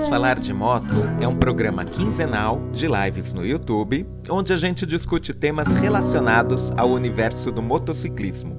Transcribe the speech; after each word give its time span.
Vamos 0.00 0.08
Falar 0.08 0.40
de 0.40 0.52
Moto 0.54 0.96
é 1.20 1.28
um 1.28 1.36
programa 1.36 1.84
quinzenal 1.84 2.58
de 2.72 2.88
lives 2.88 3.34
no 3.34 3.44
YouTube, 3.44 4.08
onde 4.30 4.50
a 4.50 4.56
gente 4.56 4.86
discute 4.86 5.34
temas 5.34 5.68
relacionados 5.74 6.72
ao 6.74 6.88
universo 6.88 7.52
do 7.52 7.60
motociclismo. 7.60 8.58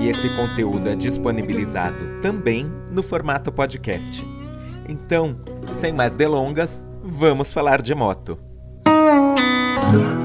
E 0.00 0.08
esse 0.08 0.28
conteúdo 0.30 0.88
é 0.88 0.96
disponibilizado 0.96 2.20
também 2.20 2.66
no 2.90 3.04
formato 3.04 3.52
podcast. 3.52 4.26
Então, 4.88 5.36
sem 5.74 5.92
mais 5.92 6.16
delongas, 6.16 6.84
vamos 7.04 7.52
falar 7.52 7.80
de 7.80 7.94
moto. 7.94 8.36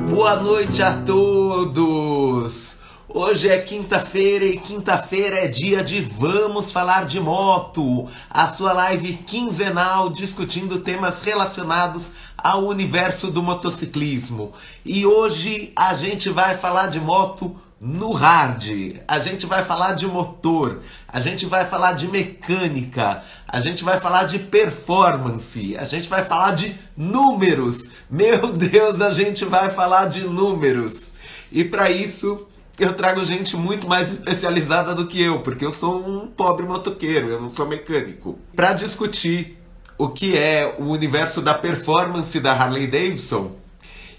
Boa 0.10 0.36
noite 0.36 0.82
a 0.82 0.94
todos! 1.04 2.69
Hoje 3.12 3.50
é 3.50 3.58
quinta-feira 3.58 4.46
e 4.46 4.60
quinta-feira 4.60 5.40
é 5.40 5.48
dia 5.48 5.84
de 5.84 6.00
Vamos 6.00 6.72
Falar 6.72 7.08
de 7.08 7.20
Moto, 7.20 8.08
a 8.30 8.48
sua 8.48 8.72
live 8.72 9.14
quinzenal 9.26 10.12
discutindo 10.12 10.82
temas 10.82 11.24
relacionados 11.24 12.12
ao 12.38 12.68
universo 12.68 13.32
do 13.32 13.42
motociclismo. 13.42 14.54
E 14.86 15.08
hoje 15.08 15.74
a 15.76 15.96
gente 15.96 16.30
vai 16.30 16.56
falar 16.56 16.86
de 16.86 17.00
moto 17.00 17.60
no 17.82 18.12
hard. 18.12 19.00
A 19.08 19.18
gente 19.18 19.48
vai 19.48 19.64
falar 19.66 19.94
de 19.94 20.06
motor, 20.06 20.84
a 21.08 21.20
gente 21.20 21.48
vai 21.48 21.66
falar 21.66 21.94
de 21.94 22.08
mecânica, 22.08 23.24
a 23.48 23.60
gente 23.60 23.84
vai 23.84 24.00
falar 24.00 24.26
de 24.26 24.38
performance, 24.38 25.76
a 25.78 25.84
gente 25.84 26.08
vai 26.08 26.24
falar 26.24 26.52
de 26.52 26.76
números. 26.96 27.90
Meu 28.08 28.52
Deus, 28.54 29.02
a 29.02 29.12
gente 29.12 29.46
vai 29.46 29.72
falar 29.72 30.06
de 30.06 30.22
números. 30.28 31.12
E 31.52 31.64
para 31.64 31.90
isso, 31.90 32.48
eu 32.80 32.96
trago 32.96 33.24
gente 33.24 33.56
muito 33.58 33.88
mais 33.88 34.12
especializada 34.12 34.96
do 34.96 35.08
que 35.08 35.22
eu, 35.22 35.42
porque 35.42 35.66
eu 35.66 35.72
sou 35.72 35.98
um 35.98 36.28
pobre 36.28 36.66
motoqueiro, 36.66 37.30
eu 37.30 37.42
não 37.42 37.50
sou 37.50 37.68
mecânico. 37.68 38.40
Para 38.56 38.74
discutir 38.74 39.58
o 39.98 40.10
que 40.10 40.38
é 40.38 40.76
o 40.80 40.86
universo 40.86 41.42
da 41.42 41.54
performance 41.54 42.40
da 42.40 42.54
Harley 42.54 42.88
Davidson, 42.88 43.52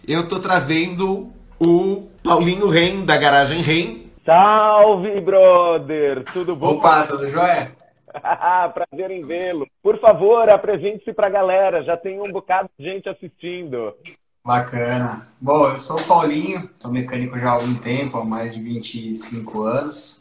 eu 0.06 0.28
tô 0.28 0.38
trazendo 0.38 1.32
o 1.58 2.08
Paulinho 2.22 2.68
Ren, 2.68 3.04
da 3.04 3.16
Garagem 3.16 3.62
Ren. 3.62 4.10
Salve, 4.24 5.20
brother! 5.20 6.24
Tudo 6.32 6.54
bom? 6.54 6.74
Opa, 6.74 7.06
tudo 7.06 7.28
jóia? 7.28 7.72
Prazer 8.74 9.10
em 9.10 9.26
vê-lo. 9.26 9.66
Por 9.82 9.98
favor, 9.98 10.48
apresente-se 10.48 11.12
pra 11.12 11.28
galera, 11.28 11.82
já 11.82 11.96
tem 11.96 12.20
um 12.20 12.30
bocado 12.30 12.68
de 12.78 12.84
gente 12.84 13.08
assistindo. 13.08 13.94
Bacana. 14.44 15.26
Bom, 15.40 15.68
eu 15.68 15.78
sou 15.78 15.98
o 15.98 16.04
Paulinho, 16.04 16.68
sou 16.78 16.90
mecânico 16.90 17.38
já 17.38 17.50
há 17.50 17.52
algum 17.52 17.74
tempo, 17.74 18.18
há 18.18 18.24
mais 18.24 18.54
de 18.54 18.60
25 18.60 19.62
anos. 19.62 20.20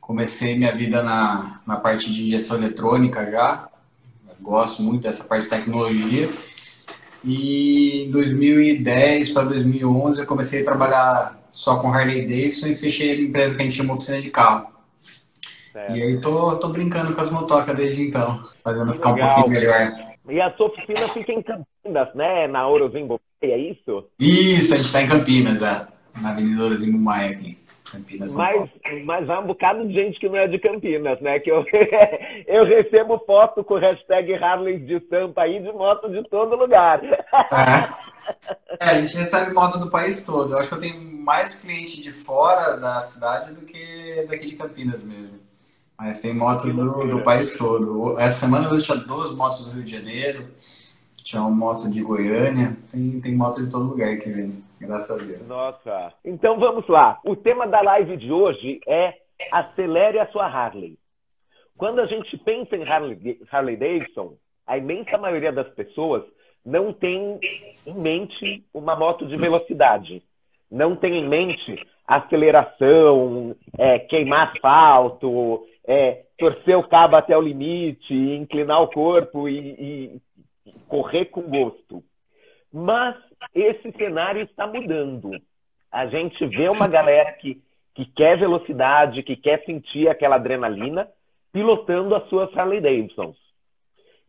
Comecei 0.00 0.56
minha 0.56 0.74
vida 0.74 1.02
na, 1.02 1.60
na 1.66 1.76
parte 1.76 2.10
de 2.10 2.26
injeção 2.26 2.56
eletrônica 2.56 3.30
já. 3.30 3.68
Gosto 4.40 4.80
muito 4.80 5.02
dessa 5.02 5.24
parte 5.24 5.44
de 5.44 5.50
tecnologia. 5.50 6.30
E 7.24 8.04
em 8.06 8.10
2010 8.10 9.30
para 9.30 9.44
2011 9.44 10.20
eu 10.20 10.26
comecei 10.26 10.62
a 10.62 10.64
trabalhar 10.64 11.38
só 11.50 11.76
com 11.76 11.92
Harley 11.92 12.22
Davidson 12.22 12.68
e 12.68 12.76
fechei 12.76 13.10
a 13.10 13.20
empresa 13.20 13.56
que 13.56 13.62
a 13.62 13.64
gente 13.64 13.76
chama 13.76 13.94
oficina 13.94 14.20
de 14.20 14.30
carro. 14.30 14.68
Certo. 15.72 15.96
E 15.96 16.02
aí 16.02 16.20
tô, 16.20 16.56
tô 16.56 16.68
brincando 16.68 17.12
com 17.14 17.20
as 17.20 17.30
motocas 17.30 17.76
desde 17.76 18.02
então, 18.02 18.42
fazendo 18.62 18.94
ficar 18.94 19.12
Legal. 19.12 19.30
um 19.30 19.34
pouquinho 19.34 19.60
melhor. 19.60 20.07
E 20.28 20.40
a 20.40 20.54
sua 20.56 20.66
oficina 20.66 21.08
fica 21.08 21.32
em 21.32 21.42
Campinas, 21.42 22.14
né? 22.14 22.46
Na 22.46 22.68
Orozimbo, 22.68 23.20
é 23.40 23.56
isso? 23.56 24.04
Isso, 24.18 24.74
a 24.74 24.76
gente 24.76 24.86
está 24.86 25.02
em 25.02 25.08
Campinas, 25.08 25.62
é. 25.62 25.86
Na 26.20 26.30
Avenida 26.30 26.64
Orozimbo 26.64 26.98
Maia 26.98 27.30
aqui. 27.30 27.58
Campinas, 27.90 28.34
mas, 28.34 28.70
mas 29.04 29.30
há 29.30 29.40
um 29.40 29.46
bocado 29.46 29.86
de 29.88 29.94
gente 29.94 30.20
que 30.20 30.28
não 30.28 30.36
é 30.36 30.46
de 30.46 30.58
Campinas, 30.58 31.18
né? 31.22 31.38
Que 31.40 31.50
eu, 31.50 31.64
eu 32.46 32.64
recebo 32.66 33.18
foto 33.26 33.64
com 33.64 33.76
hashtag 33.76 34.34
Harley 34.34 34.78
de 34.80 35.00
Sampa 35.08 35.42
aí 35.42 35.60
de 35.60 35.72
moto 35.72 36.08
de 36.10 36.22
todo 36.28 36.54
lugar. 36.54 37.02
É. 37.02 38.84
é. 38.84 38.90
a 38.90 38.94
gente 39.00 39.16
recebe 39.16 39.54
moto 39.54 39.78
do 39.78 39.90
país 39.90 40.22
todo. 40.22 40.52
Eu 40.52 40.58
acho 40.58 40.68
que 40.68 40.74
eu 40.74 40.80
tenho 40.80 41.00
mais 41.00 41.58
cliente 41.58 42.00
de 42.02 42.12
fora 42.12 42.76
da 42.76 43.00
cidade 43.00 43.54
do 43.54 43.62
que 43.62 44.26
daqui 44.28 44.46
de 44.46 44.56
Campinas 44.56 45.02
mesmo. 45.02 45.47
Mas 45.98 46.20
tem 46.20 46.32
moto 46.32 46.72
do, 46.72 47.08
do 47.08 47.22
país 47.24 47.56
todo. 47.58 48.18
Essa 48.20 48.46
semana 48.46 48.68
eu 48.68 48.80
tinha 48.80 48.96
duas 48.98 49.34
motos 49.34 49.64
do 49.64 49.72
Rio 49.72 49.82
de 49.82 49.90
Janeiro, 49.90 50.46
tinha 51.16 51.42
uma 51.42 51.50
moto 51.50 51.90
de 51.90 52.02
Goiânia, 52.02 52.76
tem, 52.90 53.20
tem 53.20 53.34
moto 53.34 53.62
de 53.62 53.70
todo 53.70 53.88
lugar 53.88 54.16
que 54.18 54.30
vem, 54.30 54.62
graças 54.80 55.10
a 55.10 55.24
Deus. 55.24 55.48
Nossa. 55.48 56.12
Então 56.24 56.58
vamos 56.58 56.86
lá. 56.88 57.18
O 57.24 57.34
tema 57.34 57.66
da 57.66 57.80
live 57.80 58.16
de 58.16 58.32
hoje 58.32 58.80
é 58.86 59.12
acelere 59.50 60.20
a 60.20 60.28
sua 60.28 60.46
Harley. 60.46 60.96
Quando 61.76 62.00
a 62.00 62.06
gente 62.06 62.36
pensa 62.38 62.76
em 62.76 62.88
Harley, 62.88 63.40
Harley 63.50 63.76
Davidson, 63.76 64.34
a 64.66 64.78
imensa 64.78 65.18
maioria 65.18 65.52
das 65.52 65.68
pessoas 65.74 66.22
não 66.64 66.92
tem 66.92 67.40
em 67.86 67.94
mente 67.94 68.64
uma 68.72 68.94
moto 68.94 69.26
de 69.26 69.36
velocidade. 69.36 70.22
Não 70.70 70.94
tem 70.94 71.14
em 71.18 71.28
mente 71.28 71.86
aceleração, 72.06 73.54
é, 73.76 73.98
queimar 73.98 74.48
asfalto, 74.48 75.66
é, 75.88 76.26
torcer 76.36 76.76
o 76.76 76.86
cabo 76.86 77.16
até 77.16 77.34
o 77.34 77.40
limite, 77.40 78.12
inclinar 78.12 78.82
o 78.82 78.90
corpo 78.90 79.48
e, 79.48 80.20
e 80.66 80.72
correr 80.86 81.24
com 81.24 81.40
gosto. 81.40 82.04
Mas 82.70 83.16
esse 83.54 83.90
cenário 83.92 84.42
está 84.42 84.66
mudando. 84.66 85.30
A 85.90 86.06
gente 86.06 86.44
vê 86.46 86.68
uma 86.68 86.86
galera 86.86 87.32
que, 87.32 87.62
que 87.94 88.04
quer 88.04 88.38
velocidade, 88.38 89.22
que 89.22 89.34
quer 89.34 89.64
sentir 89.64 90.08
aquela 90.08 90.36
adrenalina, 90.36 91.08
pilotando 91.50 92.14
as 92.14 92.28
suas 92.28 92.54
Harley 92.54 92.82
Davidsons. 92.82 93.38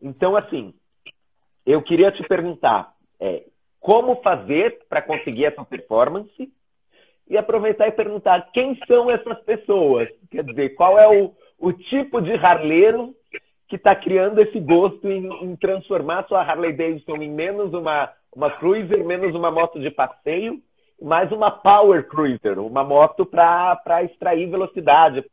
Então, 0.00 0.34
assim, 0.34 0.72
eu 1.66 1.82
queria 1.82 2.10
te 2.10 2.22
perguntar 2.22 2.94
é, 3.20 3.44
como 3.78 4.22
fazer 4.22 4.78
para 4.88 5.02
conseguir 5.02 5.44
essa 5.44 5.62
performance 5.62 6.50
e 7.28 7.36
aproveitar 7.36 7.86
e 7.86 7.92
perguntar 7.92 8.50
quem 8.50 8.78
são 8.86 9.10
essas 9.10 9.38
pessoas. 9.42 10.08
Quer 10.30 10.42
dizer, 10.44 10.70
qual 10.70 10.98
é 10.98 11.06
o, 11.06 11.34
o 11.60 11.72
tipo 11.72 12.20
de 12.20 12.32
harleiro 12.34 13.14
que 13.68 13.76
está 13.76 13.94
criando 13.94 14.40
esse 14.40 14.58
gosto 14.58 15.06
em, 15.06 15.26
em, 15.44 15.54
transformar 15.54 16.26
sua 16.26 16.42
Harley 16.42 16.72
Davidson 16.72 17.16
em 17.16 17.30
menos 17.30 17.72
uma, 17.72 18.10
uma 18.34 18.50
cruiser, 18.50 19.04
menos 19.04 19.34
uma 19.34 19.50
moto 19.50 19.78
de 19.78 19.90
passeio, 19.90 20.58
mais 21.00 21.30
uma 21.30 21.50
power 21.50 22.08
cruiser, 22.08 22.58
uma 22.58 22.82
moto 22.82 23.24
para 23.24 24.02
extrair 24.02 24.50
velocidade, 24.50 25.24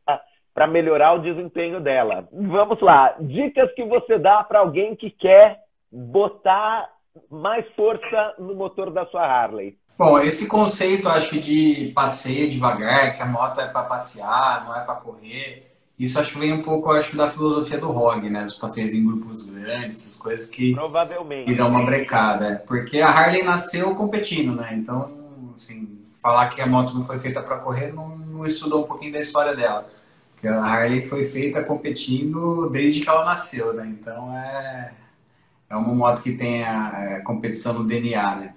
para 0.54 0.66
melhorar 0.66 1.14
o 1.14 1.22
desempenho 1.22 1.80
dela. 1.80 2.28
Vamos 2.32 2.80
lá, 2.80 3.16
dicas 3.18 3.72
que 3.72 3.84
você 3.84 4.18
dá 4.18 4.44
para 4.44 4.60
alguém 4.60 4.94
que 4.94 5.10
quer 5.10 5.58
botar 5.90 6.88
mais 7.28 7.66
força 7.74 8.34
no 8.38 8.54
motor 8.54 8.90
da 8.90 9.04
sua 9.06 9.26
Harley. 9.26 9.76
Bom, 9.98 10.16
esse 10.20 10.46
conceito, 10.46 11.08
acho 11.08 11.28
que 11.28 11.40
de 11.40 11.90
passeio 11.92 12.48
devagar, 12.48 13.16
que 13.16 13.22
a 13.22 13.26
moto 13.26 13.60
é 13.60 13.66
para 13.66 13.82
passear, 13.82 14.64
não 14.64 14.76
é 14.76 14.84
para 14.84 14.94
correr, 14.94 15.67
isso 15.98 16.20
acho 16.20 16.34
que 16.34 16.38
vem 16.38 16.52
um 16.52 16.62
pouco, 16.62 16.92
acho 16.92 17.16
da 17.16 17.28
filosofia 17.28 17.76
do 17.76 17.90
ROG, 17.90 18.30
né? 18.30 18.44
Dos 18.44 18.54
passeios 18.54 18.92
em 18.92 19.04
grupos 19.04 19.42
grandes, 19.42 19.98
essas 19.98 20.16
coisas 20.16 20.46
que, 20.46 20.72
Provavelmente. 20.72 21.46
que 21.46 21.54
dão 21.56 21.68
uma 21.68 21.84
brecada. 21.84 22.62
Porque 22.68 23.00
a 23.00 23.08
Harley 23.08 23.42
nasceu 23.42 23.92
competindo, 23.96 24.54
né? 24.54 24.74
Então, 24.74 25.10
assim, 25.52 25.98
falar 26.14 26.48
que 26.48 26.60
a 26.60 26.66
moto 26.66 26.94
não 26.94 27.04
foi 27.04 27.18
feita 27.18 27.42
para 27.42 27.58
correr 27.58 27.92
não, 27.92 28.16
não, 28.16 28.46
estudou 28.46 28.84
um 28.84 28.86
pouquinho 28.86 29.12
da 29.12 29.18
história 29.18 29.56
dela. 29.56 29.90
Porque 30.32 30.46
a 30.46 30.62
Harley 30.62 31.02
foi 31.02 31.24
feita 31.24 31.64
competindo 31.64 32.70
desde 32.70 33.00
que 33.00 33.08
ela 33.08 33.24
nasceu, 33.24 33.72
né? 33.72 33.86
Então 34.00 34.32
é, 34.36 34.92
é 35.68 35.76
uma 35.76 35.92
moto 35.92 36.22
que 36.22 36.32
tem 36.32 36.62
a, 36.62 36.96
a 36.96 37.04
é, 37.04 37.20
competição 37.20 37.72
no 37.72 37.84
DNA, 37.84 38.36
né? 38.36 38.54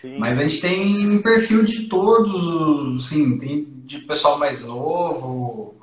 Sim. 0.00 0.16
Mas 0.18 0.38
a 0.38 0.42
gente 0.42 0.60
tem 0.60 1.20
perfil 1.20 1.64
de 1.64 1.88
todos, 1.88 3.04
assim, 3.04 3.36
tem 3.36 3.66
de 3.84 3.98
pessoal 4.00 4.38
mais 4.38 4.62
novo, 4.62 5.75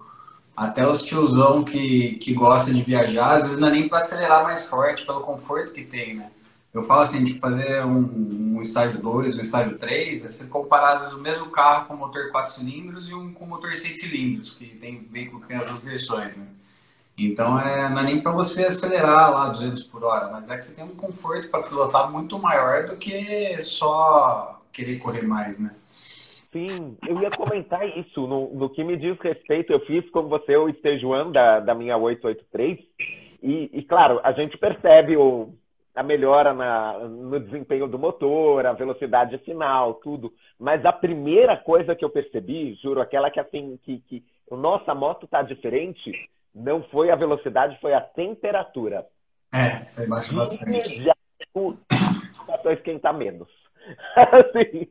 até 0.56 0.88
os 0.88 1.02
tiozão 1.02 1.64
que, 1.64 2.16
que 2.16 2.34
gosta 2.34 2.74
de 2.74 2.82
viajar, 2.82 3.36
às 3.36 3.44
vezes 3.44 3.60
não 3.60 3.68
é 3.68 3.72
nem 3.72 3.90
para 3.90 4.00
acelerar 4.00 4.44
mais 4.44 4.66
forte, 4.66 5.06
pelo 5.06 5.22
conforto 5.22 5.72
que 5.72 5.84
tem, 5.84 6.16
né? 6.16 6.30
Eu 6.74 6.82
falo 6.82 7.02
assim, 7.02 7.24
de 7.24 7.40
fazer 7.40 7.86
um, 7.86 8.56
um 8.56 8.62
estágio 8.62 9.00
2, 9.00 9.38
um 9.38 9.42
estágio 9.42 9.78
3, 9.78 10.26
é 10.26 10.28
você 10.28 10.48
comparar 10.48 10.94
às 10.94 11.02
vezes 11.02 11.16
o 11.16 11.22
mesmo 11.22 11.52
carro 11.52 11.86
com 11.86 11.96
motor 11.96 12.32
4 12.32 12.52
cilindros 12.52 13.10
e 13.10 13.14
um 13.14 13.32
com 13.32 13.46
motor 13.46 13.76
6 13.78 14.00
cilindros, 14.00 14.54
que 14.56 14.66
tem 14.66 15.08
veículo 15.12 15.42
que 15.42 15.48
tem 15.48 15.58
as 15.58 15.68
duas 15.68 15.82
versões, 15.82 16.36
né? 16.36 16.48
Então 17.16 17.60
é, 17.60 17.90
não 17.90 18.00
é 18.00 18.04
nem 18.04 18.22
para 18.22 18.32
você 18.32 18.66
acelerar 18.66 19.32
lá 19.32 19.50
200 19.50 19.84
por 19.84 20.04
hora, 20.04 20.32
mas 20.32 20.50
é 20.50 20.58
que 20.58 20.66
você 20.66 20.74
tem 20.74 20.84
um 20.84 20.96
conforto 20.96 21.48
para 21.50 21.62
pilotar 21.62 22.12
muito 22.12 22.40
maior 22.40 22.88
do 22.88 22.96
que 22.96 23.62
só 23.62 24.60
querer 24.72 24.98
correr 24.98 25.22
mais, 25.22 25.60
né? 25.60 25.76
Sim, 26.54 26.96
eu 27.08 27.20
ia 27.20 27.32
comentar 27.32 27.86
isso. 27.98 28.28
No, 28.28 28.54
no 28.54 28.70
que 28.70 28.84
me 28.84 28.96
diz 28.96 29.20
respeito, 29.20 29.74
eu 29.74 29.80
fiz 29.82 30.08
como 30.12 30.30
você 30.30 30.56
o 30.56 30.70
Stage 30.70 31.04
One 31.04 31.34
da, 31.34 31.60
da 31.60 31.74
minha 31.74 31.98
883. 31.98 32.80
E, 33.42 33.70
e, 33.74 33.84
claro, 33.84 34.22
a 34.24 34.32
gente 34.32 34.56
percebe 34.58 35.18
o, 35.18 35.52
a 35.96 36.04
melhora 36.04 36.54
na, 36.54 37.00
no 37.00 37.40
desempenho 37.40 37.88
do 37.88 37.98
motor, 37.98 38.66
a 38.66 38.74
velocidade 38.74 39.38
final, 39.40 39.96
tudo. 39.96 40.32
Mas 40.60 40.86
a 40.86 40.94
primeira 40.94 41.58
coisa 41.58 41.96
que 41.96 42.06
eu 42.06 42.10
percebi, 42.10 42.76
juro, 42.76 43.02
aquela 43.02 43.32
que 43.32 43.40
assim, 43.40 43.78
que, 43.84 44.00
que 44.08 44.24
nossa 44.52 44.94
moto 44.94 45.26
tá 45.26 45.42
diferente, 45.42 46.12
não 46.54 46.84
foi 46.84 47.10
a 47.10 47.16
velocidade, 47.16 47.80
foi 47.82 47.96
a 47.96 48.02
temperatura. 48.02 49.06
É, 49.52 49.84
aí 50.00 50.08
baixa 50.08 50.34
bastante. 50.34 50.70
Imediato, 50.70 51.80
passou 52.46 52.72
a 52.72 52.74
esquentar 52.74 53.14
menos. 53.14 53.63
Assim, 54.16 54.88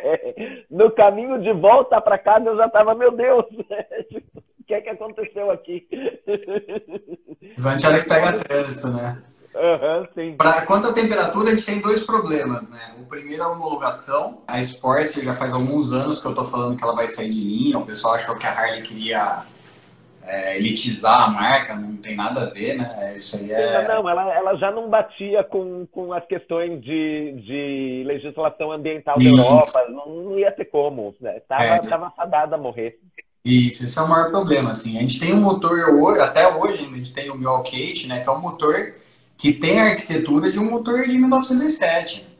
no 0.70 0.90
caminho 0.90 1.40
de 1.40 1.52
volta 1.52 2.00
para 2.00 2.18
casa 2.18 2.46
eu 2.46 2.56
já 2.56 2.68
tava, 2.68 2.94
meu 2.94 3.12
Deus, 3.12 3.44
o 3.52 4.64
que 4.66 4.74
é 4.74 4.80
que 4.80 4.88
aconteceu 4.88 5.50
aqui? 5.50 5.80
Que 5.80 6.20
pega 8.08 8.44
trânsito, 8.44 8.88
né? 8.88 9.22
Uhum, 9.54 10.06
sim. 10.14 10.36
Pra, 10.36 10.64
quanto 10.64 10.88
à 10.88 10.92
temperatura, 10.92 11.48
a 11.48 11.50
gente 11.50 11.66
tem 11.66 11.80
dois 11.80 12.04
problemas, 12.04 12.62
né? 12.70 12.94
O 12.98 13.04
primeiro 13.04 13.42
é 13.42 13.44
a 13.44 13.50
homologação. 13.50 14.42
A 14.46 14.58
Sports 14.60 15.14
já 15.14 15.34
faz 15.34 15.52
alguns 15.52 15.92
anos 15.92 16.20
que 16.20 16.26
eu 16.26 16.34
tô 16.34 16.44
falando 16.44 16.76
que 16.76 16.82
ela 16.82 16.94
vai 16.94 17.06
sair 17.06 17.28
de 17.28 17.44
linha. 17.44 17.78
O 17.78 17.84
pessoal 17.84 18.14
achou 18.14 18.36
que 18.36 18.46
a 18.46 18.50
Harley 18.50 18.82
queria 18.82 19.44
é, 20.32 20.56
elitizar 20.56 21.24
a 21.24 21.28
marca, 21.28 21.74
não 21.74 21.98
tem 21.98 22.16
nada 22.16 22.44
a 22.44 22.46
ver, 22.46 22.78
né? 22.78 22.90
É, 22.98 23.16
isso 23.16 23.36
aí 23.36 23.52
é... 23.52 23.86
Não, 23.86 24.08
ela, 24.08 24.34
ela 24.34 24.56
já 24.56 24.70
não 24.70 24.88
batia 24.88 25.44
com, 25.44 25.86
com 25.92 26.10
as 26.14 26.24
questões 26.24 26.80
de, 26.80 27.32
de 27.44 28.02
legislação 28.06 28.72
ambiental 28.72 29.18
da 29.18 29.24
Europa, 29.24 29.84
não, 29.90 30.06
não, 30.06 30.38
ia 30.38 30.50
ter 30.50 30.64
como, 30.64 31.14
né? 31.20 31.40
Tava, 31.46 31.64
é. 31.64 31.78
tava 31.80 32.10
fadada 32.12 32.56
a 32.56 32.58
morrer. 32.58 32.98
Isso, 33.44 33.84
esse 33.84 33.98
é 33.98 34.02
o 34.02 34.08
maior 34.08 34.30
problema, 34.30 34.70
assim. 34.70 34.96
A 34.96 35.00
gente 35.02 35.20
tem 35.20 35.34
um 35.34 35.40
motor, 35.40 36.18
até 36.20 36.48
hoje, 36.48 36.88
a 36.90 36.96
gente 36.96 37.12
tem 37.12 37.28
o 37.28 37.36
Milwaukee, 37.36 38.06
né? 38.06 38.20
Que 38.20 38.28
é 38.28 38.32
um 38.32 38.40
motor 38.40 38.94
que 39.36 39.52
tem 39.52 39.82
a 39.82 39.90
arquitetura 39.90 40.50
de 40.50 40.58
um 40.58 40.70
motor 40.70 41.06
de 41.06 41.18
1907. 41.18 42.31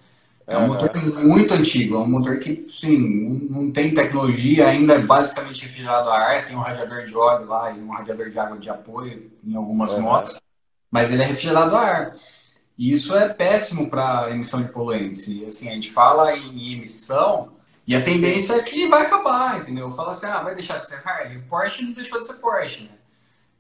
É 0.47 0.59
um 0.59 0.69
motor 0.69 0.91
muito 1.25 1.55
antigo, 1.55 1.97
é 1.97 1.99
um 1.99 2.09
motor 2.09 2.39
que, 2.39 2.67
sim, 2.71 3.49
não 3.49 3.71
tem 3.71 3.95
tecnologia, 3.95 4.67
ainda 4.67 4.95
é 4.95 4.99
basicamente 4.99 5.63
refrigerado 5.63 6.11
a 6.11 6.19
ar, 6.19 6.45
tem 6.45 6.57
um 6.57 6.61
radiador 6.61 7.05
de 7.05 7.17
óleo 7.17 7.47
lá 7.47 7.71
e 7.71 7.81
um 7.81 7.91
radiador 7.91 8.29
de 8.29 8.39
água 8.39 8.59
de 8.59 8.69
apoio 8.69 9.31
em 9.45 9.55
algumas 9.55 9.93
uhum. 9.93 10.03
motos, 10.03 10.37
mas 10.91 11.13
ele 11.13 11.23
é 11.23 11.27
refrigerado 11.27 11.77
a 11.77 11.81
ar. 11.81 12.17
E 12.77 12.93
isso 12.93 13.15
é 13.15 13.29
péssimo 13.29 13.89
para 13.89 14.31
emissão 14.31 14.63
de 14.63 14.69
poluentes. 14.69 15.29
E 15.29 15.45
assim, 15.47 15.69
a 15.69 15.73
gente 15.73 15.91
fala 15.91 16.37
em 16.37 16.73
emissão 16.73 17.53
e 17.87 17.95
a 17.95 18.03
tendência 18.03 18.55
é 18.55 18.63
que 18.63 18.89
vai 18.89 19.03
acabar, 19.03 19.61
entendeu? 19.61 19.91
Fala 19.91 20.11
assim, 20.11 20.27
ah, 20.27 20.43
vai 20.43 20.55
deixar 20.55 20.79
de 20.79 20.87
ser 20.87 21.01
Harley. 21.05 21.39
O 21.39 21.43
Porsche 21.43 21.85
não 21.85 21.93
deixou 21.93 22.19
de 22.19 22.27
ser 22.27 22.35
Porsche, 22.35 22.85
né? 22.85 22.91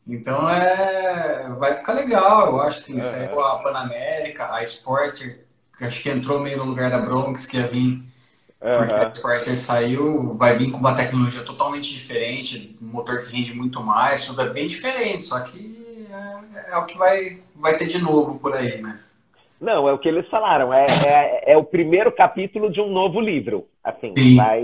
Então 0.06 0.50
é, 0.50 1.48
vai 1.58 1.76
ficar 1.76 1.92
legal, 1.92 2.48
eu 2.48 2.60
acho 2.60 2.80
assim, 2.80 3.00
saiu 3.00 3.40
a 3.40 3.62
Panamérica, 3.62 4.52
a 4.52 4.62
Sportster, 4.64 5.46
acho 5.80 6.02
que 6.02 6.10
entrou 6.10 6.40
meio 6.40 6.58
no 6.58 6.64
lugar 6.64 6.90
da 6.90 6.98
Bronx, 6.98 7.46
que 7.46 7.56
ia 7.56 7.66
vir, 7.66 8.02
porque 8.60 8.94
a 8.94 9.08
Sportster 9.08 9.56
saiu, 9.56 10.34
vai 10.34 10.56
vir 10.56 10.70
com 10.70 10.78
uma 10.78 10.94
tecnologia 10.94 11.42
totalmente 11.42 11.92
diferente, 11.92 12.76
um 12.80 12.86
motor 12.86 13.22
que 13.22 13.36
rende 13.36 13.54
muito 13.54 13.82
mais, 13.82 14.24
tudo 14.24 14.42
é 14.42 14.48
bem 14.48 14.66
diferente, 14.66 15.24
só 15.24 15.40
que 15.40 16.06
é, 16.10 16.72
é 16.72 16.76
o 16.76 16.86
que 16.86 16.96
vai, 16.96 17.40
vai 17.56 17.76
ter 17.76 17.86
de 17.86 18.00
novo 18.00 18.38
por 18.38 18.54
aí, 18.54 18.80
né? 18.80 19.00
Não, 19.62 19.88
é 19.88 19.92
o 19.92 19.98
que 19.98 20.08
eles 20.08 20.28
falaram. 20.28 20.74
É, 20.74 20.86
é, 21.06 21.52
é, 21.52 21.56
o 21.56 21.62
primeiro 21.62 22.10
capítulo 22.10 22.68
de 22.68 22.80
um 22.80 22.90
novo 22.90 23.20
livro. 23.20 23.68
Assim, 23.84 24.12
vai, 24.36 24.62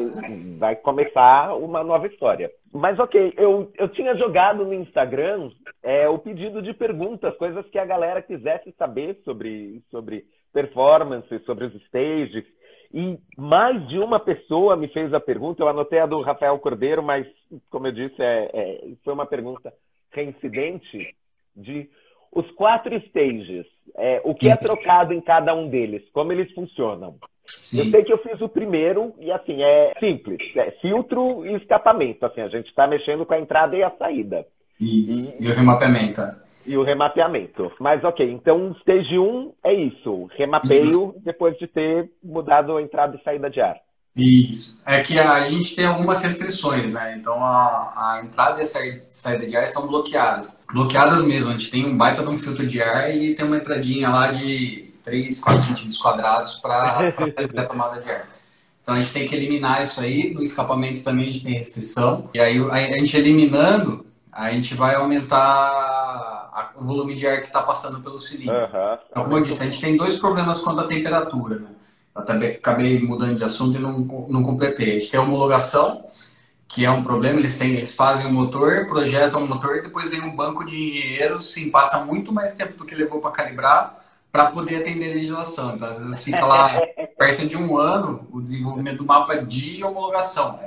vai 0.59 0.77
começar 0.77 1.55
uma 1.55 1.85
nova 1.85 2.09
história. 2.09 2.51
Mas 2.73 2.99
ok, 2.99 3.33
eu, 3.37 3.71
eu 3.79 3.89
tinha 3.89 4.17
jogado 4.17 4.65
no 4.65 4.75
Instagram 4.75 5.51
é, 5.85 6.09
o 6.09 6.19
pedido 6.19 6.61
de 6.61 6.75
perguntas, 6.75 7.37
coisas 7.37 7.65
que 7.67 7.79
a 7.79 7.85
galera 7.85 8.21
quisesse 8.21 8.75
saber 8.77 9.21
sobre, 9.25 9.81
sobre 9.91 10.25
performance, 10.59 11.39
sobre 11.45 11.67
os 11.67 11.75
stages. 11.87 12.45
E 12.93 13.19
mais 13.37 13.87
de 13.89 13.99
uma 13.99 14.19
pessoa 14.19 14.77
me 14.77 14.89
fez 14.89 15.13
a 15.13 15.21
pergunta. 15.21 15.63
Eu 15.63 15.69
anotei 15.69 16.01
a 16.01 16.07
do 16.07 16.21
Rafael 16.23 16.59
Cordeiro, 16.59 17.03
mas, 17.03 17.27
como 17.71 17.87
eu 17.87 17.93
disse, 17.93 18.21
é, 18.21 18.51
é 18.53 18.89
foi 19.05 19.13
uma 19.13 19.27
pergunta 19.27 19.73
reincidente 20.11 21.15
de 21.55 21.89
os 22.33 22.51
quatro 22.53 22.95
stages, 23.07 23.67
é, 23.97 24.21
o 24.25 24.35
que 24.35 24.49
é 24.49 24.57
trocado 24.57 25.13
em 25.13 25.21
cada 25.21 25.55
um 25.55 25.69
deles, 25.69 26.03
como 26.13 26.33
eles 26.33 26.53
funcionam. 26.53 27.17
Sim. 27.47 27.81
Eu 27.81 27.91
sei 27.91 28.05
que 28.05 28.13
eu 28.13 28.19
fiz 28.19 28.41
o 28.41 28.49
primeiro 28.49 29.15
e 29.19 29.33
assim, 29.33 29.63
é 29.63 29.95
simples, 29.99 30.39
é 30.57 30.71
filtro 30.73 31.47
e 31.47 31.55
escapamento, 31.55 32.27
assim, 32.27 32.43
a 32.43 32.49
gente 32.49 32.69
está 32.69 32.87
mexendo 32.87 33.25
com 33.25 33.33
a 33.33 33.41
entrada 33.41 33.77
e 33.77 33.83
a 33.83 33.91
saída. 33.93 34.47
Isso. 34.79 35.37
E, 35.41 35.47
e 35.47 35.51
o 35.51 35.55
remapeamento. 35.55 36.21
E 36.69 36.76
o 36.76 36.82
remapeamento. 36.82 37.73
Mas 37.81 38.05
ok, 38.05 38.31
então 38.31 38.76
stage 38.81 39.19
1 39.19 39.53
é 39.65 39.75
isso, 39.75 40.29
remapeio 40.37 41.15
depois 41.25 41.56
de 41.59 41.67
ter 41.67 42.11
mudado 42.23 42.76
a 42.76 42.82
entrada 42.82 43.17
e 43.17 43.25
saída 43.25 43.49
de 43.49 43.61
ar. 43.61 43.76
Isso. 44.19 44.81
É 44.85 45.00
que 45.00 45.17
a 45.19 45.49
gente 45.49 45.76
tem 45.76 45.87
algumas 45.87 46.20
restrições, 46.20 46.93
né? 46.93 47.17
Então 47.17 47.43
a, 47.43 47.93
a 47.94 48.23
entrada 48.25 48.59
e 48.59 48.62
a 48.62 48.67
saída 49.09 49.47
de 49.47 49.56
ar 49.56 49.69
são 49.69 49.87
bloqueadas. 49.87 50.61
Bloqueadas 50.73 51.23
mesmo. 51.23 51.50
A 51.50 51.53
gente 51.53 51.70
tem 51.70 51.87
um 51.87 51.97
baita 51.97 52.23
de 52.23 52.29
um 52.29 52.37
filtro 52.37 52.67
de 52.67 52.82
ar 52.82 53.14
e 53.14 53.35
tem 53.37 53.47
uma 53.47 53.56
entradinha 53.56 54.09
lá 54.09 54.32
de 54.32 54.93
3, 55.05 55.38
4 55.38 55.62
centímetros 55.62 55.99
quadrados 55.99 56.56
para 56.56 57.12
a 57.56 57.64
tomada 57.64 58.00
de 58.00 58.11
ar. 58.11 58.29
Então 58.82 58.97
a 58.97 59.00
gente 59.00 59.12
tem 59.12 59.29
que 59.29 59.35
eliminar 59.37 59.82
isso 59.82 60.00
aí. 60.00 60.35
No 60.35 60.43
escapamento 60.43 61.05
também 61.05 61.29
a 61.29 61.32
gente 61.32 61.44
tem 61.44 61.55
restrição. 61.55 62.29
E 62.35 62.41
aí 62.41 62.59
a 62.59 62.97
gente 62.97 63.17
eliminando, 63.17 64.05
a 64.32 64.50
gente 64.50 64.75
vai 64.75 64.97
aumentar 64.97 66.38
o 66.77 66.83
volume 66.83 67.15
de 67.15 67.27
ar 67.27 67.41
que 67.41 67.47
está 67.47 67.63
passando 67.63 68.01
pelo 68.01 68.19
cilindro. 68.19 68.55
Uhum. 68.55 68.99
Então, 69.11 69.25
como 69.25 69.37
eu 69.39 69.43
disse, 69.43 69.63
a 69.63 69.67
gente 69.67 69.81
tem 69.81 69.97
dois 69.97 70.17
problemas 70.17 70.61
quanto 70.61 70.81
à 70.81 70.87
temperatura, 70.87 71.59
né? 71.59 71.69
Até 72.15 72.33
acabei 72.33 73.01
mudando 73.01 73.37
de 73.37 73.45
assunto 73.45 73.79
e 73.79 73.81
não, 73.81 74.01
não 74.29 74.43
completei. 74.43 74.91
A 74.91 74.99
gente 74.99 75.11
tem 75.11 75.21
a 75.21 75.23
homologação, 75.23 76.05
que 76.67 76.85
é 76.85 76.91
um 76.91 77.03
problema. 77.03 77.39
Eles, 77.39 77.57
têm, 77.57 77.75
eles 77.75 77.95
fazem 77.95 78.27
o 78.27 78.33
motor, 78.33 78.87
projetam 78.87 79.45
o 79.45 79.49
motor 79.49 79.77
e 79.77 79.83
depois 79.83 80.11
vem 80.11 80.23
um 80.23 80.35
banco 80.35 80.65
de 80.65 80.77
engenheiros, 80.77 81.53
sim, 81.53 81.71
passa 81.71 82.05
muito 82.05 82.33
mais 82.33 82.57
tempo 82.57 82.77
do 82.77 82.85
que 82.85 82.95
levou 82.95 83.21
para 83.21 83.31
calibrar 83.31 83.99
para 84.31 84.51
poder 84.51 84.77
atender 84.77 85.11
a 85.11 85.15
legislação. 85.15 85.75
Então, 85.75 85.89
às 85.89 85.99
vezes 85.99 86.23
fica 86.23 86.45
lá 86.45 86.81
perto 87.17 87.47
de 87.47 87.57
um 87.57 87.79
ano 87.79 88.27
o 88.31 88.41
desenvolvimento 88.41 88.99
do 88.99 89.07
mapa 89.07 89.37
de 89.37 89.83
homologação. 89.83 90.59
É, 90.63 90.67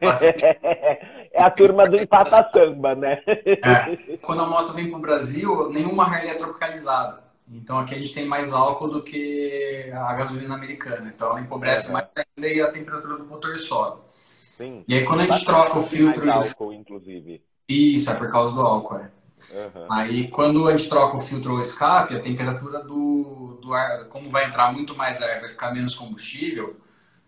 é, 0.00 0.06
bastante... 0.06 0.44
é 1.32 1.42
a 1.42 1.50
turma 1.50 1.88
do 1.88 1.96
empata 1.96 2.48
samba, 2.52 2.94
né? 2.94 3.22
É. 3.26 4.16
Quando 4.18 4.42
a 4.42 4.46
moto 4.46 4.72
vem 4.72 4.88
para 4.88 4.98
o 4.98 5.00
Brasil, 5.00 5.70
nenhuma 5.70 6.04
Harley 6.04 6.30
é 6.30 6.34
tropicalizada. 6.34 7.22
Então 7.50 7.78
aqui 7.78 7.94
a 7.94 7.98
gente 7.98 8.14
tem 8.14 8.26
mais 8.26 8.52
álcool 8.52 8.88
do 8.88 9.02
que 9.02 9.90
a 9.94 10.14
gasolina 10.14 10.54
americana. 10.54 11.12
Então 11.14 11.30
ela 11.30 11.40
empobrece 11.40 11.90
é, 11.90 11.92
mais 11.92 12.06
ainda 12.16 12.48
e 12.48 12.60
a 12.60 12.70
temperatura 12.70 13.16
do 13.16 13.24
motor 13.24 13.56
sobe. 13.58 14.00
Sim. 14.28 14.84
E 14.86 14.94
aí 14.94 15.04
quando 15.04 15.20
a 15.20 15.24
gente 15.24 15.44
troca 15.44 15.78
o 15.78 15.82
filtro. 15.82 16.26
Mais 16.26 16.48
álcool, 16.48 16.72
inclusive. 16.72 17.42
Isso, 17.68 18.10
é 18.10 18.14
por 18.14 18.30
causa 18.30 18.54
do 18.54 18.60
álcool, 18.60 18.98
é. 18.98 19.10
Uhum. 19.52 19.86
Aí 19.90 20.28
quando 20.28 20.68
a 20.68 20.76
gente 20.76 20.88
troca 20.88 21.16
o 21.16 21.20
filtro 21.20 21.54
ou 21.54 21.60
escape, 21.60 22.14
a 22.14 22.20
temperatura 22.20 22.82
do, 22.82 23.58
do 23.60 23.74
ar, 23.74 24.04
como 24.06 24.30
vai 24.30 24.46
entrar 24.46 24.72
muito 24.72 24.96
mais 24.96 25.20
ar, 25.20 25.40
vai 25.40 25.48
ficar 25.48 25.72
menos 25.72 25.94
combustível, 25.94 26.76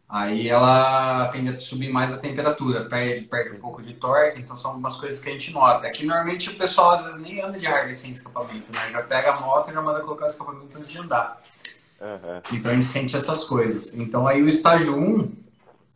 Aí 0.08 0.48
ela 0.48 1.28
tende 1.28 1.50
a 1.50 1.58
subir 1.58 1.90
mais 1.90 2.12
a 2.12 2.18
temperatura, 2.18 2.84
perde, 2.84 3.26
perde 3.26 3.56
um 3.56 3.60
pouco 3.60 3.82
de 3.82 3.94
torque, 3.94 4.40
então 4.40 4.56
são 4.56 4.72
algumas 4.72 4.96
coisas 4.96 5.18
que 5.18 5.28
a 5.28 5.32
gente 5.32 5.52
nota. 5.52 5.86
É 5.86 5.90
que 5.90 6.04
normalmente 6.04 6.50
o 6.50 6.54
pessoal 6.56 6.92
às 6.92 7.04
vezes 7.04 7.20
nem 7.20 7.40
anda 7.40 7.58
de 7.58 7.66
Harley 7.66 7.94
sem 7.94 8.12
escapamento, 8.12 8.70
né? 8.72 8.90
Já 8.92 9.02
pega 9.02 9.32
a 9.32 9.40
moto 9.40 9.70
e 9.70 9.72
já 9.72 9.80
manda 9.80 10.00
colocar 10.00 10.24
o 10.24 10.28
escapamento 10.28 10.76
antes 10.76 10.90
de 10.90 10.98
andar. 10.98 11.40
Uhum. 12.00 12.40
Então 12.52 12.70
a 12.70 12.74
gente 12.74 12.86
sente 12.86 13.16
essas 13.16 13.44
coisas. 13.44 13.94
Então 13.94 14.26
aí 14.26 14.42
o 14.42 14.48
estágio 14.48 14.96
1, 14.96 15.32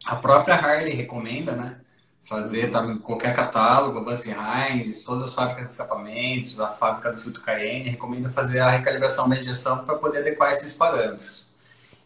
a 0.06 0.16
própria 0.16 0.54
Harley 0.54 0.94
recomenda, 0.94 1.52
né? 1.52 1.76
Fazer 2.22 2.70
tá, 2.70 2.82
qualquer 2.98 3.34
catálogo, 3.34 4.04
Vance 4.04 4.30
Hines, 4.30 5.02
todas 5.04 5.24
as 5.24 5.34
fábricas 5.34 5.66
de 5.66 5.72
escapamentos, 5.72 6.58
a 6.60 6.68
fábrica 6.68 7.12
do 7.12 7.18
filtro 7.18 7.42
Cayenne, 7.42 7.90
recomenda 7.90 8.28
fazer 8.28 8.58
a 8.58 8.68
recalibração 8.68 9.28
da 9.28 9.36
injeção 9.36 9.84
para 9.84 9.94
poder 9.94 10.18
adequar 10.18 10.50
esses 10.50 10.76
parâmetros. 10.76 11.47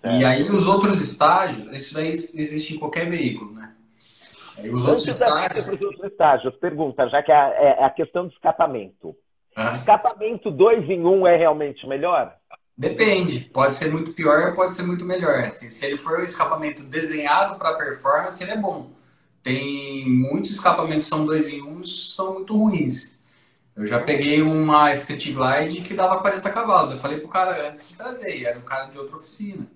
É. 0.03 0.19
E 0.19 0.25
aí 0.25 0.51
os 0.51 0.67
outros 0.67 1.01
estágios, 1.01 1.73
isso 1.73 1.95
daí 1.95 2.09
existe 2.09 2.75
em 2.75 2.79
qualquer 2.79 3.09
veículo, 3.09 3.53
né? 3.53 3.73
Os 4.71 4.87
outros 4.87 5.07
estágios... 5.07 5.67
Os 5.67 5.73
outros 5.73 6.05
estágios, 6.05 6.55
pergunta, 6.57 7.09
já 7.09 7.23
que 7.23 7.33
é, 7.33 7.35
é, 7.35 7.85
a 7.85 7.91
questão 7.91 8.27
do 8.27 8.33
escapamento. 8.33 9.17
Uhum. 9.57 9.75
Escapamento 9.77 10.51
2 10.51 10.91
em 10.91 11.01
1 11.01 11.09
um 11.09 11.27
é 11.27 11.37
realmente 11.37 11.87
melhor? 11.87 12.35
Depende. 12.77 13.41
Pode 13.53 13.75
ser 13.75 13.93
muito 13.93 14.13
pior 14.13 14.49
ou 14.49 14.55
pode 14.55 14.75
ser 14.75 14.83
muito 14.83 15.05
melhor. 15.05 15.41
Assim, 15.41 15.71
se 15.71 15.87
ele 15.87 15.97
for 15.97 16.19
um 16.19 16.23
escapamento 16.23 16.83
desenhado 16.83 17.57
para 17.57 17.75
performance, 17.75 18.43
ele 18.43 18.53
é 18.53 18.57
bom. 18.57 18.91
Tem 19.43 20.09
muitos 20.09 20.51
escapamentos 20.51 21.05
que 21.05 21.11
são 21.11 21.25
2 21.25 21.49
em 21.49 21.63
1 21.63 21.69
um, 21.69 21.85
são 21.85 22.35
muito 22.35 22.57
ruins. 22.57 23.19
Eu 23.75 23.87
já 23.87 24.01
peguei 24.01 24.43
uma 24.43 24.93
Street 24.93 25.33
Glide 25.33 25.81
que 25.81 25.95
dava 25.95 26.21
40 26.21 26.51
cavalos. 26.51 26.91
Eu 26.93 26.99
falei 26.99 27.19
pro 27.19 27.29
cara 27.29 27.69
antes 27.69 27.89
de 27.89 27.97
trazer, 27.97 28.45
era 28.45 28.59
um 28.59 28.63
cara 28.63 28.87
de 28.87 28.99
outra 28.99 29.17
oficina 29.17 29.67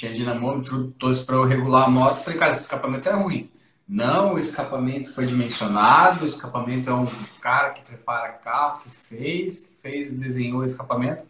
tinha 0.00 0.14
dinamômetro, 0.14 0.92
todos 0.98 1.18
para 1.20 1.36
eu 1.36 1.44
regular 1.44 1.84
a 1.84 1.90
moto. 1.90 2.24
Falei, 2.24 2.38
cara, 2.38 2.52
esse 2.52 2.62
escapamento 2.62 3.08
é 3.08 3.12
ruim. 3.12 3.50
Não, 3.86 4.34
o 4.34 4.38
escapamento 4.38 5.12
foi 5.12 5.26
dimensionado, 5.26 6.24
o 6.24 6.26
escapamento 6.26 6.88
é 6.88 6.94
um 6.94 7.06
cara 7.40 7.70
que 7.70 7.82
prepara 7.82 8.32
carro, 8.34 8.80
que 8.82 8.90
fez, 8.90 9.60
que 9.60 9.82
fez, 9.82 10.14
desenhou 10.14 10.60
o 10.60 10.64
escapamento. 10.64 11.22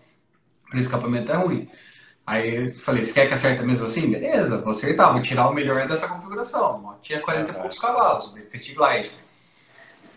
O 0.72 0.76
escapamento 0.76 1.32
é 1.32 1.36
ruim. 1.36 1.68
Aí 2.24 2.68
eu 2.68 2.74
falei, 2.74 3.02
você 3.02 3.12
quer 3.12 3.26
que 3.26 3.34
acerte 3.34 3.64
mesmo 3.64 3.86
assim? 3.86 4.08
Beleza, 4.08 4.58
vou 4.58 4.70
acertar, 4.70 5.12
vou 5.12 5.22
tirar 5.22 5.48
o 5.48 5.52
melhor 5.52 5.88
dessa 5.88 6.06
configuração. 6.06 6.74
A 6.74 6.78
moto 6.78 7.00
tinha 7.00 7.20
40 7.20 7.50
e 7.50 7.54
poucos 7.54 7.78
cavalos, 7.78 8.32
o 8.32 8.38
Street 8.38 8.74
Glide. 8.74 9.10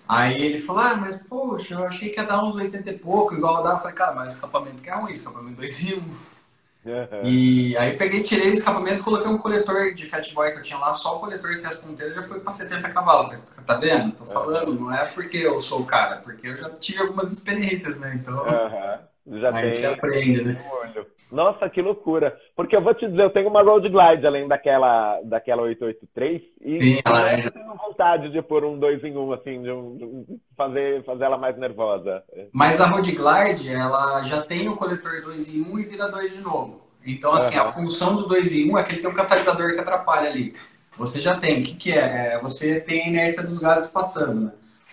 Aí 0.08 0.40
ele 0.40 0.60
falou, 0.60 0.84
ah, 0.84 0.96
mas 0.96 1.20
poxa, 1.28 1.74
eu 1.74 1.86
achei 1.86 2.10
que 2.10 2.20
ia 2.20 2.26
dar 2.26 2.44
uns 2.44 2.56
80 2.56 2.92
e 2.92 2.98
pouco, 3.00 3.34
igual 3.34 3.64
dava. 3.64 3.78
Eu 3.78 3.80
falei, 3.80 3.96
cara, 3.96 4.14
mas 4.14 4.34
escapamento 4.34 4.84
que 4.84 4.90
é 4.90 4.94
ruim, 4.94 5.14
escapamento 5.14 5.56
2 5.56 5.82
e 5.82 5.96
1. 5.96 6.04
Uhum. 6.86 7.22
E 7.24 7.78
aí 7.78 7.98
peguei, 7.98 8.22
tirei 8.22 8.50
o 8.50 8.54
escapamento, 8.54 9.04
coloquei 9.04 9.32
um 9.32 9.38
coletor 9.38 9.94
de 9.94 10.06
Fat 10.06 10.34
Boy 10.34 10.52
que 10.52 10.60
eu 10.60 10.62
tinha 10.62 10.80
lá, 10.80 10.94
só 10.94 11.16
o 11.16 11.20
coletor 11.20 11.52
e 11.52 11.54
as 11.54 11.76
ponteiras 11.76 12.16
já 12.16 12.24
foi 12.24 12.40
para 12.40 12.52
70 12.52 12.90
cavalos. 12.90 13.38
Tá 13.66 13.76
vendo? 13.76 14.12
Tô 14.12 14.26
falando, 14.26 14.70
uhum. 14.70 14.82
não 14.82 14.94
é 14.94 15.06
porque 15.06 15.38
eu 15.38 15.62
sou 15.62 15.82
o 15.82 15.86
cara, 15.86 16.18
porque 16.18 16.48
eu 16.48 16.58
já 16.58 16.70
tive 16.72 17.00
algumas 17.00 17.32
experiências, 17.32 17.98
né? 17.98 18.20
Então. 18.22 18.36
Uhum. 18.44 19.40
Já 19.40 19.52
a 19.52 19.66
gente 19.66 19.86
aprende, 19.86 20.44
né? 20.44 20.62
Nossa, 21.34 21.68
que 21.68 21.82
loucura. 21.82 22.38
Porque 22.56 22.76
eu 22.76 22.84
vou 22.84 22.94
te 22.94 23.08
dizer, 23.08 23.24
eu 23.24 23.30
tenho 23.32 23.50
uma 23.50 23.64
Road 23.64 23.90
Glide 23.90 24.28
além 24.28 24.48
daquela, 24.48 25.20
daquela 25.24 25.64
883 25.64 26.42
e 26.62 26.80
Sim, 26.80 27.02
ela 27.04 27.32
é. 27.32 27.46
eu 27.48 27.52
tenho 27.52 27.76
vontade 27.76 28.30
de 28.30 28.42
pôr 28.44 28.64
um 28.64 28.78
2 28.78 29.04
em 29.04 29.18
1, 29.18 29.20
um, 29.20 29.34
assim, 29.34 29.62
de, 29.64 29.72
um, 29.72 29.98
de 29.98 30.40
fazer, 30.56 31.04
fazer 31.04 31.24
ela 31.24 31.38
mais 31.38 31.58
nervosa. 31.58 32.24
Mas 32.54 32.80
a 32.80 32.86
Road 32.86 33.12
Glide, 33.12 33.68
ela 33.68 34.22
já 34.22 34.44
tem 34.44 34.70
o 34.70 34.76
coletor 34.76 35.24
2 35.24 35.56
em 35.56 35.62
1 35.62 35.72
um 35.72 35.80
e 35.80 35.84
vira 35.84 36.08
2 36.08 36.34
de 36.34 36.42
novo. 36.42 36.84
Então, 37.06 37.34
assim, 37.34 37.58
uhum. 37.58 37.64
a 37.64 37.66
função 37.66 38.16
do 38.16 38.28
2 38.28 38.52
em 38.54 38.70
1 38.70 38.74
um 38.74 38.78
é 38.78 38.84
que 38.84 38.92
ele 38.92 39.02
tem 39.02 39.10
um 39.10 39.16
catalisador 39.16 39.74
que 39.74 39.80
atrapalha 39.80 40.30
ali. 40.30 40.54
Você 40.98 41.20
já 41.20 41.36
tem. 41.36 41.62
O 41.62 41.64
que, 41.66 41.74
que 41.74 41.92
é? 41.92 42.36
é 42.36 42.40
você 42.40 42.80
tem 42.80 43.06
a 43.06 43.08
inércia 43.08 43.42
dos 43.42 43.58
gases 43.58 43.90
passando, 43.90 44.40
né? 44.40 44.52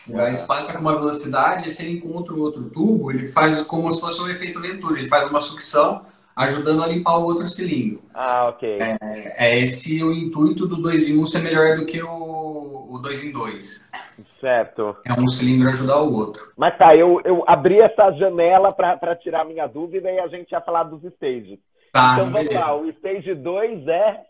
O 0.09 0.15
gás 0.15 0.43
passa 0.45 0.73
com 0.73 0.79
uma 0.79 0.97
velocidade 0.97 1.69
e 1.69 1.71
se 1.71 1.83
ele 1.83 1.99
encontra 1.99 2.33
o 2.33 2.41
outro 2.41 2.71
tubo, 2.71 3.11
ele 3.11 3.29
faz 3.29 3.63
como 3.63 3.93
se 3.93 4.01
fosse 4.01 4.21
um 4.23 4.29
efeito 4.29 4.59
Venturi. 4.59 5.01
Ele 5.01 5.09
faz 5.09 5.29
uma 5.29 5.41
sucção 5.41 6.07
ajudando 6.37 6.83
a 6.83 6.87
limpar 6.87 7.19
o 7.19 7.25
outro 7.25 7.49
cilindro. 7.49 8.03
Ah, 8.15 8.49
ok. 8.49 8.79
É, 8.81 8.99
é 9.37 9.59
esse 9.59 10.03
o 10.03 10.13
intuito 10.13 10.67
do 10.67 10.77
2 10.77 11.09
em 11.09 11.19
1 11.19 11.21
um 11.21 11.27
ser 11.27 11.41
melhor 11.41 11.77
do 11.77 11.87
que 11.87 12.03
o, 12.03 12.89
o 12.91 12.99
2 12.99 13.25
em 13.25 13.33
2. 13.33 13.89
Certo. 14.41 14.97
É 15.05 15.13
um 15.13 15.29
cilindro 15.29 15.69
ajudar 15.69 16.01
o 16.01 16.15
outro. 16.15 16.53
Mas 16.57 16.77
tá, 16.79 16.97
eu, 16.97 17.21
eu 17.25 17.45
abri 17.47 17.79
essa 17.81 18.11
janela 18.13 18.73
para 18.73 19.17
tirar 19.17 19.45
minha 19.45 19.67
dúvida 19.67 20.11
e 20.11 20.19
a 20.19 20.29
gente 20.29 20.51
ia 20.53 20.61
falar 20.61 20.85
dos 20.85 21.03
stages. 21.15 21.59
Tá, 21.93 22.13
então 22.13 22.31
vamos 22.31 22.49
beleza. 22.49 22.61
lá, 22.61 22.77
o 22.77 22.89
stage 22.89 23.35
2 23.35 23.89
é. 23.89 24.21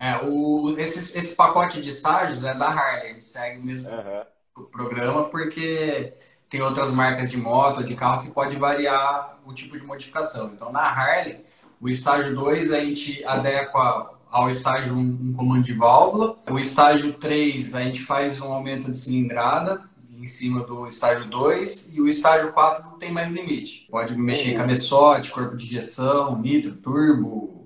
É, 0.00 0.16
o, 0.24 0.74
esse, 0.78 1.16
esse 1.16 1.36
pacote 1.36 1.80
de 1.80 1.90
estágios 1.90 2.42
é 2.44 2.54
da 2.54 2.68
Harley, 2.68 3.10
ele 3.10 3.20
segue 3.20 3.58
o 3.58 3.62
mesmo 3.62 3.88
uhum. 3.88 4.64
programa, 4.72 5.28
porque 5.28 6.14
tem 6.48 6.62
outras 6.62 6.90
marcas 6.90 7.30
de 7.30 7.36
moto, 7.36 7.84
de 7.84 7.94
carro 7.94 8.22
que 8.22 8.30
pode 8.30 8.56
variar 8.56 9.38
o 9.44 9.52
tipo 9.52 9.76
de 9.76 9.84
modificação. 9.84 10.50
Então 10.54 10.72
na 10.72 10.80
Harley 10.80 11.44
o 11.80 11.88
estágio 11.88 12.34
2 12.34 12.72
a 12.72 12.80
gente 12.80 13.24
adequa 13.24 14.10
ao 14.30 14.50
estágio 14.50 14.92
1 14.92 14.96
um, 14.96 15.18
um 15.22 15.32
comando 15.32 15.64
de 15.64 15.72
válvula. 15.72 16.36
O 16.50 16.58
estágio 16.58 17.14
3 17.14 17.74
a 17.74 17.80
gente 17.82 18.02
faz 18.02 18.40
um 18.40 18.52
aumento 18.52 18.90
de 18.90 18.98
cilindrada 18.98 19.82
em 20.12 20.26
cima 20.26 20.62
do 20.62 20.86
estágio 20.86 21.24
2 21.24 21.90
e 21.94 22.00
o 22.00 22.06
estágio 22.06 22.52
4 22.52 22.84
não 22.84 22.98
tem 22.98 23.10
mais 23.10 23.32
limite. 23.32 23.86
Pode 23.90 24.14
mexer 24.16 24.50
em 24.50 24.56
cabeçote, 24.56 25.30
corpo 25.30 25.56
de 25.56 25.64
injeção, 25.64 26.38
nitro, 26.38 26.72
turbo, 26.72 27.64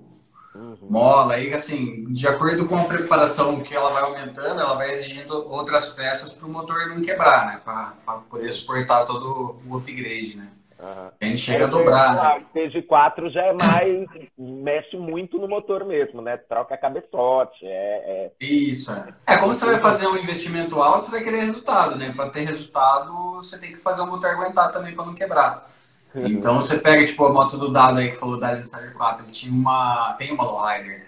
uhum. 0.55 0.77
mola. 0.89 1.33
Aí, 1.33 1.53
assim, 1.53 2.05
de 2.13 2.25
acordo 2.25 2.65
com 2.65 2.77
a 2.77 2.85
preparação 2.85 3.59
que 3.61 3.75
ela 3.75 3.89
vai 3.89 4.03
aumentando, 4.03 4.61
ela 4.61 4.75
vai 4.75 4.91
exigindo 4.91 5.33
outras 5.33 5.89
peças 5.89 6.31
para 6.31 6.47
o 6.47 6.51
motor 6.51 6.87
não 6.87 7.01
quebrar, 7.01 7.47
né? 7.47 7.61
Para 7.63 8.15
poder 8.29 8.51
suportar 8.53 9.03
todo 9.03 9.57
o 9.67 9.77
upgrade, 9.77 10.37
né? 10.37 10.47
Uhum. 10.79 11.09
A 11.21 11.25
gente 11.25 11.37
chega 11.37 11.65
a 11.65 11.67
dobrar. 11.67 12.15
Né? 12.15 12.35
O 12.35 12.37
stage 12.47 12.81
4 12.81 13.29
já 13.29 13.41
é 13.41 13.53
mais. 13.53 14.05
mexe 14.37 14.97
muito 14.97 15.37
no 15.37 15.47
motor 15.47 15.85
mesmo, 15.85 16.21
né? 16.21 16.37
Troca 16.37 16.77
cabeçote. 16.77 17.65
É, 17.65 18.31
é... 18.39 18.45
Isso, 18.45 18.91
é. 18.91 19.13
É, 19.25 19.37
como 19.37 19.53
você 19.53 19.65
vai 19.65 19.79
fazer 19.79 20.07
um 20.07 20.17
investimento 20.17 20.81
alto, 20.81 21.05
você 21.05 21.11
vai 21.11 21.23
querer 21.23 21.41
resultado, 21.41 21.95
né? 21.95 22.11
Para 22.13 22.29
ter 22.29 22.41
resultado, 22.41 23.35
você 23.35 23.57
tem 23.57 23.71
que 23.71 23.77
fazer 23.77 24.01
o 24.01 24.07
motor 24.07 24.29
aguentar 24.29 24.71
também 24.71 24.93
para 24.93 25.05
não 25.05 25.15
quebrar. 25.15 25.69
Uhum. 26.13 26.27
Então 26.27 26.55
você 26.55 26.77
pega, 26.77 27.05
tipo, 27.05 27.25
a 27.25 27.31
moto 27.31 27.57
do 27.57 27.71
Dado 27.71 27.99
aí 27.99 28.09
que 28.09 28.17
falou 28.17 28.37
da 28.37 28.57
Stage 28.59 28.93
4, 28.93 29.23
ele 29.23 29.31
tinha 29.31 29.53
uma. 29.53 30.13
Tem 30.17 30.31
uma 30.31 30.43
lowrider, 30.43 30.99
né? 30.99 31.05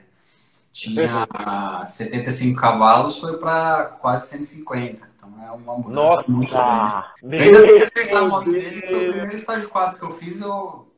Tinha 0.71 1.27
75 1.85 2.59
cavalos, 2.59 3.19
foi 3.19 3.37
para 3.37 3.85
quase 3.99 4.29
150. 4.29 5.16
É 5.47 5.51
uma 5.51 5.77
mudança 5.77 5.95
Nossa, 5.95 6.25
muito 6.27 6.51
grande. 6.51 7.05
Eu 7.23 7.65
ainda 7.65 7.83
acertar 7.83 8.23
a 8.23 8.27
moto 8.27 8.51
dele, 8.51 8.81
foi 8.85 8.95
o 8.95 9.11
primeiro 9.11 9.33
estágio 9.33 9.69
4 9.69 9.97
que 9.97 10.03
eu 10.03 10.11
fiz, 10.11 10.41
eu, 10.41 10.91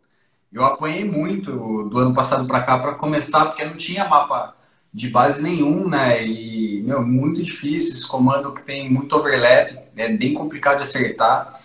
eu 0.51 0.65
apanhei 0.65 1.05
muito 1.05 1.87
do 1.87 1.99
ano 1.99 2.15
passado 2.15 2.47
para 2.47 2.63
cá 2.63 2.79
para 2.79 2.95
começar, 2.95 3.45
porque 3.45 3.63
não 3.63 3.77
tinha 3.77 4.07
mapa 4.07 4.55
de 4.91 5.07
base 5.09 5.43
nenhum, 5.43 5.87
né? 5.87 6.25
E, 6.25 6.81
meu, 6.81 7.05
muito 7.05 7.43
difícil, 7.43 7.93
esse 7.93 8.07
comando 8.07 8.51
que 8.51 8.63
tem 8.63 8.89
muito 8.89 9.15
overlap, 9.15 9.77
é 9.95 10.11
bem 10.11 10.33
complicado 10.33 10.77
de 10.77 10.83
acertar. 10.83 11.59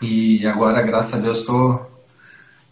E 0.00 0.46
agora, 0.46 0.80
graças 0.82 1.14
a 1.14 1.18
Deus, 1.18 1.42
tô, 1.42 1.80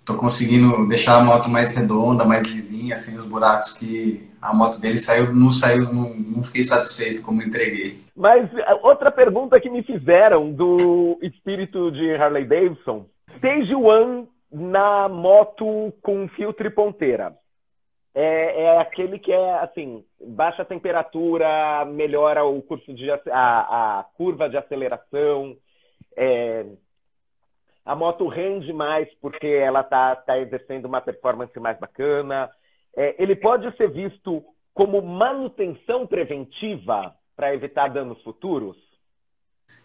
tô 0.04 0.16
conseguindo 0.16 0.86
deixar 0.86 1.18
a 1.18 1.24
moto 1.24 1.48
mais 1.48 1.76
redonda, 1.76 2.24
mais 2.24 2.46
lisinha, 2.46 2.96
sem 2.96 3.16
os 3.16 3.24
buracos 3.24 3.72
que 3.72 4.28
a 4.40 4.54
moto 4.54 4.78
dele 4.78 4.98
saiu, 4.98 5.32
não 5.34 5.50
saiu, 5.50 5.92
não, 5.92 6.14
não 6.14 6.42
fiquei 6.42 6.62
satisfeito 6.62 7.22
como 7.22 7.42
entreguei. 7.42 7.98
Mas 8.14 8.48
outra 8.82 9.10
pergunta 9.10 9.60
que 9.60 9.70
me 9.70 9.82
fizeram 9.82 10.52
do 10.52 11.18
espírito 11.22 11.90
de 11.90 12.14
Harley 12.14 12.44
Davidson, 12.44 13.06
Stage 13.36 13.74
One 13.74 14.28
na 14.52 15.08
moto 15.08 15.92
com 16.02 16.28
filtro 16.28 16.66
e 16.66 16.70
ponteira. 16.70 17.34
É, 18.14 18.62
é, 18.62 18.78
aquele 18.78 19.18
que 19.18 19.32
é 19.32 19.54
assim, 19.54 20.04
baixa 20.24 20.64
temperatura, 20.64 21.84
melhora 21.84 22.44
o 22.44 22.62
curso 22.62 22.94
de 22.94 23.10
a, 23.10 23.18
a 23.32 24.04
curva 24.16 24.48
de 24.48 24.56
aceleração, 24.56 25.56
é, 26.16 26.64
a 27.84 27.94
moto 27.94 28.26
rende 28.28 28.72
mais 28.72 29.08
porque 29.20 29.46
ela 29.46 29.80
está 29.80 30.16
tá 30.16 30.38
exercendo 30.38 30.86
uma 30.86 31.00
performance 31.00 31.58
mais 31.60 31.78
bacana. 31.78 32.50
É, 32.96 33.14
ele 33.22 33.36
pode 33.36 33.76
ser 33.76 33.90
visto 33.90 34.42
como 34.72 35.02
manutenção 35.02 36.06
preventiva 36.06 37.14
para 37.36 37.54
evitar 37.54 37.88
danos 37.88 38.22
futuros? 38.22 38.76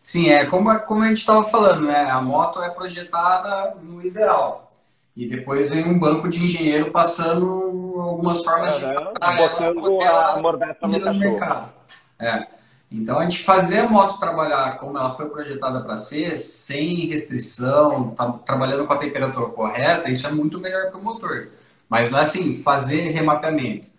Sim, 0.02 0.30
é 0.30 0.46
como, 0.46 0.78
como 0.82 1.04
a 1.04 1.08
gente 1.08 1.18
estava 1.18 1.44
falando, 1.44 1.86
né? 1.86 2.10
A 2.10 2.22
moto 2.22 2.62
é 2.62 2.70
projetada 2.70 3.76
no 3.82 4.02
ideal. 4.06 4.70
E 5.16 5.28
depois 5.28 5.70
vem 5.70 5.84
um 5.84 6.00
banco 6.00 6.30
de 6.30 6.44
engenheiro 6.44 6.92
passando 6.92 8.00
algumas 8.00 8.44
formas 8.44 8.82
é, 8.82 8.96
de 8.96 9.38
botando 9.38 10.02
a 10.02 10.40
mordaça 10.40 10.80
no 10.82 11.14
mercado. 11.14 11.74
É. 12.20 12.59
Então 12.92 13.20
a 13.20 13.24
gente 13.24 13.44
fazer 13.44 13.80
a 13.80 13.90
moto 13.90 14.20
trabalhar 14.20 14.78
como 14.78 14.98
ela 14.98 15.12
foi 15.12 15.30
projetada 15.30 15.82
para 15.82 15.96
ser, 15.96 16.38
sem 16.38 17.06
restrição, 17.08 18.12
tá, 18.12 18.32
trabalhando 18.32 18.88
com 18.88 18.94
a 18.94 18.98
temperatura 18.98 19.48
correta, 19.48 20.10
isso 20.10 20.26
é 20.26 20.32
muito 20.32 20.60
melhor 20.60 20.90
para 20.90 21.00
o 21.00 21.04
motor. 21.04 21.50
Mas 21.88 22.10
não 22.10 22.18
é 22.18 22.24
assim, 22.24 22.56
fazer 22.56 23.10
remapeamento 23.10 23.90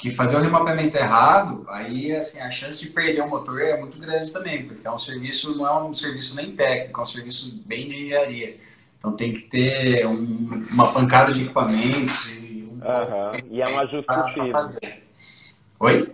que 0.00 0.08
fazer 0.08 0.36
o 0.36 0.40
remapeamento 0.40 0.96
errado, 0.96 1.66
aí 1.68 2.16
assim, 2.16 2.40
a 2.40 2.50
chance 2.50 2.80
de 2.80 2.88
perder 2.88 3.20
o 3.20 3.28
motor 3.28 3.60
é 3.60 3.78
muito 3.78 3.98
grande 3.98 4.30
também, 4.30 4.66
porque 4.66 4.86
é 4.86 4.90
um 4.90 4.96
serviço, 4.96 5.54
não 5.58 5.66
é 5.66 5.82
um 5.82 5.92
serviço 5.92 6.34
nem 6.34 6.52
técnico, 6.52 6.98
é 6.98 7.02
um 7.02 7.06
serviço 7.06 7.62
bem 7.66 7.86
de 7.86 8.06
engenharia. 8.06 8.56
Então 8.96 9.12
tem 9.12 9.34
que 9.34 9.42
ter 9.42 10.06
um, 10.06 10.64
uma 10.70 10.90
pancada 10.90 11.34
de 11.34 11.42
equipamentos 11.42 12.26
e, 12.30 12.66
um 12.66 12.80
uhum. 12.82 13.40
e 13.50 13.60
é 13.60 13.68
um 13.68 13.78
fino. 14.32 14.50
Pra 14.52 14.64
Oi? 15.80 16.12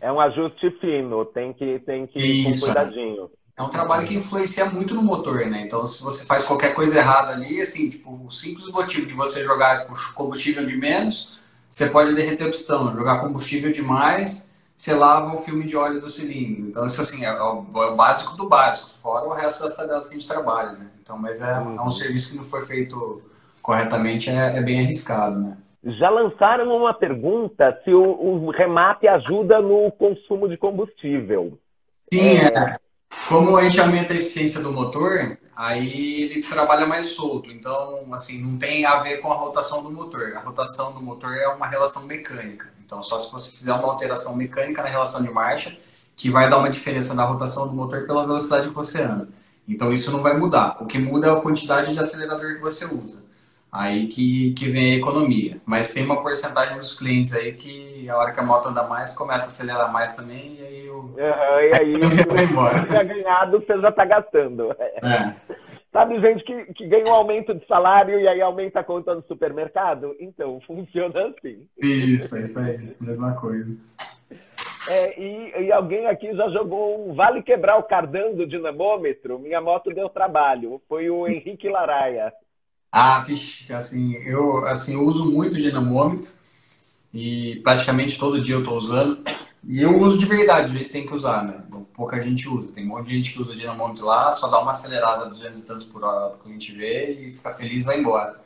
É 0.00 0.12
um 0.12 0.20
ajuste 0.20 0.70
fino, 0.80 1.24
tem 1.24 1.52
que, 1.52 1.78
tem 1.80 2.06
que 2.06 2.18
ir 2.18 2.44
com 2.44 2.60
cuidadinho. 2.60 3.30
É 3.56 3.62
um 3.62 3.70
trabalho 3.70 4.06
que 4.06 4.14
influencia 4.14 4.66
muito 4.66 4.94
no 4.94 5.02
motor, 5.02 5.46
né? 5.46 5.62
Então, 5.62 5.86
se 5.86 6.02
você 6.02 6.26
faz 6.26 6.44
qualquer 6.44 6.74
coisa 6.74 6.98
errada 6.98 7.32
ali, 7.32 7.60
assim, 7.60 7.88
tipo, 7.88 8.26
o 8.26 8.30
simples 8.30 8.66
motivo 8.66 9.06
de 9.06 9.14
você 9.14 9.42
jogar 9.42 9.86
combustível 10.14 10.66
de 10.66 10.76
menos, 10.76 11.38
você 11.70 11.88
pode 11.88 12.14
derreter 12.14 12.44
o 12.44 12.50
pistão, 12.50 12.94
jogar 12.94 13.20
combustível 13.20 13.72
demais, 13.72 14.46
você 14.74 14.94
lava 14.94 15.32
o 15.32 15.38
filme 15.38 15.64
de 15.64 15.74
óleo 15.74 16.02
do 16.02 16.08
cilindro. 16.08 16.68
Então, 16.68 16.84
isso 16.84 17.00
assim, 17.00 17.24
é 17.24 17.32
o, 17.32 17.66
é 17.76 17.86
o 17.86 17.96
básico 17.96 18.36
do 18.36 18.46
básico, 18.46 18.90
fora 18.90 19.26
o 19.26 19.32
resto 19.32 19.62
das 19.62 19.74
tabelas 19.74 20.06
que 20.06 20.14
a 20.14 20.18
gente 20.18 20.28
trabalha, 20.28 20.72
né? 20.72 20.90
Então, 21.02 21.18
mas 21.18 21.40
é, 21.40 21.58
uhum. 21.58 21.76
é 21.76 21.82
um 21.82 21.90
serviço 21.90 22.30
que 22.30 22.36
não 22.36 22.44
foi 22.44 22.60
feito 22.66 23.22
corretamente, 23.62 24.28
é, 24.28 24.58
é, 24.58 24.62
bem 24.62 24.84
arriscado, 24.84 25.40
né? 25.40 25.56
Já 25.86 26.10
lançaram 26.10 26.76
uma 26.76 26.92
pergunta 26.92 27.80
se 27.84 27.92
o, 27.92 28.02
o 28.02 28.50
remate 28.50 29.06
ajuda 29.06 29.60
no 29.60 29.92
consumo 29.92 30.48
de 30.48 30.56
combustível. 30.56 31.56
Sim, 32.12 32.38
é. 32.38 32.46
é. 32.46 32.76
Como 33.28 33.56
a 33.56 33.62
gente 33.62 33.80
aumenta 33.80 34.12
a 34.12 34.16
eficiência 34.16 34.60
do 34.60 34.72
motor, 34.72 35.38
aí 35.54 36.22
ele 36.22 36.40
trabalha 36.40 36.86
mais 36.86 37.06
solto. 37.06 37.50
Então, 37.50 38.12
assim, 38.12 38.42
não 38.42 38.58
tem 38.58 38.84
a 38.84 39.00
ver 39.00 39.18
com 39.18 39.32
a 39.32 39.36
rotação 39.36 39.82
do 39.82 39.90
motor. 39.90 40.34
A 40.36 40.40
rotação 40.40 40.92
do 40.92 41.00
motor 41.00 41.36
é 41.36 41.46
uma 41.48 41.68
relação 41.68 42.04
mecânica. 42.04 42.68
Então, 42.84 43.00
só 43.00 43.20
se 43.20 43.32
você 43.32 43.56
fizer 43.56 43.72
uma 43.72 43.88
alteração 43.88 44.34
mecânica 44.34 44.82
na 44.82 44.88
relação 44.88 45.22
de 45.22 45.30
marcha, 45.30 45.76
que 46.16 46.30
vai 46.30 46.50
dar 46.50 46.58
uma 46.58 46.70
diferença 46.70 47.14
na 47.14 47.24
rotação 47.24 47.66
do 47.68 47.74
motor 47.74 48.06
pela 48.06 48.26
velocidade 48.26 48.68
que 48.68 48.74
você 48.74 49.02
anda. 49.02 49.28
Então, 49.68 49.92
isso 49.92 50.10
não 50.10 50.22
vai 50.22 50.36
mudar. 50.36 50.78
O 50.80 50.86
que 50.86 50.98
muda 50.98 51.28
é 51.28 51.30
a 51.30 51.40
quantidade 51.40 51.92
de 51.92 51.98
acelerador 51.98 52.54
que 52.54 52.60
você 52.60 52.86
usa. 52.86 53.25
Aí 53.76 54.06
que, 54.06 54.54
que 54.54 54.70
vem 54.70 54.94
a 54.94 54.96
economia. 54.96 55.60
Mas 55.66 55.92
tem 55.92 56.02
uma 56.02 56.22
porcentagem 56.22 56.78
dos 56.78 56.98
clientes 56.98 57.34
aí 57.34 57.52
que 57.52 58.08
a 58.08 58.16
hora 58.16 58.32
que 58.32 58.40
a 58.40 58.42
moto 58.42 58.70
anda 58.70 58.82
mais, 58.82 59.14
começa 59.14 59.44
a 59.44 59.48
acelerar 59.48 59.92
mais 59.92 60.16
também, 60.16 60.56
e 60.58 60.62
aí 60.62 60.88
o. 60.88 60.94
Uhum, 60.94 61.14
e 61.18 61.74
aí, 61.74 61.92
vai 62.26 62.44
embora. 62.44 62.78
Se 62.78 63.04
ganhado, 63.04 63.60
você 63.60 63.78
já 63.78 63.90
está 63.90 64.06
gastando. 64.06 64.74
É. 64.80 65.34
Sabe 65.92 66.20
gente 66.20 66.42
que, 66.44 66.74
que 66.74 66.86
ganha 66.86 67.06
um 67.06 67.14
aumento 67.14 67.54
de 67.54 67.66
salário 67.66 68.18
e 68.18 68.26
aí 68.26 68.40
aumenta 68.40 68.80
a 68.80 68.84
conta 68.84 69.14
no 69.14 69.22
supermercado? 69.22 70.16
Então, 70.20 70.58
funciona 70.66 71.26
assim. 71.26 71.66
Isso, 71.76 72.34
é 72.34 72.40
isso 72.40 72.58
aí, 72.58 72.96
mesma 72.98 73.34
coisa. 73.34 73.76
É, 74.88 75.20
e, 75.20 75.64
e, 75.64 75.72
alguém 75.72 76.06
aqui 76.06 76.34
já 76.34 76.48
jogou 76.48 77.10
um 77.10 77.14
vale 77.14 77.42
quebrar 77.42 77.76
o 77.76 77.82
cardan 77.82 78.32
do 78.32 78.46
dinamômetro. 78.46 79.38
Minha 79.38 79.60
moto 79.60 79.92
deu 79.92 80.08
trabalho. 80.08 80.80
Foi 80.88 81.10
o 81.10 81.26
Henrique 81.26 81.68
Laraia. 81.68 82.32
Ah, 82.98 83.18
vixe, 83.20 83.70
assim, 83.74 84.14
eu 84.14 84.64
assim, 84.64 84.96
uso 84.96 85.26
muito 85.26 85.60
dinamômetro 85.60 86.32
e 87.12 87.60
praticamente 87.62 88.18
todo 88.18 88.40
dia 88.40 88.54
eu 88.54 88.60
estou 88.60 88.78
usando. 88.78 89.22
E 89.68 89.82
eu 89.82 89.98
uso 90.00 90.16
de 90.16 90.24
verdade, 90.24 90.72
do 90.72 90.78
jeito 90.78 90.86
que 90.86 90.92
tem 90.94 91.06
que 91.06 91.14
usar, 91.14 91.44
né? 91.44 91.62
Pouca 91.92 92.18
gente 92.18 92.48
usa. 92.48 92.72
Tem 92.72 92.86
um 92.86 92.88
monte 92.88 93.08
de 93.08 93.16
gente 93.16 93.34
que 93.34 93.42
usa 93.42 93.50
o 93.52 93.54
dinamômetro 93.54 94.06
lá, 94.06 94.32
só 94.32 94.48
dá 94.48 94.58
uma 94.60 94.70
acelerada 94.70 95.26
200 95.26 95.60
e 95.60 95.66
tantos 95.66 95.84
por 95.84 96.02
hora 96.02 96.38
que 96.42 96.48
a 96.48 96.52
gente 96.52 96.72
vê 96.72 97.26
e 97.26 97.32
fica 97.32 97.50
feliz 97.50 97.84
e 97.84 97.86
vai 97.86 98.00
embora. 98.00 98.40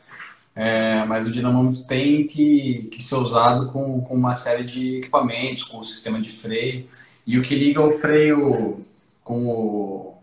É, 0.56 1.04
mas 1.04 1.28
o 1.28 1.30
dinamômetro 1.30 1.84
tem 1.84 2.26
que, 2.26 2.88
que 2.90 3.00
ser 3.00 3.14
usado 3.14 3.70
com, 3.70 4.00
com 4.00 4.16
uma 4.16 4.34
série 4.34 4.64
de 4.64 4.96
equipamentos, 4.96 5.62
com 5.62 5.78
o 5.78 5.84
sistema 5.84 6.20
de 6.20 6.28
freio. 6.28 6.88
E 7.24 7.38
o 7.38 7.42
que 7.42 7.54
liga 7.54 7.80
o 7.80 7.92
freio 7.92 8.84
com 9.22 9.46
o, 9.46 10.18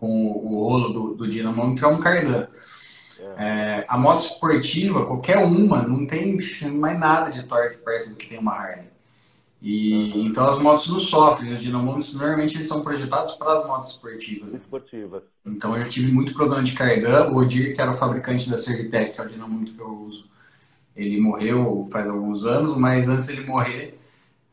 com 0.00 0.32
o 0.32 0.68
rolo 0.68 0.88
do, 0.92 1.14
do 1.14 1.28
dinamômetro 1.28 1.86
é 1.86 1.88
um 1.88 2.00
cardan. 2.00 2.48
É, 3.36 3.84
a 3.88 3.98
moto 3.98 4.20
esportiva, 4.20 5.06
qualquer 5.06 5.38
uma, 5.38 5.82
não 5.82 6.06
tem 6.06 6.36
mais 6.72 6.98
nada 6.98 7.30
de 7.30 7.42
torque 7.42 7.78
perto 7.78 8.10
do 8.10 8.16
que 8.16 8.28
tem 8.28 8.38
uma 8.38 8.52
Harley. 8.52 8.88
E, 9.60 9.92
uhum. 9.92 10.26
Então 10.26 10.46
as 10.46 10.58
motos 10.58 10.88
não 10.88 11.00
sofrem, 11.00 11.52
os 11.52 11.60
dinamômetros 11.60 12.14
normalmente 12.14 12.54
eles 12.54 12.68
são 12.68 12.82
projetados 12.82 13.32
para 13.32 13.58
as 13.58 13.66
motos 13.66 13.88
esportivas. 13.88 14.54
Esportivas. 14.54 15.22
Então 15.44 15.76
eu 15.76 15.88
tive 15.88 16.12
muito 16.12 16.32
problema 16.32 16.62
de 16.62 16.72
cardan. 16.72 17.30
O 17.30 17.38
Odir, 17.38 17.74
que 17.74 17.80
era 17.80 17.90
o 17.90 17.94
fabricante 17.94 18.48
da 18.48 18.56
Servitec, 18.56 19.14
que 19.14 19.20
é 19.20 19.24
o 19.24 19.26
dinamômetro 19.26 19.74
que 19.74 19.80
eu 19.80 19.88
uso, 19.88 20.26
ele 20.94 21.20
morreu 21.20 21.86
faz 21.90 22.06
alguns 22.06 22.44
anos, 22.44 22.76
mas 22.76 23.08
antes 23.08 23.28
ele 23.28 23.44
morrer, 23.46 23.98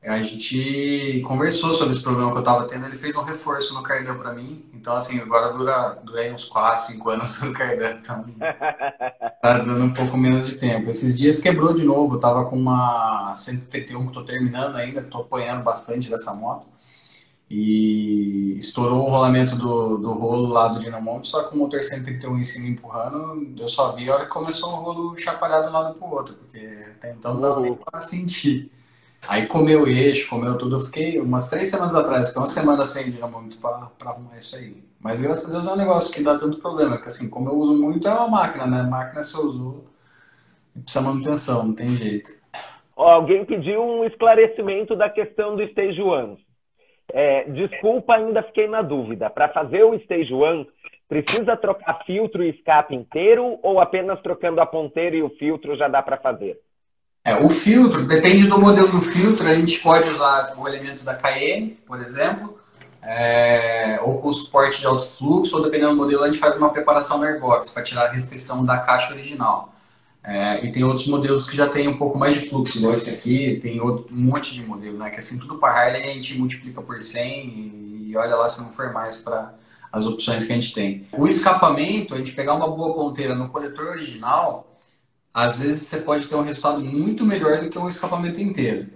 a 0.07 0.21
gente 0.21 1.21
conversou 1.27 1.73
sobre 1.73 1.93
esse 1.93 2.03
problema 2.03 2.31
que 2.31 2.37
eu 2.37 2.41
estava 2.41 2.67
tendo. 2.67 2.85
Ele 2.85 2.95
fez 2.95 3.15
um 3.15 3.23
reforço 3.23 3.73
no 3.73 3.81
cardan 3.81 4.15
para 4.15 4.33
mim. 4.33 4.63
Então, 4.73 4.95
assim, 4.95 5.19
agora 5.19 5.51
dura, 5.51 5.99
dura 6.03 6.31
uns 6.31 6.45
4, 6.45 6.93
5 6.93 7.09
anos 7.09 7.41
no 7.43 7.51
cardan. 7.51 7.97
Então, 7.99 8.23
tá 9.41 9.57
dando 9.57 9.83
um 9.83 9.93
pouco 9.93 10.15
menos 10.15 10.47
de 10.47 10.55
tempo. 10.55 10.89
Esses 10.89 11.17
dias 11.17 11.41
quebrou 11.41 11.73
de 11.73 11.83
novo. 11.83 12.15
Eu 12.15 12.19
tava 12.19 12.45
com 12.45 12.55
uma 12.55 13.33
131 13.35 14.01
que 14.01 14.07
estou 14.07 14.23
terminando 14.23 14.75
ainda. 14.75 15.01
Estou 15.01 15.21
apanhando 15.21 15.63
bastante 15.63 16.09
dessa 16.09 16.33
moto. 16.33 16.67
E 17.49 18.55
estourou 18.57 19.05
o 19.05 19.09
rolamento 19.09 19.55
do, 19.55 19.97
do 19.97 20.13
rolo 20.13 20.47
lá 20.47 20.67
do 20.67 20.79
dinamômetro, 20.79 21.27
só 21.27 21.43
com 21.43 21.55
o 21.55 21.59
motor 21.59 21.81
131 21.83 22.39
em 22.39 22.43
cima 22.43 22.67
empurrando. 22.67 23.61
Eu 23.61 23.69
só 23.69 23.91
vi 23.91 24.09
a 24.09 24.15
hora 24.15 24.25
que 24.25 24.31
começou 24.31 24.71
o 24.71 24.75
rolo 24.75 25.15
chacoalhar 25.15 25.61
de 25.61 25.69
um 25.69 25.71
lado 25.71 25.93
pro 25.97 26.09
outro, 26.09 26.35
porque 26.35 26.57
até 26.97 27.11
então 27.11 27.35
não 27.35 27.41
dava 27.41 27.61
nem 27.61 27.75
pra 27.75 28.01
sentir. 28.01 28.71
Aí 29.27 29.47
comeu 29.47 29.87
eixo, 29.87 30.29
comeu 30.29 30.57
tudo. 30.57 30.75
Eu 30.75 30.79
fiquei 30.79 31.19
umas 31.19 31.49
três 31.49 31.69
semanas 31.69 31.95
atrás, 31.95 32.27
fiquei 32.27 32.41
uma 32.41 32.47
semana 32.47 32.85
sem 32.85 33.11
dinamômetro 33.11 33.59
para 33.59 34.11
arrumar 34.11 34.37
isso 34.37 34.55
aí. 34.55 34.83
Mas 34.99 35.21
graças 35.21 35.45
a 35.45 35.51
Deus 35.51 35.67
é 35.67 35.71
um 35.71 35.75
negócio 35.75 36.13
que 36.13 36.23
dá 36.23 36.37
tanto 36.37 36.57
problema, 36.57 36.99
que 36.99 37.07
assim, 37.07 37.29
como 37.29 37.49
eu 37.49 37.53
uso 37.53 37.75
muito, 37.75 38.07
é 38.07 38.11
uma 38.11 38.27
máquina, 38.27 38.65
né? 38.65 38.81
A 38.81 38.83
máquina 38.83 39.21
se 39.21 39.35
eu 39.35 39.41
uso, 39.41 39.83
precisa 40.73 41.03
manutenção, 41.03 41.63
não 41.65 41.75
tem 41.75 41.89
jeito. 41.89 42.31
alguém 42.95 43.45
pediu 43.45 43.81
um 43.83 44.05
esclarecimento 44.05 44.95
da 44.95 45.09
questão 45.09 45.55
do 45.55 45.63
Stage 45.63 46.01
One. 46.01 46.37
É, 47.13 47.43
desculpa, 47.45 48.15
ainda 48.15 48.43
fiquei 48.43 48.67
na 48.67 48.81
dúvida. 48.81 49.29
Para 49.29 49.49
fazer 49.49 49.83
o 49.83 49.93
Stage 49.95 50.33
One, 50.33 50.67
precisa 51.07 51.55
trocar 51.55 52.03
filtro 52.05 52.43
e 52.43 52.49
escape 52.49 52.95
inteiro 52.95 53.59
ou 53.61 53.79
apenas 53.79 54.19
trocando 54.21 54.59
a 54.59 54.65
ponteira 54.65 55.15
e 55.15 55.23
o 55.23 55.29
filtro 55.29 55.75
já 55.75 55.87
dá 55.87 56.01
para 56.01 56.17
fazer? 56.17 56.59
É, 57.25 57.35
o 57.43 57.49
filtro, 57.49 58.05
depende 58.05 58.45
do 58.45 58.59
modelo 58.59 58.87
do 58.87 59.01
filtro, 59.01 59.47
a 59.47 59.55
gente 59.55 59.79
pode 59.79 60.07
usar 60.07 60.53
o 60.55 60.67
elemento 60.67 61.03
da 61.03 61.15
KN, 61.15 61.71
por 61.87 61.99
exemplo, 61.99 62.59
é, 63.01 63.99
ou 64.03 64.19
com 64.19 64.31
suporte 64.31 64.79
de 64.79 64.85
alto 64.85 65.03
fluxo, 65.03 65.57
ou 65.57 65.63
dependendo 65.63 65.89
do 65.89 65.97
modelo, 65.97 66.21
a 66.21 66.27
gente 66.27 66.37
faz 66.37 66.55
uma 66.55 66.69
preparação 66.69 67.17
no 67.17 67.23
airbox 67.23 67.71
para 67.71 67.81
tirar 67.81 68.05
a 68.05 68.11
restrição 68.11 68.63
da 68.63 68.77
caixa 68.77 69.11
original. 69.11 69.73
É, 70.23 70.63
e 70.63 70.71
tem 70.71 70.83
outros 70.83 71.07
modelos 71.07 71.49
que 71.49 71.55
já 71.55 71.67
tem 71.67 71.87
um 71.87 71.97
pouco 71.97 72.15
mais 72.15 72.35
de 72.35 72.47
fluxo, 72.47 72.77
igual 72.77 72.93
esse 72.93 73.09
aqui, 73.09 73.59
tem 73.59 73.81
outro, 73.81 74.13
um 74.13 74.21
monte 74.21 74.53
de 74.53 74.63
modelo, 74.63 74.97
né? 74.97 75.09
Que 75.09 75.17
assim, 75.17 75.39
tudo 75.39 75.57
para 75.57 75.73
Harley 75.73 76.03
a 76.03 76.13
gente 76.13 76.37
multiplica 76.37 76.81
por 76.81 77.01
100 77.01 77.47
e, 77.47 78.09
e 78.09 78.17
olha 78.17 78.35
lá 78.35 78.47
se 78.49 78.61
não 78.61 78.71
for 78.71 78.93
mais 78.93 79.17
para 79.17 79.53
as 79.91 80.05
opções 80.05 80.45
que 80.45 80.51
a 80.51 80.55
gente 80.55 80.73
tem. 80.73 81.07
O 81.11 81.27
escapamento, 81.27 82.13
a 82.13 82.17
gente 82.17 82.33
pegar 82.33 82.53
uma 82.53 82.67
boa 82.67 82.93
ponteira 82.93 83.33
no 83.33 83.49
coletor 83.49 83.87
original, 83.87 84.74
às 85.35 85.59
vezes 85.59 85.89
você 85.89 85.97
pode 85.97 86.27
ter 86.27 86.35
um 86.35 86.41
resultado 86.41 86.79
muito 86.79 87.25
melhor 87.25 87.59
do 87.59 87.69
que 87.69 87.77
um 87.77 87.89
escapamento 87.89 88.41
inteiro. 88.41 88.87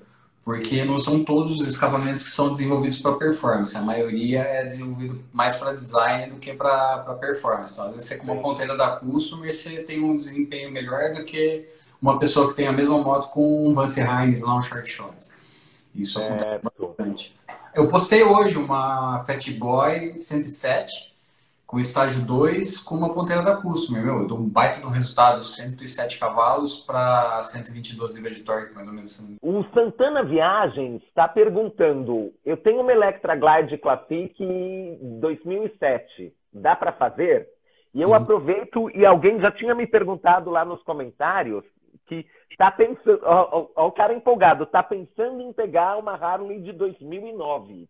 Porque 0.46 0.86
não 0.86 0.98
são 0.98 1.22
todos 1.22 1.60
os 1.60 1.68
escapamentos 1.68 2.24
que 2.24 2.30
são 2.30 2.50
desenvolvidos 2.50 2.98
para 2.98 3.18
performance. 3.18 3.76
A 3.76 3.82
maioria 3.82 4.40
é 4.40 4.64
desenvolvido 4.64 5.22
mais 5.34 5.58
para 5.58 5.74
design 5.74 6.32
do 6.32 6.40
que 6.40 6.54
para 6.54 7.00
performance. 7.20 7.74
Então, 7.74 7.88
às 7.88 7.92
vezes, 7.92 8.08
você 8.08 8.16
com 8.16 8.24
uma 8.24 8.42
ponteira 8.42 8.78
da 8.78 8.88
Customer, 8.88 9.54
você 9.54 9.84
tem 9.84 10.02
um 10.02 10.16
desempenho 10.16 10.72
melhor 10.72 11.12
do 11.12 11.26
que 11.26 11.68
uma 12.02 12.18
pessoa 12.18 12.48
que 12.48 12.56
tem 12.56 12.68
a 12.70 12.72
mesma 12.72 12.98
moto 12.98 13.30
com 13.32 13.68
um 13.68 13.74
Vance 13.74 14.00
Hines 14.00 14.42
lá, 14.42 14.56
um 14.56 14.62
short 14.62 14.90
shorts. 14.90 15.34
Isso 15.94 16.24
acontece 16.24 16.46
é, 16.46 16.62
bastante. 16.80 17.36
Eu 17.76 17.90
postei 17.90 18.24
hoje 18.24 18.58
uma 18.58 19.26
Fat 19.26 19.46
Boy 19.52 20.18
107 20.18 21.09
com 21.70 21.80
estágio 21.80 22.26
2 22.26 22.82
com 22.82 22.96
uma 22.96 23.14
ponteira 23.14 23.44
da 23.44 23.56
Customer. 23.56 24.04
Meu, 24.04 24.22
eu 24.22 24.28
dou 24.28 24.40
um 24.40 24.50
baita 24.50 24.84
um 24.88 24.90
resultado, 24.90 25.44
107 25.44 26.18
cavalos 26.18 26.80
para 26.80 27.44
122 27.44 28.16
libras 28.16 28.36
de 28.36 28.44
torque, 28.44 28.74
mais 28.74 28.88
ou 28.88 28.94
menos. 28.94 29.38
O 29.40 29.64
Santana 29.72 30.24
Viagens 30.24 31.04
está 31.04 31.28
perguntando, 31.28 32.34
eu 32.44 32.58
tenho 32.58 32.82
uma 32.82 32.92
Electra 32.92 33.36
Glide 33.36 33.78
Classic 33.78 34.34
2007, 35.22 36.34
dá 36.52 36.76
para 36.76 36.92
fazer? 36.92 37.48
E 37.94 38.02
eu 38.02 38.16
aproveito, 38.16 38.90
e 38.90 39.06
alguém 39.06 39.40
já 39.40 39.52
tinha 39.52 39.76
me 39.76 39.86
perguntado 39.86 40.50
lá 40.50 40.66
nos 40.66 40.82
comentários, 40.82 41.64
que 42.08 42.26
está 42.50 42.72
pensando, 42.72 43.20
ó, 43.22 43.48
ó, 43.52 43.68
ó, 43.76 43.88
o 43.90 43.92
cara 43.92 44.16
empolgado, 44.16 44.64
está 44.64 44.82
pensando 44.82 45.40
em 45.40 45.54
pegar 45.54 45.98
uma 45.98 46.14
Harley 46.14 46.62
de 46.62 46.72
2009 46.72 47.88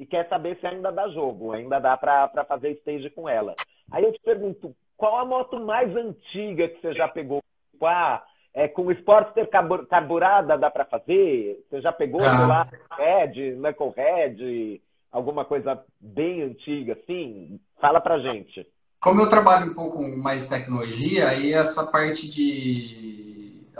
e 0.00 0.06
quer 0.06 0.26
saber 0.30 0.56
se 0.58 0.66
ainda 0.66 0.90
dá 0.90 1.08
jogo, 1.08 1.52
ainda 1.52 1.78
dá 1.78 1.94
para 1.94 2.44
fazer 2.48 2.70
stage 2.78 3.10
com 3.10 3.28
ela. 3.28 3.54
Aí 3.92 4.02
eu 4.02 4.10
te 4.14 4.20
pergunto, 4.24 4.74
qual 4.96 5.18
a 5.18 5.26
moto 5.26 5.60
mais 5.60 5.94
antiga 5.94 6.68
que 6.68 6.80
você 6.80 6.94
já 6.94 7.06
pegou? 7.06 7.42
Tipo, 7.70 7.84
ah, 7.84 8.24
é, 8.54 8.66
com 8.66 8.86
o 8.86 8.92
Sportster 8.92 9.46
carburada 9.90 10.56
dá 10.56 10.70
para 10.70 10.86
fazer? 10.86 11.62
Você 11.68 11.82
já 11.82 11.92
pegou, 11.92 12.22
ah. 12.22 12.34
sei 12.34 12.46
lá, 12.46 12.66
Red, 12.96 13.56
Knucklehead, 13.56 14.80
alguma 15.12 15.44
coisa 15.44 15.78
bem 16.00 16.44
antiga 16.44 16.94
assim? 16.94 17.60
Fala 17.78 18.00
pra 18.00 18.20
gente. 18.20 18.66
Como 18.98 19.20
eu 19.20 19.28
trabalho 19.28 19.70
um 19.70 19.74
pouco 19.74 20.00
mais 20.16 20.48
tecnologia, 20.48 21.28
aí 21.28 21.52
essa 21.52 21.84
parte 21.84 22.26
de 22.26 23.29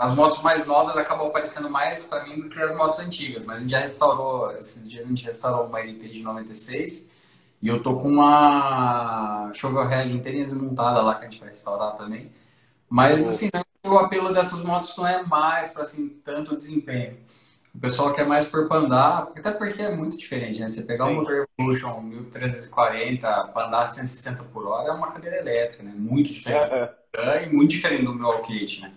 as 0.01 0.15
motos 0.15 0.41
mais 0.41 0.65
novas 0.65 0.97
acabam 0.97 1.27
aparecendo 1.27 1.69
mais 1.69 2.03
para 2.03 2.23
mim 2.23 2.41
do 2.41 2.49
que 2.49 2.59
as 2.59 2.75
motos 2.75 2.97
antigas, 2.97 3.45
mas 3.45 3.57
a 3.57 3.59
gente 3.59 3.69
já 3.69 3.77
restaurou, 3.77 4.51
esses 4.57 4.89
dias 4.89 5.05
a 5.05 5.07
gente 5.07 5.23
restaurou 5.23 5.67
uma 5.67 5.79
Heritage 5.79 6.23
96 6.23 7.07
e 7.61 7.67
eu 7.67 7.83
tô 7.83 7.95
com 7.95 8.09
uma 8.09 9.51
Shovelhead 9.53 10.11
inteirinha 10.11 10.45
desmontada 10.45 11.03
lá 11.03 11.13
que 11.13 11.25
a 11.25 11.29
gente 11.29 11.39
vai 11.39 11.49
restaurar 11.49 11.95
também. 11.95 12.31
Mas 12.89 13.27
assim, 13.27 13.51
né, 13.53 13.61
o 13.85 13.95
apelo 13.99 14.33
dessas 14.33 14.63
motos 14.63 14.97
não 14.97 15.05
é 15.05 15.21
mais 15.21 15.69
para 15.69 15.83
assim, 15.83 16.09
tanto 16.23 16.55
desempenho. 16.55 17.17
O 17.73 17.77
pessoal 17.79 18.11
quer 18.11 18.25
mais 18.25 18.47
por 18.47 18.67
andar, 18.73 19.31
até 19.37 19.51
porque 19.51 19.83
é 19.83 19.95
muito 19.95 20.17
diferente, 20.17 20.59
né? 20.59 20.67
Você 20.67 20.81
pegar 20.81 21.05
um 21.05 21.13
motor 21.13 21.47
Evolution 21.59 22.01
1340 22.01 23.43
para 23.53 23.67
andar 23.67 23.85
160 23.85 24.45
por 24.45 24.65
hora 24.65 24.89
é 24.89 24.91
uma 24.91 25.11
cadeira 25.11 25.37
elétrica, 25.37 25.83
né? 25.83 25.93
Muito 25.95 26.33
diferente. 26.33 26.73
É, 26.73 26.91
é. 27.17 27.43
E 27.45 27.53
muito 27.53 27.69
diferente 27.69 28.03
do 28.03 28.15
meu 28.15 28.25
Alkate, 28.25 28.81
né? 28.81 28.91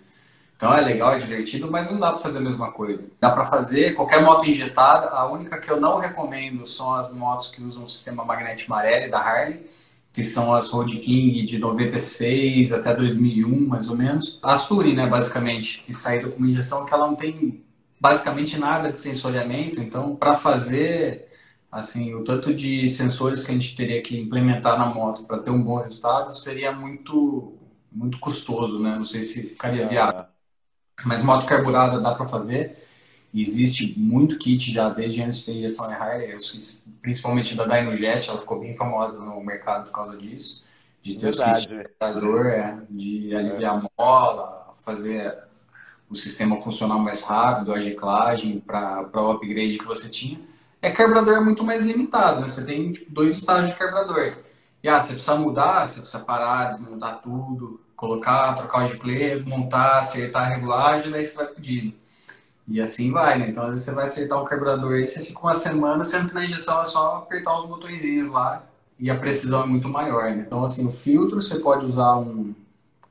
Então 0.55 0.73
é 0.73 0.79
legal, 0.79 1.11
é 1.13 1.17
divertido, 1.19 1.69
mas 1.69 1.91
não 1.91 1.99
dá 1.99 2.11
para 2.11 2.19
fazer 2.19 2.37
a 2.37 2.41
mesma 2.41 2.71
coisa. 2.71 3.11
Dá 3.19 3.29
para 3.29 3.45
fazer 3.45 3.93
qualquer 3.93 4.23
moto 4.23 4.49
injetada. 4.49 5.09
A 5.09 5.29
única 5.29 5.59
que 5.59 5.69
eu 5.69 5.79
não 5.79 5.99
recomendo 5.99 6.65
são 6.65 6.95
as 6.95 7.11
motos 7.13 7.51
que 7.51 7.61
usam 7.61 7.83
o 7.83 7.87
sistema 7.87 8.23
Magnete 8.23 8.69
Marelli 8.69 9.09
da 9.11 9.19
Harley, 9.19 9.69
que 10.13 10.23
são 10.23 10.55
as 10.55 10.69
Road 10.69 10.97
King 10.99 11.43
de 11.43 11.59
96 11.59 12.71
até 12.71 12.93
2001, 12.95 13.67
mais 13.67 13.89
ou 13.89 13.97
menos. 13.97 14.39
As 14.41 14.65
Touring, 14.65 14.95
né, 14.95 15.07
basicamente, 15.07 15.83
que 15.83 15.93
saíram 15.93 16.31
com 16.31 16.37
uma 16.37 16.47
injeção 16.47 16.85
que 16.85 16.93
ela 16.93 17.05
não 17.07 17.15
tem 17.15 17.63
basicamente 17.99 18.57
nada 18.57 18.91
de 18.91 18.99
sensoriamento. 18.99 19.81
Então, 19.81 20.15
para 20.15 20.35
fazer 20.35 21.27
assim 21.71 22.13
o 22.15 22.23
tanto 22.23 22.53
de 22.53 22.87
sensores 22.87 23.43
que 23.43 23.51
a 23.51 23.53
gente 23.53 23.75
teria 23.75 24.01
que 24.01 24.17
implementar 24.17 24.77
na 24.79 24.85
moto 24.85 25.25
para 25.25 25.39
ter 25.39 25.49
um 25.49 25.61
bom 25.61 25.79
resultado 25.81 26.33
seria 26.33 26.71
muito 26.71 27.53
muito 27.91 28.19
custoso, 28.19 28.79
né? 28.79 28.95
Não 28.95 29.03
sei 29.03 29.23
se 29.23 29.49
ficaria 29.49 29.87
viável. 29.87 30.34
Mas 31.03 31.23
moto 31.23 31.45
carburada 31.45 31.99
dá 31.99 32.13
para 32.13 32.27
fazer. 32.27 32.77
Existe 33.33 33.93
muito 33.97 34.37
kit 34.37 34.71
já 34.71 34.89
desde 34.89 35.21
antes 35.21 35.45
da 35.45 35.51
injeção 35.51 35.91
em 35.91 35.93
Harley, 35.93 36.37
principalmente 37.01 37.53
da 37.53 37.65
Dynojet, 37.65 38.29
ela 38.29 38.39
ficou 38.39 38.59
bem 38.59 38.77
famosa 38.77 39.19
no 39.19 39.43
mercado 39.43 39.85
por 39.85 39.91
causa 39.91 40.17
disso. 40.17 40.63
De 41.01 41.15
ter 41.15 41.31
Verdade. 41.31 41.67
o 41.67 41.99
carburador, 41.99 42.47
é, 42.47 42.77
de 42.89 43.35
aliviar 43.35 43.75
a 43.75 43.89
mola, 43.97 44.71
fazer 44.73 45.37
o 46.09 46.15
sistema 46.15 46.55
funcionar 46.57 46.97
mais 46.97 47.23
rápido, 47.23 47.73
a 47.73 47.77
reciclagem 47.77 48.59
para 48.59 49.09
o 49.13 49.31
upgrade 49.31 49.77
que 49.77 49.85
você 49.85 50.07
tinha. 50.07 50.39
É 50.81 50.91
carburador 50.91 51.43
muito 51.43 51.63
mais 51.63 51.83
limitado, 51.83 52.41
né? 52.41 52.47
Você 52.47 52.63
tem 52.63 52.93
tipo, 52.93 53.11
dois 53.11 53.35
estágios 53.35 53.71
de 53.71 53.75
carburador. 53.75 54.37
E 54.81 54.87
ah, 54.87 55.01
você 55.01 55.13
precisa 55.13 55.35
mudar, 55.35 55.87
você 55.87 55.99
precisa 55.99 56.23
parar, 56.23 56.69
desmontar 56.69 57.21
tudo, 57.21 57.81
colocar, 57.95 58.53
trocar 58.55 58.83
o 58.83 58.87
giclê, 58.87 59.35
montar, 59.37 59.99
acertar 59.99 60.43
a 60.43 60.55
regulagem, 60.55 61.11
daí 61.11 61.25
você 61.25 61.35
vai 61.35 61.47
pedindo. 61.47 61.93
E 62.67 62.81
assim 62.81 63.11
vai, 63.11 63.37
né? 63.37 63.49
Então, 63.49 63.63
às 63.63 63.69
vezes 63.71 63.85
você 63.85 63.93
vai 63.93 64.05
acertar 64.05 64.41
um 64.41 64.45
carburador 64.45 64.93
aí, 64.93 65.07
você 65.07 65.23
fica 65.23 65.39
uma 65.39 65.53
semana, 65.53 66.03
sendo 66.03 66.29
que 66.29 66.35
na 66.35 66.45
injeção 66.45 66.81
é 66.81 66.85
só 66.85 67.17
apertar 67.17 67.59
os 67.59 67.67
botõezinhos 67.67 68.29
lá 68.29 68.63
e 68.99 69.09
a 69.09 69.15
precisão 69.15 69.63
é 69.63 69.65
muito 69.67 69.87
maior, 69.87 70.31
né? 70.31 70.43
Então, 70.47 70.63
assim, 70.63 70.87
o 70.87 70.91
filtro 70.91 71.41
você 71.41 71.59
pode 71.59 71.85
usar 71.85 72.17
um, 72.17 72.55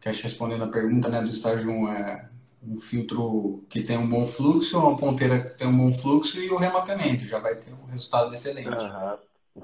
que 0.00 0.08
acho 0.08 0.22
respondendo 0.22 0.64
a 0.64 0.68
pergunta, 0.68 1.08
né, 1.08 1.22
do 1.22 1.28
estágio 1.28 1.70
1, 1.70 1.88
é 1.88 2.28
um 2.66 2.78
filtro 2.78 3.62
que 3.68 3.82
tem 3.82 3.98
um 3.98 4.08
bom 4.08 4.24
fluxo, 4.24 4.78
uma 4.78 4.96
ponteira 4.96 5.40
que 5.40 5.50
tem 5.50 5.68
um 5.68 5.76
bom 5.76 5.92
fluxo 5.92 6.40
e 6.40 6.50
o 6.50 6.56
remapeamento, 6.56 7.24
já 7.24 7.38
vai 7.38 7.54
ter 7.54 7.72
um 7.72 7.90
resultado 7.90 8.32
excelente. 8.32 8.68
Uhum. 8.68 9.16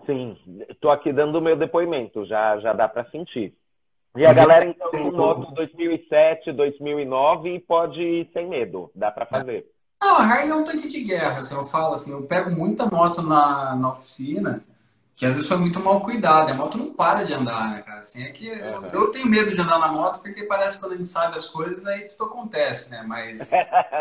Sim, 0.07 0.37
estou 0.69 0.91
aqui 0.91 1.13
dando 1.13 1.37
o 1.37 1.41
meu 1.41 1.57
depoimento, 1.57 2.25
já, 2.27 2.59
já 2.61 2.73
dá 2.73 2.89
para 2.89 3.11
sentir. 3.11 3.55
E 4.17 4.27
a 4.27 4.33
galera, 4.33 4.67
então, 4.67 4.91
com 4.91 5.13
moto 5.13 5.55
2007, 5.55 6.53
2009, 6.53 7.61
pode 7.61 8.03
ir 8.03 8.31
sem 8.33 8.49
medo, 8.49 8.91
dá 8.95 9.11
para 9.11 9.25
fazer. 9.25 9.67
Não, 10.03 10.17
a 10.17 10.23
Harley 10.25 10.51
é 10.51 10.55
um 10.55 10.65
tanque 10.65 10.89
de 10.89 11.01
guerra, 11.05 11.41
assim, 11.41 11.55
eu 11.55 11.65
falo 11.65 11.95
assim, 11.95 12.11
eu 12.11 12.23
pego 12.23 12.51
muita 12.51 12.87
moto 12.87 13.23
na, 13.23 13.77
na 13.77 13.91
oficina, 13.91 14.65
que 15.15 15.27
às 15.27 15.35
vezes 15.35 15.47
foi 15.47 15.59
muito 15.59 15.79
mal 15.79 16.01
cuidado, 16.01 16.51
a 16.51 16.55
moto 16.55 16.79
não 16.79 16.95
para 16.95 17.25
de 17.25 17.35
andar, 17.35 17.71
né, 17.71 17.83
cara? 17.83 18.01
Assim, 18.01 18.25
é 18.25 18.31
que 18.31 18.49
eu, 18.49 18.87
eu, 18.87 19.13
tenho 19.13 19.27
medo 19.27 19.53
de 19.53 19.61
andar 19.61 19.79
na 19.79 19.89
moto, 19.89 20.21
porque 20.21 20.45
parece 20.45 20.77
que 20.77 20.81
quando 20.81 20.95
a 20.95 20.97
gente 20.97 21.09
sabe 21.09 21.37
as 21.37 21.47
coisas, 21.47 21.87
aí 21.87 22.09
tudo 22.09 22.25
acontece, 22.25 22.89
né? 22.89 23.05
Mas 23.07 23.53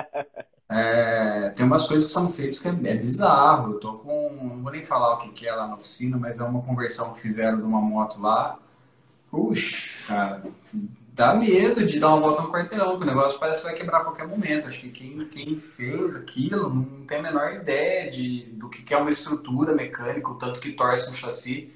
é, 0.72 1.50
tem 1.50 1.66
umas 1.66 1.86
coisas 1.86 2.08
que 2.08 2.14
são 2.14 2.32
feitas 2.32 2.60
que 2.60 2.70
é, 2.70 2.72
é, 2.72 2.96
bizarro. 2.96 3.74
Eu 3.74 3.80
tô 3.82 3.96
com, 3.96 4.32
não 4.42 4.64
vou 4.64 4.72
nem 4.72 4.82
falar 4.82 5.16
o 5.16 5.18
que, 5.18 5.30
que 5.32 5.46
é 5.46 5.54
lá 5.54 5.68
na 5.68 5.76
oficina, 5.76 6.18
mas 6.18 6.40
é 6.40 6.44
uma 6.44 6.62
conversão 6.62 7.14
que 7.14 7.20
fizeram 7.20 7.58
de 7.58 7.64
uma 7.64 7.82
moto 7.82 8.22
lá. 8.22 8.58
Puxa, 9.30 10.08
cara, 10.08 10.44
dá 11.14 11.34
medo 11.36 11.86
de 11.86 12.00
dar 12.00 12.10
uma 12.10 12.22
volta 12.22 12.42
no 12.42 12.52
quarteirão, 12.52 12.98
que 12.98 13.04
o 13.04 13.06
negócio 13.06 13.40
parece 13.40 13.62
que 13.62 13.68
vai 13.68 13.76
quebrar 13.76 14.00
a 14.00 14.04
qualquer 14.06 14.28
momento. 14.28 14.68
Acho 14.68 14.82
que 14.82 14.90
quem, 14.90 15.26
quem 15.26 15.56
fez 15.58 16.16
aquilo 16.16 16.74
não 16.74 17.06
tem 17.06 17.20
a 17.20 17.24
menor 17.24 17.54
ideia 17.54 18.10
de, 18.10 18.46
do 18.54 18.70
que 18.70 18.94
é 18.94 18.98
uma 18.98 19.10
estrutura 19.10 19.74
mecânica, 19.74 20.30
o 20.30 20.36
tanto 20.36 20.60
que 20.60 20.72
torce 20.72 21.10
um 21.10 21.14
chassi 21.14 21.74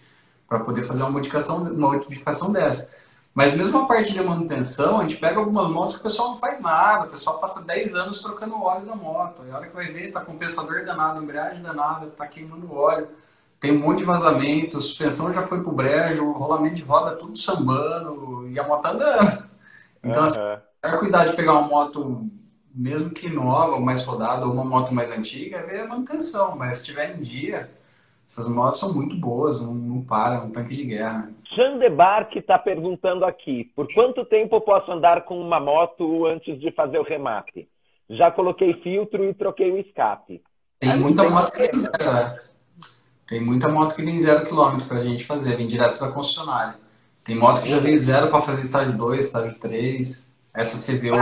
para 0.47 0.59
poder 0.59 0.83
fazer 0.83 1.03
uma 1.03 1.11
modificação, 1.11 1.63
uma 1.63 1.91
modificação 1.91 2.51
dessa. 2.51 2.89
Mas 3.33 3.53
mesmo 3.53 3.79
a 3.79 3.85
parte 3.85 4.13
de 4.13 4.21
manutenção, 4.21 4.99
a 4.99 5.01
gente 5.01 5.17
pega 5.17 5.39
algumas 5.39 5.67
motos 5.69 5.95
que 5.95 5.99
o 5.99 6.03
pessoal 6.03 6.29
não 6.29 6.37
faz 6.37 6.61
nada, 6.61 7.07
o 7.07 7.09
pessoal 7.09 7.39
passa 7.39 7.61
10 7.61 7.95
anos 7.95 8.21
trocando 8.21 8.55
o 8.55 8.61
óleo 8.61 8.85
da 8.85 8.95
moto. 8.95 9.43
E 9.45 9.51
a 9.51 9.57
hora 9.57 9.67
que 9.67 9.75
vai 9.75 9.87
ver, 9.91 10.11
tá 10.11 10.21
compensador 10.21 10.85
danado, 10.85 11.21
embreagem 11.21 11.61
danada, 11.61 12.07
tá 12.07 12.27
queimando 12.27 12.71
óleo 12.71 13.07
tem 13.63 13.71
um 13.71 13.79
monte 13.79 13.99
de 13.99 14.03
vazamento, 14.03 14.75
a 14.75 14.81
suspensão 14.81 15.31
já 15.31 15.41
foi 15.41 15.63
pro 15.63 15.71
brejo, 15.71 16.25
o 16.25 16.33
rolamento 16.33 16.75
de 16.75 16.83
roda 16.83 17.15
tudo 17.15 17.37
sambando 17.37 18.45
e 18.49 18.59
a 18.59 18.67
moto 18.67 18.85
andando. 18.85 19.45
Então, 20.03 20.23
uhum. 20.23 20.27
assim, 20.27 20.41
é 20.83 20.97
cuidar 20.97 21.23
de 21.23 21.33
pegar 21.33 21.53
uma 21.53 21.61
moto, 21.69 22.29
mesmo 22.75 23.11
que 23.11 23.29
nova, 23.29 23.79
mais 23.79 24.03
rodada, 24.03 24.45
ou 24.45 24.51
uma 24.51 24.65
moto 24.65 24.93
mais 24.93 25.09
antiga, 25.11 25.59
é 25.59 25.63
ver 25.63 25.79
a 25.79 25.87
manutenção. 25.87 26.57
Mas 26.57 26.79
se 26.79 26.87
tiver 26.87 27.15
em 27.15 27.21
dia, 27.21 27.69
essas 28.27 28.49
motos 28.49 28.81
são 28.81 28.93
muito 28.93 29.15
boas, 29.15 29.61
não, 29.61 29.73
não 29.73 30.01
param, 30.01 30.41
é 30.41 30.41
um 30.41 30.51
tanque 30.51 30.75
de 30.75 30.83
guerra. 30.83 31.31
Jandebar 31.55 32.27
que 32.27 32.39
está 32.39 32.59
perguntando 32.59 33.23
aqui, 33.23 33.71
por 33.77 33.87
quanto 33.93 34.25
tempo 34.25 34.57
eu 34.57 34.61
posso 34.61 34.91
andar 34.91 35.23
com 35.23 35.39
uma 35.39 35.61
moto 35.61 36.25
antes 36.25 36.59
de 36.59 36.69
fazer 36.73 36.99
o 36.99 37.03
remate? 37.03 37.65
Já 38.09 38.29
coloquei 38.29 38.73
filtro 38.81 39.23
e 39.23 39.33
troquei 39.33 39.71
o 39.71 39.77
escape. 39.77 40.41
Tem 40.81 40.99
muita 40.99 41.29
moto 41.29 41.49
que 41.49 41.65
tem 41.65 41.79
zero, 41.79 42.52
tem 43.33 43.41
muita 43.41 43.67
moto 43.67 43.95
que 43.95 44.05
vem 44.05 44.19
zero 44.19 44.45
quilômetro 44.45 44.87
pra 44.87 45.03
gente 45.03 45.25
fazer, 45.25 45.57
vem 45.57 45.65
direto 45.65 45.99
da 45.99 46.11
concessionária. 46.11 46.75
Tem 47.23 47.35
moto 47.35 47.63
que 47.63 47.69
já 47.69 47.79
veio 47.79 47.97
zero 47.97 48.29
para 48.29 48.41
fazer 48.41 48.61
estágio 48.61 48.93
2, 48.93 49.25
estágio 49.25 49.57
3. 49.57 50.31
Essa 50.53 50.93
CVO 50.93 51.15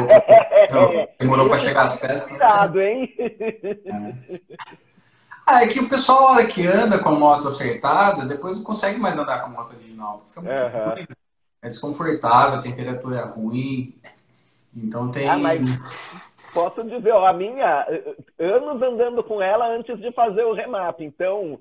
demorou 1.18 1.48
para 1.48 1.60
chegar 1.60 1.84
às 1.84 1.98
peças. 1.98 2.28
Cuidado, 2.28 2.82
hein? 2.82 3.16
É. 3.18 4.40
Ah, 5.48 5.64
é 5.64 5.68
que 5.68 5.80
o 5.80 5.88
pessoal, 5.88 6.34
hora 6.34 6.46
que 6.46 6.68
anda 6.68 7.00
com 7.00 7.10
a 7.10 7.18
moto 7.18 7.48
acertada, 7.48 8.26
depois 8.26 8.58
não 8.58 8.64
consegue 8.66 9.00
mais 9.00 9.18
andar 9.18 9.40
com 9.40 9.48
a 9.48 9.50
moto 9.50 9.74
original. 9.74 10.26
Fica 10.28 10.42
muito 10.42 10.54
uhum. 10.54 10.90
ruim. 10.94 11.08
É 11.62 11.68
desconfortável, 11.70 12.60
a 12.60 12.62
temperatura 12.62 13.20
é 13.20 13.24
ruim. 13.24 13.96
Então 14.76 15.10
tem. 15.10 15.30
Ah, 15.30 15.38
mas 15.38 15.66
posso 16.54 16.84
dizer, 16.84 17.14
ó, 17.14 17.26
a 17.26 17.32
minha, 17.32 17.88
anos 18.38 18.82
andando 18.82 19.24
com 19.24 19.42
ela 19.42 19.66
antes 19.70 19.98
de 19.98 20.12
fazer 20.12 20.44
o 20.44 20.54
remap. 20.54 21.00
Então, 21.00 21.58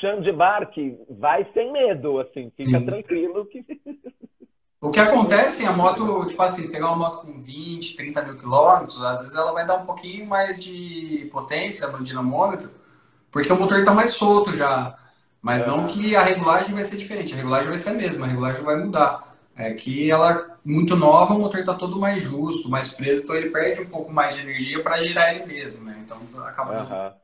chão 0.00 0.20
de 0.20 0.32
barque, 0.32 0.98
vai 1.08 1.46
sem 1.54 1.72
medo, 1.72 2.18
assim, 2.18 2.52
fica 2.56 2.78
Sim. 2.78 2.86
tranquilo 2.86 3.46
que. 3.46 3.64
O 4.82 4.90
que 4.90 4.98
acontece, 4.98 5.66
a 5.66 5.72
moto, 5.72 6.24
tipo 6.26 6.42
assim, 6.42 6.70
pegar 6.70 6.86
uma 6.88 6.96
moto 6.96 7.26
com 7.26 7.38
20, 7.38 7.96
30 7.96 8.22
mil 8.22 8.38
quilômetros, 8.38 9.02
às 9.02 9.20
vezes 9.20 9.36
ela 9.36 9.52
vai 9.52 9.66
dar 9.66 9.76
um 9.76 9.84
pouquinho 9.84 10.26
mais 10.26 10.58
de 10.58 11.28
potência 11.30 11.86
no 11.88 12.02
dinamômetro, 12.02 12.70
porque 13.30 13.52
o 13.52 13.58
motor 13.58 13.78
está 13.78 13.92
mais 13.92 14.12
solto 14.12 14.56
já. 14.56 14.96
Mas 15.42 15.64
é. 15.64 15.66
não 15.66 15.86
que 15.86 16.16
a 16.16 16.22
regulagem 16.22 16.74
vai 16.74 16.84
ser 16.84 16.96
diferente, 16.96 17.34
a 17.34 17.36
regulagem 17.36 17.68
vai 17.68 17.76
ser 17.76 17.90
a 17.90 17.94
mesma, 17.94 18.24
a 18.24 18.28
regulagem 18.28 18.62
vai 18.62 18.76
mudar. 18.76 19.36
É 19.54 19.74
que 19.74 20.10
ela, 20.10 20.58
muito 20.64 20.96
nova, 20.96 21.34
o 21.34 21.38
motor 21.38 21.60
está 21.60 21.74
todo 21.74 21.98
mais 21.98 22.22
justo, 22.22 22.68
mais 22.70 22.90
preso, 22.90 23.24
então 23.24 23.36
ele 23.36 23.50
perde 23.50 23.82
um 23.82 23.90
pouco 23.90 24.10
mais 24.10 24.34
de 24.34 24.40
energia 24.40 24.82
para 24.82 24.98
girar 25.02 25.34
ele 25.34 25.44
mesmo, 25.44 25.84
né? 25.84 26.02
Então 26.06 26.18
acaba 26.46 27.20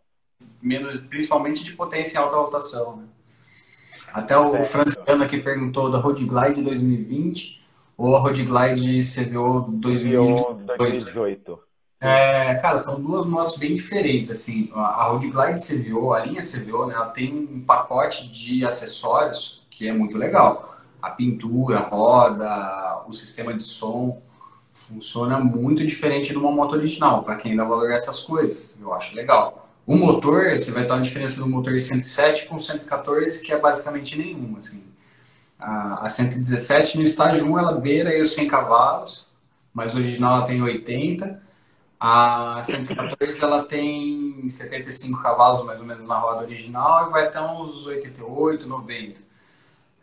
menos, 0.62 1.00
principalmente 1.00 1.64
de 1.64 1.72
potência 1.72 2.18
em 2.18 2.20
alta 2.20 2.36
rotação. 2.36 2.96
Né? 2.96 3.04
Até 4.12 4.36
o 4.36 4.56
é. 4.56 4.62
Franciano 4.62 5.24
aqui 5.24 5.38
perguntou 5.38 5.90
da 5.90 5.98
Road 5.98 6.24
Glide 6.24 6.62
2020 6.62 7.64
ou 7.96 8.16
a 8.16 8.20
Road 8.20 8.42
Glide 8.42 9.00
CVO 9.02 9.70
2018. 9.72 11.58
É, 11.98 12.54
cara, 12.56 12.76
são 12.76 13.00
duas 13.00 13.24
motos 13.24 13.56
bem 13.56 13.74
diferentes, 13.74 14.30
assim, 14.30 14.70
a 14.74 15.04
Road 15.04 15.30
Glide 15.30 15.60
CVO, 15.60 16.12
a 16.12 16.20
linha 16.20 16.42
CVO, 16.42 16.86
né, 16.86 16.94
ela 16.94 17.08
tem 17.08 17.34
um 17.34 17.62
pacote 17.62 18.30
de 18.30 18.66
acessórios 18.66 19.66
que 19.70 19.88
é 19.88 19.92
muito 19.92 20.18
legal. 20.18 20.76
A 21.00 21.10
pintura, 21.10 21.78
a 21.78 21.88
roda, 21.88 23.04
o 23.06 23.12
sistema 23.12 23.54
de 23.54 23.62
som, 23.62 24.20
funciona 24.70 25.38
muito 25.40 25.84
diferente 25.84 26.30
de 26.30 26.38
uma 26.38 26.50
moto 26.50 26.74
original, 26.74 27.22
para 27.22 27.36
quem 27.36 27.56
dá 27.56 27.64
valor 27.64 27.90
a 27.90 27.94
essas 27.94 28.20
coisas, 28.20 28.78
eu 28.80 28.92
acho 28.92 29.16
legal. 29.16 29.65
O 29.87 29.96
motor, 29.96 30.51
você 30.51 30.72
vai 30.72 30.85
ter 30.85 30.92
uma 30.92 31.01
diferença 31.01 31.40
do 31.40 31.49
motor 31.49 31.79
107 31.79 32.46
com 32.46 32.59
114, 32.59 33.40
que 33.40 33.53
é 33.53 33.59
basicamente 33.59 34.18
nenhuma. 34.18 34.59
Assim. 34.59 34.85
A, 35.59 36.07
a 36.07 36.11
117 36.11 36.96
no 36.96 37.03
estágio 37.05 37.46
1 37.46 37.59
ela 37.59 37.72
beira 37.81 38.11
aí 38.11 38.20
os 38.20 38.35
100 38.35 38.49
cavalos, 38.49 39.29
mas 39.72 39.94
o 39.94 39.99
original 39.99 40.38
ela 40.38 40.46
tem 40.46 40.61
80. 40.61 41.40
A 42.01 42.62
114 42.66 43.42
ela 43.42 43.64
tem 43.64 44.49
75 44.49 45.22
cavalos 45.22 45.64
mais 45.64 45.79
ou 45.79 45.87
menos 45.87 46.07
na 46.07 46.18
roda 46.18 46.42
original 46.42 47.09
e 47.09 47.12
vai 47.12 47.27
até 47.27 47.40
uns 47.40 47.87
88, 47.87 48.68
90. 48.68 49.25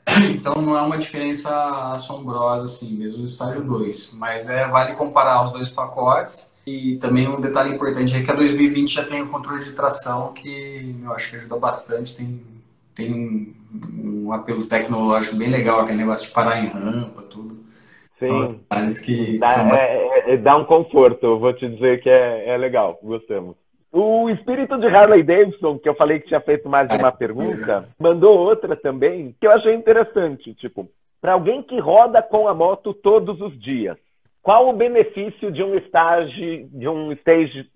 Então 0.34 0.62
não 0.62 0.78
é 0.78 0.82
uma 0.82 0.98
diferença 0.98 1.50
assombrosa 1.94 2.66
assim, 2.66 2.96
mesmo 2.96 3.20
no 3.20 3.24
estágio 3.24 3.64
2. 3.64 4.14
Mas 4.14 4.50
é, 4.50 4.68
vale 4.68 4.96
comparar 4.96 5.44
os 5.46 5.52
dois 5.52 5.70
pacotes 5.70 6.54
e 6.66 6.96
também 6.98 7.28
um 7.28 7.42
detalhe 7.42 7.74
importante 7.74 8.16
é 8.16 8.24
que 8.24 8.32
a 8.32 8.36
2020 8.36 8.94
já 8.94 9.04
tem 9.04 9.22
o 9.22 9.30
controle 9.30 9.64
de 9.64 9.74
tração, 9.74 10.32
que 10.34 10.96
eu 11.04 11.12
acho 11.12 11.30
que 11.30 11.36
ajuda 11.36 11.58
bastante. 11.58 12.16
Tem, 12.16 12.42
tem 12.96 13.14
um, 13.14 13.54
um 14.26 14.34
apelo 14.34 14.66
tecnológico 14.66 15.36
bem 15.36 15.50
legal, 15.50 15.82
aquele 15.82 15.98
negócio 15.98 16.28
de 16.28 16.34
parar 16.34 16.64
em 16.64 16.68
rampa, 16.68 17.22
tudo. 17.24 17.64
Sim. 18.18 18.28
Então, 18.28 18.62
que 19.04 19.38
dá, 19.40 19.50
são... 19.50 19.76
é, 19.76 19.98
é, 19.98 20.34
é, 20.34 20.38
dá 20.38 20.56
um 20.56 20.64
conforto, 20.64 21.38
vou 21.38 21.54
te 21.54 21.68
dizer 21.68 22.02
que 22.02 22.10
é, 22.10 22.50
é 22.50 22.58
legal, 22.58 22.98
gostamos. 23.04 23.58
O 23.94 24.28
espírito 24.32 24.76
de 24.80 24.88
Harley 24.88 25.22
Davidson, 25.22 25.78
que 25.78 25.88
eu 25.88 25.94
falei 25.94 26.20
que 26.20 26.28
tinha 26.28 26.42
feito 26.42 26.68
mais 26.68 26.90
de 26.90 26.98
uma 26.98 27.10
é. 27.10 27.12
pergunta, 27.12 27.88
mandou 28.00 28.36
outra 28.40 28.76
também, 28.76 29.36
que 29.40 29.46
eu 29.46 29.52
achei 29.52 29.76
interessante. 29.76 30.52
Tipo, 30.56 30.90
para 31.22 31.34
alguém 31.34 31.62
que 31.62 31.80
roda 31.80 32.20
com 32.20 32.48
a 32.48 32.56
moto 32.56 32.92
todos 32.92 33.40
os 33.40 33.58
dias, 33.62 33.96
qual 34.42 34.68
o 34.68 34.74
benefício 34.74 35.52
de 35.52 35.62
um 35.62 35.76
estágio, 35.76 36.68
de 36.72 36.90
um 36.90 37.12
stage 37.12 37.70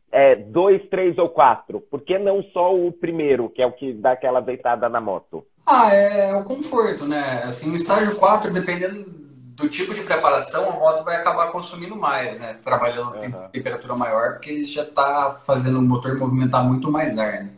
2, 0.47 0.81
é, 0.81 0.87
3 0.87 1.17
ou 1.19 1.29
4? 1.29 1.79
Por 1.81 2.01
que 2.01 2.17
não 2.17 2.41
só 2.51 2.75
o 2.75 2.91
primeiro, 2.91 3.47
que 3.47 3.61
é 3.61 3.67
o 3.67 3.71
que 3.71 3.93
dá 3.93 4.13
aquela 4.13 4.41
deitada 4.41 4.89
na 4.89 4.99
moto? 4.99 5.45
Ah, 5.67 5.93
é 5.93 6.35
o 6.35 6.43
conforto, 6.43 7.05
né? 7.05 7.43
Assim, 7.43 7.71
o 7.71 7.75
estágio 7.75 8.15
4, 8.15 8.51
dependendo 8.51 9.26
do 9.57 9.67
tipo 9.67 9.91
de 9.91 10.01
preparação, 10.01 10.69
a 10.69 10.73
moto 10.73 11.03
vai 11.03 11.15
acabar 11.15 11.51
consumindo 11.51 11.95
mais, 11.95 12.39
né? 12.39 12.57
Trabalhando 12.63 13.15
uhum. 13.15 13.49
temperatura 13.51 13.95
maior, 13.95 14.33
porque 14.33 14.63
já 14.63 14.83
está 14.83 15.31
fazendo 15.31 15.79
o 15.79 15.81
motor 15.81 16.15
movimentar 16.15 16.63
muito 16.63 16.91
mais 16.91 17.17
ar, 17.17 17.43
né? 17.43 17.49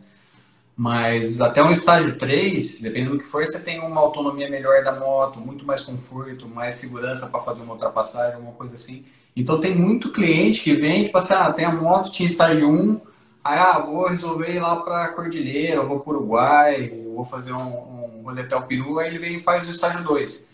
Mas 0.74 1.42
até 1.42 1.62
um 1.62 1.70
estágio 1.70 2.16
3, 2.16 2.80
dependendo 2.80 3.12
do 3.12 3.18
que 3.18 3.26
for, 3.26 3.44
você 3.44 3.60
tem 3.60 3.80
uma 3.80 4.00
autonomia 4.00 4.48
melhor 4.48 4.82
da 4.82 4.98
moto, 4.98 5.38
muito 5.38 5.66
mais 5.66 5.82
conforto, 5.82 6.48
mais 6.48 6.76
segurança 6.76 7.26
para 7.26 7.38
fazer 7.38 7.60
uma 7.60 7.74
ultrapassagem, 7.74 8.36
alguma 8.36 8.54
coisa 8.54 8.76
assim. 8.76 9.04
Então 9.36 9.60
tem 9.60 9.76
muito 9.76 10.10
cliente 10.10 10.62
que 10.62 10.72
vem, 10.72 11.04
tipo 11.04 11.18
assim, 11.18 11.34
ah, 11.34 11.52
tem 11.52 11.66
a 11.66 11.72
moto, 11.72 12.10
tinha 12.10 12.26
estágio 12.26 12.70
1, 12.70 12.98
aí 13.44 13.58
ah, 13.58 13.78
vou 13.78 14.08
resolver 14.08 14.54
ir 14.54 14.60
lá 14.60 14.76
para 14.76 15.04
a 15.04 15.08
Cordilheira, 15.08 15.82
vou 15.82 16.00
para 16.00 16.14
o 16.14 16.16
Uruguai, 16.16 16.90
vou 17.14 17.26
fazer 17.26 17.52
um, 17.52 18.16
um 18.18 18.22
rolê 18.24 18.40
até 18.40 18.56
o 18.56 18.62
Peru, 18.62 18.98
aí 18.98 19.08
ele 19.08 19.18
vem 19.18 19.36
e 19.36 19.40
faz 19.40 19.66
o 19.66 19.70
estágio 19.70 20.02
2. 20.02 20.48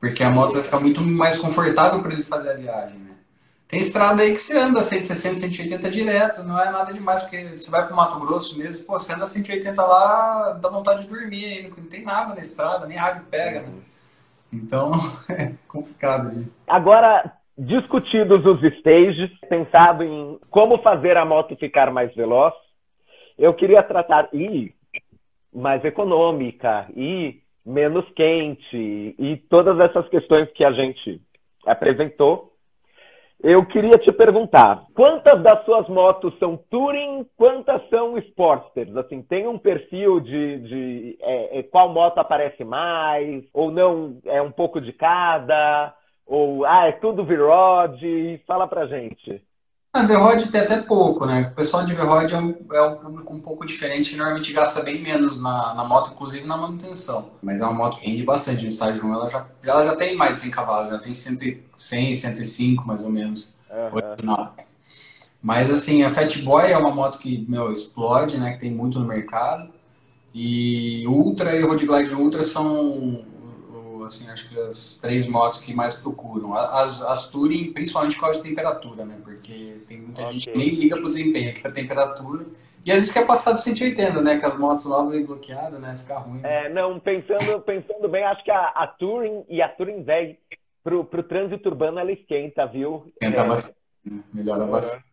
Porque 0.00 0.22
a 0.22 0.30
moto 0.30 0.54
vai 0.54 0.62
ficar 0.62 0.80
muito 0.80 1.00
mais 1.00 1.36
confortável 1.36 2.00
para 2.00 2.12
ele 2.12 2.22
fazer 2.22 2.50
a 2.50 2.54
viagem. 2.54 3.08
Tem 3.68 3.80
estrada 3.80 4.22
aí 4.22 4.32
que 4.32 4.38
você 4.40 4.58
anda 4.58 4.82
160, 4.82 5.36
180 5.36 5.90
direto, 5.90 6.42
não 6.42 6.58
é 6.58 6.70
nada 6.70 6.90
demais, 6.90 7.22
porque 7.22 7.50
você 7.54 7.70
vai 7.70 7.86
pro 7.86 7.94
Mato 7.94 8.18
Grosso 8.18 8.56
mesmo, 8.58 8.86
pô, 8.86 8.98
você 8.98 9.12
anda 9.12 9.26
180 9.26 9.82
lá, 9.82 10.52
dá 10.52 10.70
vontade 10.70 11.02
de 11.02 11.08
dormir 11.08 11.44
aí, 11.44 11.68
não 11.76 11.84
tem 11.84 12.02
nada 12.02 12.34
na 12.34 12.40
estrada, 12.40 12.86
nem 12.86 12.96
rádio 12.96 13.26
pega, 13.30 13.60
né? 13.60 13.68
Então, 14.50 14.92
é 15.28 15.52
complicado. 15.68 16.30
Gente. 16.34 16.50
Agora, 16.66 17.30
discutidos 17.58 18.46
os 18.46 18.62
stages, 18.78 19.30
pensado 19.50 20.02
em 20.02 20.38
como 20.48 20.78
fazer 20.78 21.18
a 21.18 21.26
moto 21.26 21.54
ficar 21.56 21.92
mais 21.92 22.14
veloz, 22.14 22.54
eu 23.38 23.52
queria 23.52 23.82
tratar 23.82 24.30
e 24.32 24.72
mais 25.54 25.84
econômica 25.84 26.86
e 26.96 27.42
menos 27.68 28.08
quente 28.12 29.14
e 29.18 29.36
todas 29.48 29.78
essas 29.80 30.08
questões 30.08 30.50
que 30.52 30.64
a 30.64 30.72
gente 30.72 31.20
apresentou 31.66 32.52
eu 33.40 33.64
queria 33.66 33.92
te 33.92 34.10
perguntar, 34.10 34.84
quantas 34.94 35.40
das 35.42 35.64
suas 35.64 35.88
motos 35.88 36.36
são 36.40 36.56
Touring, 36.56 37.24
quantas 37.36 37.88
são 37.88 38.18
Sportsters? 38.18 38.96
Assim, 38.96 39.22
tem 39.22 39.46
um 39.46 39.56
perfil 39.56 40.18
de, 40.18 40.58
de 40.58 41.18
é, 41.20 41.60
é, 41.60 41.62
qual 41.62 41.88
moto 41.88 42.18
aparece 42.18 42.64
mais, 42.64 43.44
ou 43.54 43.70
não, 43.70 44.18
é 44.24 44.42
um 44.42 44.50
pouco 44.50 44.80
de 44.80 44.92
cada, 44.92 45.94
ou 46.26 46.64
ah, 46.64 46.88
é 46.88 46.92
tudo 46.92 47.24
V-Rod? 47.24 48.02
Fala 48.44 48.66
pra 48.66 48.86
gente. 48.86 49.40
A 49.92 50.02
V-Rod 50.02 50.46
tem 50.48 50.60
até 50.60 50.82
pouco, 50.82 51.24
né? 51.24 51.48
O 51.52 51.56
pessoal 51.56 51.84
de 51.84 51.94
V-Rod 51.94 52.30
é, 52.30 52.38
um, 52.38 52.54
é 52.72 52.82
um 52.82 52.96
público 52.96 53.34
um 53.34 53.40
pouco 53.40 53.66
diferente, 53.66 54.14
normalmente 54.16 54.52
gasta 54.52 54.82
bem 54.82 55.00
menos 55.00 55.40
na, 55.40 55.74
na 55.74 55.84
moto, 55.84 56.12
inclusive 56.12 56.46
na 56.46 56.56
manutenção. 56.56 57.30
Mas 57.42 57.60
é 57.60 57.64
uma 57.64 57.72
moto 57.72 57.98
que 57.98 58.06
rende 58.06 58.22
bastante 58.22 58.62
no 58.62 58.68
estágio 58.68 59.04
1. 59.04 59.14
Ela 59.14 59.28
já, 59.28 59.46
ela 59.64 59.84
já 59.84 59.96
tem 59.96 60.14
mais 60.14 60.36
100 60.36 60.50
cavalos, 60.50 60.88
ela 60.88 60.98
tem 60.98 61.14
100, 61.14 62.14
105 62.14 62.86
mais 62.86 63.02
ou 63.02 63.10
menos, 63.10 63.56
uhum. 63.70 64.48
Mas 65.42 65.70
assim, 65.70 66.02
a 66.02 66.10
Fat 66.10 66.42
Boy 66.42 66.70
é 66.70 66.76
uma 66.76 66.94
moto 66.94 67.18
que, 67.18 67.46
meu, 67.48 67.72
explode, 67.72 68.38
né? 68.38 68.52
Que 68.52 68.60
tem 68.60 68.72
muito 68.72 68.98
no 68.98 69.06
mercado. 69.06 69.72
E 70.34 71.06
Ultra 71.06 71.56
e 71.56 71.62
Road 71.62 71.86
Glide 71.86 72.14
Ultra 72.14 72.42
são 72.42 73.24
assim, 74.08 74.28
acho 74.28 74.48
que 74.48 74.58
as 74.58 74.98
três 75.00 75.26
motos 75.26 75.60
que 75.60 75.72
mais 75.72 75.94
procuram. 75.94 76.54
As, 76.54 77.00
as 77.02 77.28
Touring, 77.28 77.72
principalmente 77.72 78.16
por 78.16 78.22
causa 78.22 78.42
de 78.42 78.48
temperatura, 78.48 79.04
né? 79.04 79.16
Porque 79.22 79.78
tem 79.86 79.98
muita 80.00 80.22
okay. 80.22 80.32
gente 80.32 80.50
que 80.50 80.58
nem 80.58 80.68
liga 80.70 80.96
pro 80.96 81.08
desempenho, 81.08 81.54
que 81.54 81.66
é 81.66 81.70
a 81.70 81.72
temperatura. 81.72 82.46
E 82.84 82.90
às 82.90 82.98
vezes 82.98 83.12
quer 83.12 83.26
passar 83.26 83.52
do 83.52 83.60
180, 83.60 84.22
né? 84.22 84.38
Que 84.38 84.46
as 84.46 84.58
motos 84.58 84.86
novas 84.86 85.12
vêm 85.12 85.24
bloqueadas, 85.24 85.80
né? 85.80 85.96
Fica 85.98 86.18
ruim. 86.18 86.40
É, 86.42 86.68
não, 86.68 86.98
pensando, 86.98 87.60
pensando 87.60 88.08
bem, 88.08 88.24
acho 88.24 88.42
que 88.42 88.50
a, 88.50 88.68
a 88.68 88.86
Touring 88.86 89.44
e 89.48 89.60
a 89.60 89.68
Touring 89.68 90.02
velho 90.02 90.36
pro, 90.82 91.04
pro 91.04 91.22
trânsito 91.22 91.68
urbano 91.68 91.98
ela 91.98 92.12
esquenta, 92.12 92.66
viu? 92.66 93.04
Esquenta 93.06 93.42
é, 93.42 93.46
bastante, 93.46 93.76
né? 94.04 94.24
melhora 94.32 94.64
uhum. 94.64 94.70
bastante. 94.70 95.04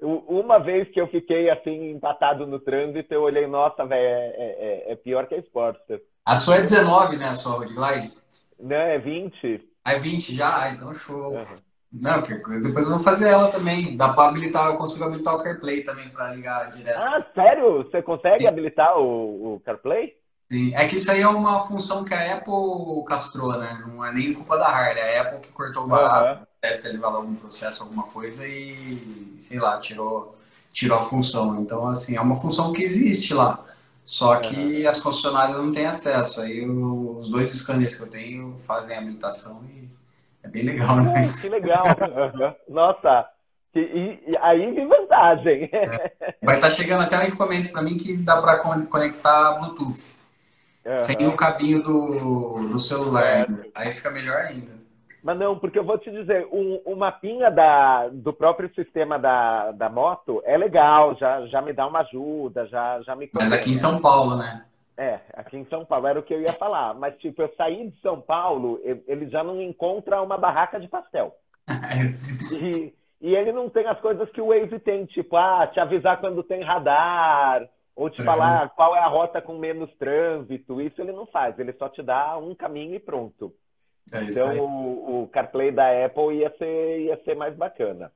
Uma 0.00 0.58
vez 0.58 0.88
que 0.90 1.00
eu 1.00 1.06
fiquei 1.06 1.48
assim 1.48 1.92
empatado 1.92 2.44
no 2.44 2.58
trânsito, 2.58 3.14
eu 3.14 3.22
olhei, 3.22 3.46
nossa, 3.46 3.86
velho, 3.86 4.04
é, 4.04 4.34
é, 4.36 4.92
é, 4.92 4.96
pior 4.96 5.28
que 5.28 5.36
a 5.36 5.38
Sportster. 5.38 6.02
A 6.26 6.36
sua 6.36 6.56
é 6.56 6.60
19, 6.60 7.16
né? 7.18 7.28
A 7.28 7.34
sua 7.34 7.52
Road 7.52 7.72
Glide? 7.72 8.12
Não, 8.58 8.76
é 8.76 8.98
20. 8.98 9.68
Ah, 9.84 9.94
é 9.94 9.98
20 9.98 10.34
já? 10.34 10.62
Ah, 10.62 10.70
então 10.70 10.94
show. 10.94 11.32
Uhum. 11.32 11.44
Não, 11.92 12.22
depois 12.22 12.86
eu 12.86 12.92
vou 12.92 12.98
fazer 12.98 13.28
ela 13.28 13.50
também. 13.50 13.96
Dá 13.96 14.08
pra 14.12 14.28
habilitar, 14.28 14.68
eu 14.68 14.76
consigo 14.76 15.04
habilitar 15.04 15.34
o 15.34 15.42
CarPlay 15.42 15.82
também 15.82 16.08
pra 16.08 16.34
ligar 16.34 16.70
direto. 16.70 16.98
Ah, 16.98 17.26
sério? 17.34 17.78
Você 17.78 18.00
consegue 18.00 18.40
Sim. 18.40 18.46
habilitar 18.46 18.98
o, 18.98 19.56
o 19.56 19.60
CarPlay? 19.60 20.16
Sim, 20.50 20.74
é 20.74 20.86
que 20.86 20.96
isso 20.96 21.10
aí 21.10 21.20
é 21.20 21.28
uma 21.28 21.60
função 21.64 22.04
que 22.04 22.12
a 22.12 22.36
Apple 22.36 23.04
castrou, 23.06 23.56
né? 23.58 23.82
Não 23.86 24.04
é 24.04 24.12
nem 24.12 24.34
culpa 24.34 24.58
da 24.58 24.66
Harley, 24.66 25.02
é 25.02 25.18
a 25.18 25.22
Apple 25.22 25.40
que 25.40 25.52
cortou 25.52 25.84
o 25.84 25.86
barato, 25.86 26.40
uhum. 26.40 26.46
deve 26.62 26.82
ter 26.82 26.92
levado 26.92 27.16
algum 27.16 27.34
processo, 27.34 27.82
alguma 27.82 28.04
coisa 28.04 28.46
e, 28.46 29.34
sei 29.38 29.58
lá, 29.58 29.78
tirou, 29.78 30.38
tirou 30.70 30.98
a 30.98 31.02
função. 31.02 31.60
Então, 31.60 31.88
assim, 31.88 32.16
é 32.16 32.20
uma 32.20 32.36
função 32.36 32.72
que 32.72 32.82
existe 32.82 33.32
lá. 33.32 33.64
Só 34.12 34.36
que 34.36 34.86
as 34.86 35.00
concessionárias 35.00 35.56
não 35.56 35.72
têm 35.72 35.86
acesso. 35.86 36.42
Aí 36.42 36.68
os 36.68 37.30
dois 37.30 37.50
scanners 37.50 37.94
que 37.94 38.02
eu 38.02 38.10
tenho 38.10 38.58
fazem 38.58 38.94
a 38.94 38.98
habilitação 38.98 39.64
e 39.64 39.88
é 40.42 40.48
bem 40.48 40.64
legal, 40.64 40.96
né? 40.96 41.30
que 41.40 41.48
legal. 41.48 41.82
Nossa, 42.68 43.26
e, 43.74 43.80
e, 43.80 44.32
aí 44.42 44.70
vem 44.74 44.86
vantagem. 44.86 45.70
É. 45.72 46.34
Vai 46.42 46.56
estar 46.56 46.68
tá 46.68 46.74
chegando 46.74 47.04
até 47.04 47.18
um 47.18 47.22
equipamento 47.22 47.70
para 47.70 47.80
mim 47.80 47.96
que 47.96 48.14
dá 48.18 48.36
para 48.42 48.58
conectar 48.58 49.52
Bluetooth. 49.52 50.14
Uhum. 50.84 50.98
Sem 50.98 51.26
o 51.26 51.34
cabinho 51.34 51.82
do, 51.82 52.68
do 52.68 52.78
celular. 52.78 53.46
Aí 53.74 53.92
fica 53.92 54.10
melhor 54.10 54.42
ainda. 54.42 54.72
Mas 55.22 55.38
não, 55.38 55.56
porque 55.56 55.78
eu 55.78 55.84
vou 55.84 55.96
te 55.98 56.10
dizer, 56.10 56.48
um, 56.52 56.80
o 56.84 56.96
mapinha 56.96 57.48
da, 57.48 58.08
do 58.08 58.32
próprio 58.32 58.68
sistema 58.74 59.18
da, 59.18 59.70
da 59.70 59.88
moto 59.88 60.42
é 60.44 60.56
legal, 60.56 61.14
já, 61.16 61.46
já 61.46 61.62
me 61.62 61.72
dá 61.72 61.86
uma 61.86 62.00
ajuda, 62.00 62.66
já, 62.66 63.00
já 63.02 63.14
me... 63.14 63.30
Mas 63.32 63.52
aqui 63.52 63.70
em 63.70 63.76
São 63.76 64.00
Paulo, 64.00 64.36
né? 64.36 64.64
É, 64.96 65.20
aqui 65.34 65.56
em 65.56 65.64
São 65.66 65.84
Paulo 65.84 66.06
era 66.08 66.18
o 66.18 66.22
que 66.22 66.34
eu 66.34 66.40
ia 66.40 66.52
falar. 66.52 66.94
Mas, 66.94 67.16
tipo, 67.18 67.40
eu 67.40 67.52
saí 67.56 67.88
de 67.88 68.00
São 68.00 68.20
Paulo, 68.20 68.80
ele 68.84 69.28
já 69.28 69.44
não 69.44 69.62
encontra 69.62 70.20
uma 70.20 70.36
barraca 70.36 70.80
de 70.80 70.88
pastel. 70.88 71.34
e, 72.52 72.92
e 73.20 73.34
ele 73.34 73.52
não 73.52 73.70
tem 73.70 73.86
as 73.86 74.00
coisas 74.00 74.28
que 74.30 74.40
o 74.40 74.48
Waze 74.48 74.78
tem, 74.80 75.06
tipo, 75.06 75.36
ah, 75.36 75.68
te 75.68 75.78
avisar 75.78 76.20
quando 76.20 76.42
tem 76.42 76.62
radar, 76.62 77.68
ou 77.94 78.10
te 78.10 78.20
uhum. 78.20 78.24
falar 78.26 78.68
qual 78.70 78.96
é 78.96 78.98
a 78.98 79.06
rota 79.06 79.40
com 79.40 79.56
menos 79.56 79.92
trânsito. 79.96 80.80
Isso 80.80 81.00
ele 81.00 81.12
não 81.12 81.26
faz, 81.26 81.56
ele 81.58 81.72
só 81.74 81.88
te 81.88 82.02
dá 82.02 82.36
um 82.36 82.54
caminho 82.54 82.96
e 82.96 83.00
pronto. 83.00 83.54
É 84.10 84.24
então 84.24 84.58
o, 84.58 85.22
o, 85.22 85.28
CarPlay 85.28 85.70
da 85.70 86.04
Apple 86.04 86.34
ia 86.36 86.52
ser, 86.58 87.00
ia 87.00 87.20
ser 87.24 87.36
mais 87.36 87.54
bacana. 87.54 88.10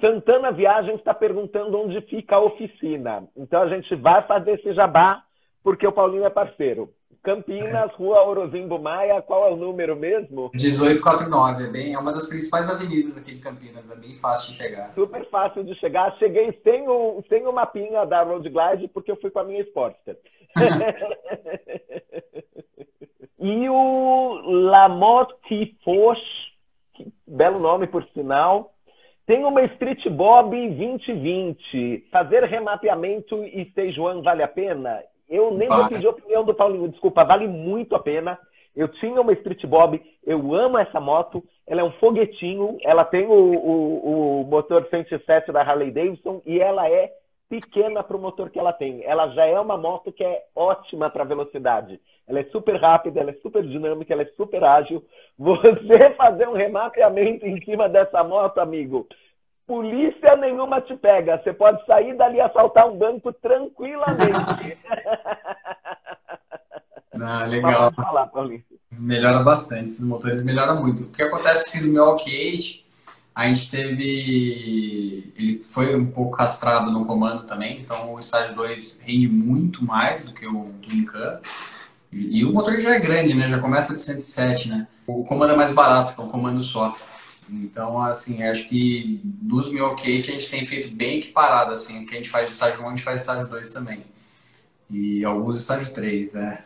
Santana 0.00 0.52
Viagens 0.52 0.98
está 0.98 1.14
perguntando 1.14 1.78
onde 1.78 2.00
fica 2.02 2.36
a 2.36 2.40
oficina. 2.40 3.26
Então 3.36 3.62
a 3.62 3.68
gente 3.68 3.94
vai 3.96 4.26
fazer 4.26 4.52
esse 4.52 4.72
jabá, 4.74 5.22
porque 5.62 5.86
o 5.86 5.92
Paulinho 5.92 6.24
é 6.24 6.30
parceiro. 6.30 6.92
Campinas, 7.26 7.90
é. 7.90 7.94
Rua 7.96 8.24
Orozimbo 8.24 8.78
Maia, 8.78 9.20
qual 9.20 9.48
é 9.48 9.50
o 9.52 9.56
número 9.56 9.96
mesmo? 9.96 10.50
1849, 10.54 11.64
é, 11.64 11.66
bem, 11.66 11.94
é 11.94 11.98
uma 11.98 12.12
das 12.12 12.28
principais 12.28 12.70
avenidas 12.70 13.16
aqui 13.16 13.32
de 13.32 13.40
Campinas, 13.40 13.90
é 13.90 13.96
bem 13.96 14.16
fácil 14.16 14.52
de 14.52 14.58
chegar. 14.58 14.94
Super 14.94 15.28
fácil 15.28 15.64
de 15.64 15.74
chegar. 15.74 16.16
Cheguei 16.18 16.56
sem 16.62 16.88
o, 16.88 17.20
sem 17.28 17.44
o 17.44 17.52
mapinha 17.52 18.06
da 18.06 18.22
Road 18.22 18.48
Glide, 18.48 18.86
porque 18.88 19.10
eu 19.10 19.16
fui 19.16 19.30
com 19.30 19.40
a 19.40 19.44
minha 19.44 19.60
Sportster. 19.62 20.16
E 23.38 23.68
o 23.68 24.40
Lamotte 24.44 25.76
Foch, 25.84 26.20
belo 27.26 27.60
nome 27.60 27.86
por 27.86 28.02
sinal, 28.14 28.72
tem 29.26 29.44
uma 29.44 29.62
Street 29.64 30.08
Bob 30.08 30.50
2020. 30.50 32.08
Fazer 32.10 32.44
remapeamento 32.44 33.44
e 33.44 33.72
One 34.00 34.22
vale 34.22 34.42
a 34.42 34.48
pena? 34.48 35.02
Eu 35.28 35.50
nem 35.52 35.68
vale. 35.68 35.82
vou 35.82 35.90
pedir 35.90 36.06
a 36.06 36.10
opinião 36.10 36.44
do 36.44 36.54
Paulinho, 36.54 36.88
desculpa, 36.88 37.24
vale 37.24 37.46
muito 37.46 37.94
a 37.94 38.00
pena. 38.00 38.38
Eu 38.74 38.88
tinha 38.88 39.20
uma 39.20 39.32
Street 39.32 39.64
Bob, 39.64 40.00
eu 40.24 40.54
amo 40.54 40.78
essa 40.78 41.00
moto, 41.00 41.42
ela 41.66 41.80
é 41.80 41.84
um 41.84 41.92
foguetinho, 41.92 42.78
ela 42.82 43.04
tem 43.04 43.26
o, 43.26 43.32
o, 43.32 44.40
o 44.40 44.44
motor 44.44 44.86
107 44.88 45.52
da 45.52 45.62
Harley 45.62 45.90
Davidson 45.90 46.42
e 46.44 46.60
ela 46.60 46.88
é 46.88 47.12
pequena 47.48 48.02
para 48.02 48.16
o 48.16 48.20
motor 48.20 48.50
que 48.50 48.58
ela 48.58 48.72
tem. 48.72 49.02
Ela 49.04 49.28
já 49.28 49.44
é 49.44 49.58
uma 49.58 49.76
moto 49.76 50.12
que 50.12 50.24
é 50.24 50.44
ótima 50.54 51.10
para 51.10 51.24
velocidade. 51.24 52.00
Ela 52.26 52.40
é 52.40 52.44
super 52.44 52.80
rápida, 52.80 53.20
ela 53.20 53.30
é 53.30 53.34
super 53.34 53.62
dinâmica, 53.62 54.12
ela 54.12 54.22
é 54.22 54.32
super 54.36 54.62
ágil. 54.64 55.04
Você 55.38 56.10
fazer 56.16 56.48
um 56.48 56.54
remapeamento 56.54 57.46
em 57.46 57.62
cima 57.64 57.88
dessa 57.88 58.24
moto, 58.24 58.58
amigo, 58.58 59.06
polícia 59.66 60.36
nenhuma 60.36 60.80
te 60.80 60.96
pega. 60.96 61.38
Você 61.38 61.52
pode 61.52 61.84
sair 61.86 62.16
dali 62.16 62.38
e 62.38 62.40
assaltar 62.40 62.88
um 62.88 62.96
banco 62.96 63.32
tranquilamente. 63.32 64.78
Ah, 67.18 67.46
legal. 67.46 67.90
Falar, 67.94 68.30
Melhora 68.92 69.42
bastante, 69.42 69.84
esses 69.84 70.04
motores 70.06 70.44
melhoram 70.44 70.82
muito. 70.82 71.04
O 71.04 71.10
que 71.10 71.22
acontece 71.22 71.78
assim, 71.78 71.86
no 71.86 71.94
meu 71.94 72.04
Alk8 72.14 72.85
a 73.36 73.46
gente 73.46 73.70
teve. 73.70 75.30
Ele 75.36 75.62
foi 75.62 75.94
um 75.94 76.06
pouco 76.06 76.38
castrado 76.38 76.90
no 76.90 77.04
comando 77.04 77.44
também, 77.44 77.80
então 77.80 78.14
o 78.14 78.18
estágio 78.18 78.56
2 78.56 79.02
rende 79.04 79.28
muito 79.28 79.84
mais 79.84 80.24
do 80.24 80.32
que 80.32 80.46
o 80.46 80.72
Twincan. 80.80 81.38
E 82.10 82.42
o 82.46 82.52
motor 82.54 82.80
já 82.80 82.94
é 82.94 82.98
grande, 82.98 83.34
né? 83.34 83.50
Já 83.50 83.58
começa 83.58 83.94
de 83.94 84.00
107, 84.00 84.70
né? 84.70 84.86
O 85.06 85.22
comando 85.22 85.52
é 85.52 85.56
mais 85.56 85.70
barato, 85.70 86.18
é 86.18 86.24
um 86.24 86.28
comando 86.28 86.62
só. 86.62 86.96
Então, 87.50 88.00
assim, 88.00 88.42
acho 88.42 88.70
que 88.70 89.20
dos 89.22 89.70
mil 89.70 89.90
Kate 89.90 90.06
a 90.06 90.32
gente 90.32 90.50
tem 90.50 90.64
feito 90.64 90.96
bem 90.96 91.18
equiparado, 91.18 91.72
assim, 91.72 92.02
o 92.02 92.06
que 92.06 92.14
a 92.14 92.16
gente 92.16 92.30
faz 92.30 92.46
de 92.46 92.52
estágio 92.52 92.82
1, 92.82 92.86
a 92.86 92.90
gente 92.90 93.02
faz 93.02 93.20
estágio 93.20 93.48
2 93.48 93.70
também. 93.70 94.02
E 94.90 95.22
alguns 95.26 95.60
estágio 95.60 95.92
3, 95.92 96.32
né? 96.32 96.64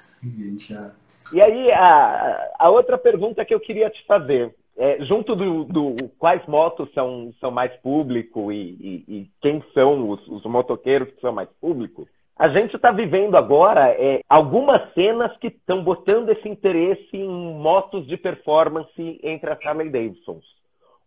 Já... 0.56 0.90
E 1.32 1.40
aí, 1.40 1.72
a, 1.72 2.48
a 2.60 2.70
outra 2.70 2.96
pergunta 2.96 3.44
que 3.44 3.52
eu 3.52 3.60
queria 3.60 3.90
te 3.90 4.06
fazer, 4.06 4.54
é, 4.80 5.04
junto 5.04 5.36
do, 5.36 5.64
do, 5.64 6.08
quais 6.18 6.44
motos 6.46 6.90
são, 6.94 7.34
são 7.38 7.50
mais 7.50 7.70
público 7.82 8.50
e, 8.50 8.70
e, 8.80 9.04
e 9.08 9.30
quem 9.42 9.62
são 9.74 10.08
os, 10.08 10.26
os, 10.26 10.42
motoqueiros 10.44 11.12
que 11.12 11.20
são 11.20 11.34
mais 11.34 11.50
públicos, 11.60 12.08
a 12.38 12.48
gente 12.48 12.74
está 12.74 12.90
vivendo 12.90 13.36
agora 13.36 13.90
é, 13.90 14.22
algumas 14.26 14.90
cenas 14.94 15.36
que 15.36 15.48
estão 15.48 15.84
botando 15.84 16.30
esse 16.30 16.48
interesse 16.48 17.14
em 17.14 17.28
motos 17.28 18.06
de 18.06 18.16
performance 18.16 19.20
entre 19.22 19.50
as 19.50 19.58
Harley 19.62 19.90
Davidsons. 19.90 20.46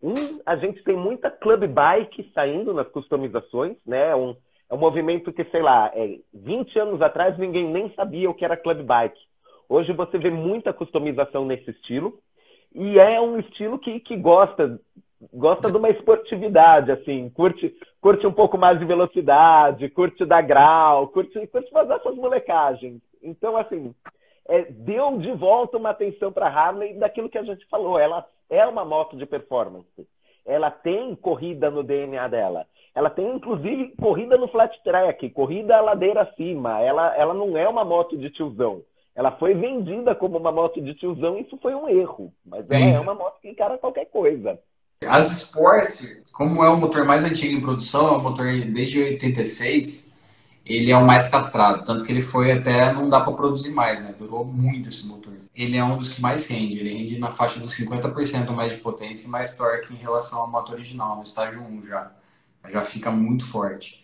Um, 0.03 0.39
a 0.45 0.55
gente 0.55 0.83
tem 0.83 0.95
muita 0.95 1.31
club 1.31 1.65
bike 1.65 2.29
saindo 2.35 2.75
nas 2.75 2.87
customizações, 2.89 3.75
né? 3.87 4.15
Um, 4.15 4.35
é 4.69 4.75
um 4.75 4.77
movimento 4.77 5.33
que, 5.33 5.45
sei 5.45 5.63
lá, 5.63 5.91
é, 5.95 6.19
20 6.31 6.77
anos 6.77 7.01
atrás 7.01 7.39
ninguém 7.39 7.67
nem 7.67 7.91
sabia 7.95 8.29
o 8.29 8.35
que 8.35 8.45
era 8.45 8.55
club 8.55 8.83
bike. 8.83 9.19
Hoje 9.67 9.91
você 9.93 10.19
vê 10.19 10.29
muita 10.29 10.71
customização 10.71 11.43
nesse 11.43 11.71
estilo. 11.71 12.13
E 12.73 12.97
é 12.99 13.21
um 13.21 13.39
estilo 13.39 13.77
que, 13.77 13.99
que 13.99 14.17
gosta 14.17 14.79
gosta 15.31 15.71
de 15.71 15.77
uma 15.77 15.89
esportividade, 15.89 16.91
assim, 16.91 17.29
curte, 17.29 17.73
curte 18.01 18.27
um 18.27 18.31
pouco 18.33 18.57
mais 18.57 18.79
de 18.79 18.85
velocidade, 18.85 19.89
curte 19.89 20.25
dar 20.25 20.41
grau, 20.41 21.07
curte, 21.07 21.47
curte 21.47 21.71
fazer 21.71 21.93
essas 21.93 22.15
molecagens. 22.15 22.99
Então, 23.21 23.55
assim, 23.55 23.93
é, 24.47 24.63
deu 24.63 25.17
de 25.17 25.31
volta 25.33 25.77
uma 25.77 25.91
atenção 25.91 26.31
para 26.31 26.47
a 26.47 26.49
Harley 26.49 26.95
daquilo 26.95 27.29
que 27.29 27.37
a 27.37 27.43
gente 27.43 27.65
falou. 27.67 27.97
Ela 27.97 28.25
é 28.49 28.65
uma 28.65 28.83
moto 28.83 29.15
de 29.15 29.25
performance. 29.25 30.07
Ela 30.45 30.69
tem 30.69 31.15
corrida 31.15 31.71
no 31.71 31.83
DNA 31.83 32.27
dela. 32.27 32.65
Ela 32.93 33.09
tem, 33.09 33.27
inclusive, 33.35 33.95
corrida 33.95 34.37
no 34.37 34.47
flat 34.47 34.77
track, 34.83 35.29
corrida 35.29 35.79
ladeira 35.79 36.21
acima. 36.21 36.81
Ela, 36.81 37.15
ela 37.15 37.33
não 37.33 37.57
é 37.57 37.67
uma 37.67 37.85
moto 37.85 38.17
de 38.17 38.29
tiozão. 38.29 38.81
Ela 39.15 39.31
foi 39.31 39.53
vendida 39.53 40.15
como 40.15 40.37
uma 40.37 40.51
moto 40.51 40.81
de 40.81 40.93
tiozão 40.95 41.37
e 41.37 41.41
isso 41.41 41.57
foi 41.61 41.75
um 41.75 41.87
erro. 41.87 42.33
Mas 42.45 42.65
Sim. 42.69 42.89
ela 42.89 42.97
é 42.97 42.99
uma 42.99 43.13
moto 43.13 43.39
que 43.41 43.49
encara 43.49 43.77
qualquer 43.77 44.05
coisa. 44.05 44.59
As 45.07 45.43
Sports, 45.43 46.21
como 46.31 46.63
é 46.63 46.69
o 46.69 46.77
motor 46.77 47.05
mais 47.05 47.23
antigo 47.23 47.55
em 47.55 47.61
produção, 47.61 48.07
é 48.07 48.17
um 48.17 48.21
motor 48.21 48.45
desde 48.45 49.01
86, 49.01 50.13
ele 50.65 50.91
é 50.91 50.97
o 50.97 51.05
mais 51.05 51.29
castrado. 51.29 51.85
Tanto 51.85 52.03
que 52.03 52.11
ele 52.11 52.21
foi 52.21 52.51
até 52.51 52.91
não 52.93 53.09
dá 53.09 53.21
para 53.21 53.33
produzir 53.33 53.71
mais, 53.71 54.01
né? 54.01 54.15
Durou 54.17 54.45
muito 54.45 54.89
esse 54.89 55.05
motor. 55.05 55.33
Ele 55.53 55.77
é 55.77 55.83
um 55.83 55.97
dos 55.97 56.11
que 56.11 56.21
mais 56.21 56.47
rende. 56.47 56.79
Ele 56.79 56.93
rende 56.93 57.19
na 57.19 57.31
faixa 57.31 57.59
dos 57.59 57.77
50% 57.77 58.49
mais 58.51 58.73
de 58.73 58.79
potência 58.79 59.27
e 59.27 59.29
mais 59.29 59.53
torque 59.53 59.93
em 59.93 59.97
relação 59.97 60.39
ao 60.39 60.49
moto 60.49 60.71
original, 60.71 61.17
no 61.17 61.23
estágio 61.23 61.61
1 61.61 61.83
já. 61.83 62.11
Já 62.69 62.81
fica 62.81 63.11
muito 63.11 63.45
forte. 63.45 64.02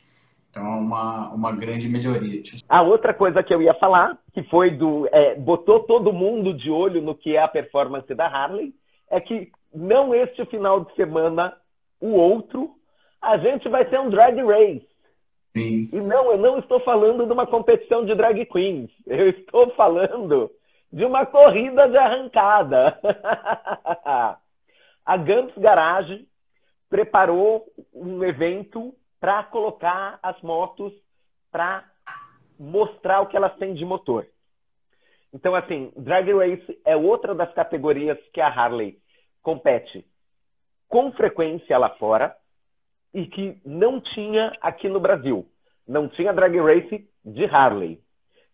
Então 0.49 0.65
é 0.65 0.77
uma, 0.77 1.29
uma 1.29 1.51
grande 1.51 1.87
melhoria. 1.87 2.41
A 2.67 2.81
outra 2.81 3.13
coisa 3.13 3.43
que 3.43 3.53
eu 3.53 3.61
ia 3.61 3.73
falar, 3.75 4.17
que 4.33 4.43
foi 4.43 4.71
do. 4.71 5.07
É, 5.11 5.35
botou 5.35 5.81
todo 5.81 6.11
mundo 6.11 6.53
de 6.53 6.71
olho 6.71 7.01
no 7.01 7.15
que 7.15 7.35
é 7.35 7.41
a 7.41 7.47
performance 7.47 8.13
da 8.15 8.25
Harley, 8.25 8.73
é 9.09 9.19
que 9.19 9.51
não 9.73 10.13
este 10.13 10.43
final 10.45 10.83
de 10.85 10.93
semana, 10.95 11.55
o 12.01 12.09
outro, 12.09 12.71
a 13.21 13.37
gente 13.37 13.69
vai 13.69 13.85
ter 13.85 13.99
um 13.99 14.09
drag 14.09 14.41
race. 14.41 14.87
Sim. 15.55 15.89
E 15.91 15.99
não, 15.99 16.31
eu 16.31 16.37
não 16.37 16.59
estou 16.59 16.79
falando 16.81 17.25
de 17.25 17.31
uma 17.31 17.45
competição 17.45 18.05
de 18.05 18.15
drag 18.15 18.45
queens. 18.45 18.89
Eu 19.05 19.29
estou 19.29 19.69
falando 19.71 20.49
de 20.91 21.05
uma 21.05 21.25
corrida 21.25 21.87
de 21.87 21.97
arrancada. 21.97 22.99
a 25.05 25.17
Gumps 25.17 25.57
Garage 25.57 26.25
preparou 26.89 27.65
um 27.93 28.23
evento 28.23 28.93
para 29.19 29.43
colocar 29.43 30.19
as 30.23 30.39
motos 30.41 30.93
para 31.51 31.83
mostrar 32.59 33.21
o 33.21 33.27
que 33.27 33.37
elas 33.37 33.55
têm 33.57 33.73
de 33.73 33.85
motor. 33.85 34.25
Então, 35.33 35.53
assim, 35.55 35.91
Drag 35.95 36.31
Race 36.33 36.81
é 36.85 36.95
outra 36.95 37.35
das 37.35 37.53
categorias 37.53 38.17
que 38.33 38.41
a 38.41 38.47
Harley 38.47 38.97
compete 39.41 40.05
com 40.87 41.11
frequência 41.11 41.77
lá 41.77 41.89
fora 41.91 42.35
e 43.13 43.27
que 43.27 43.61
não 43.65 44.01
tinha 44.01 44.51
aqui 44.61 44.89
no 44.89 44.99
Brasil. 44.99 45.47
Não 45.87 46.07
tinha 46.07 46.33
Drag 46.33 46.57
Race 46.59 47.07
de 47.23 47.45
Harley. 47.45 47.99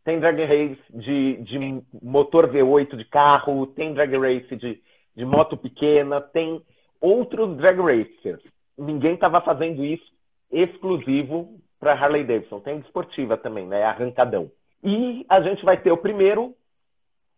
Tem 0.03 0.19
Drag 0.19 0.37
Race 0.43 0.81
de, 0.89 1.37
de 1.37 1.83
motor 2.01 2.49
V8 2.51 2.95
de 2.95 3.05
carro, 3.05 3.67
tem 3.67 3.93
Drag 3.93 4.15
Race 4.17 4.55
de, 4.55 4.81
de 5.15 5.25
moto 5.25 5.57
pequena, 5.57 6.21
tem 6.21 6.61
outros 7.01 7.57
Drag 7.57 7.79
Racers. 7.79 8.43
Ninguém 8.77 9.15
estava 9.15 9.41
fazendo 9.41 9.83
isso 9.83 10.14
exclusivo 10.61 11.59
para 11.79 11.93
Harley 11.93 12.23
Davidson. 12.23 12.59
Tem 12.59 12.79
esportiva 12.79 13.37
também, 13.37 13.67
né? 13.67 13.83
Arrancadão. 13.83 14.49
E 14.83 15.25
a 15.27 15.41
gente 15.41 15.63
vai 15.65 15.81
ter 15.81 15.91
o 15.91 15.97
primeiro, 15.97 16.55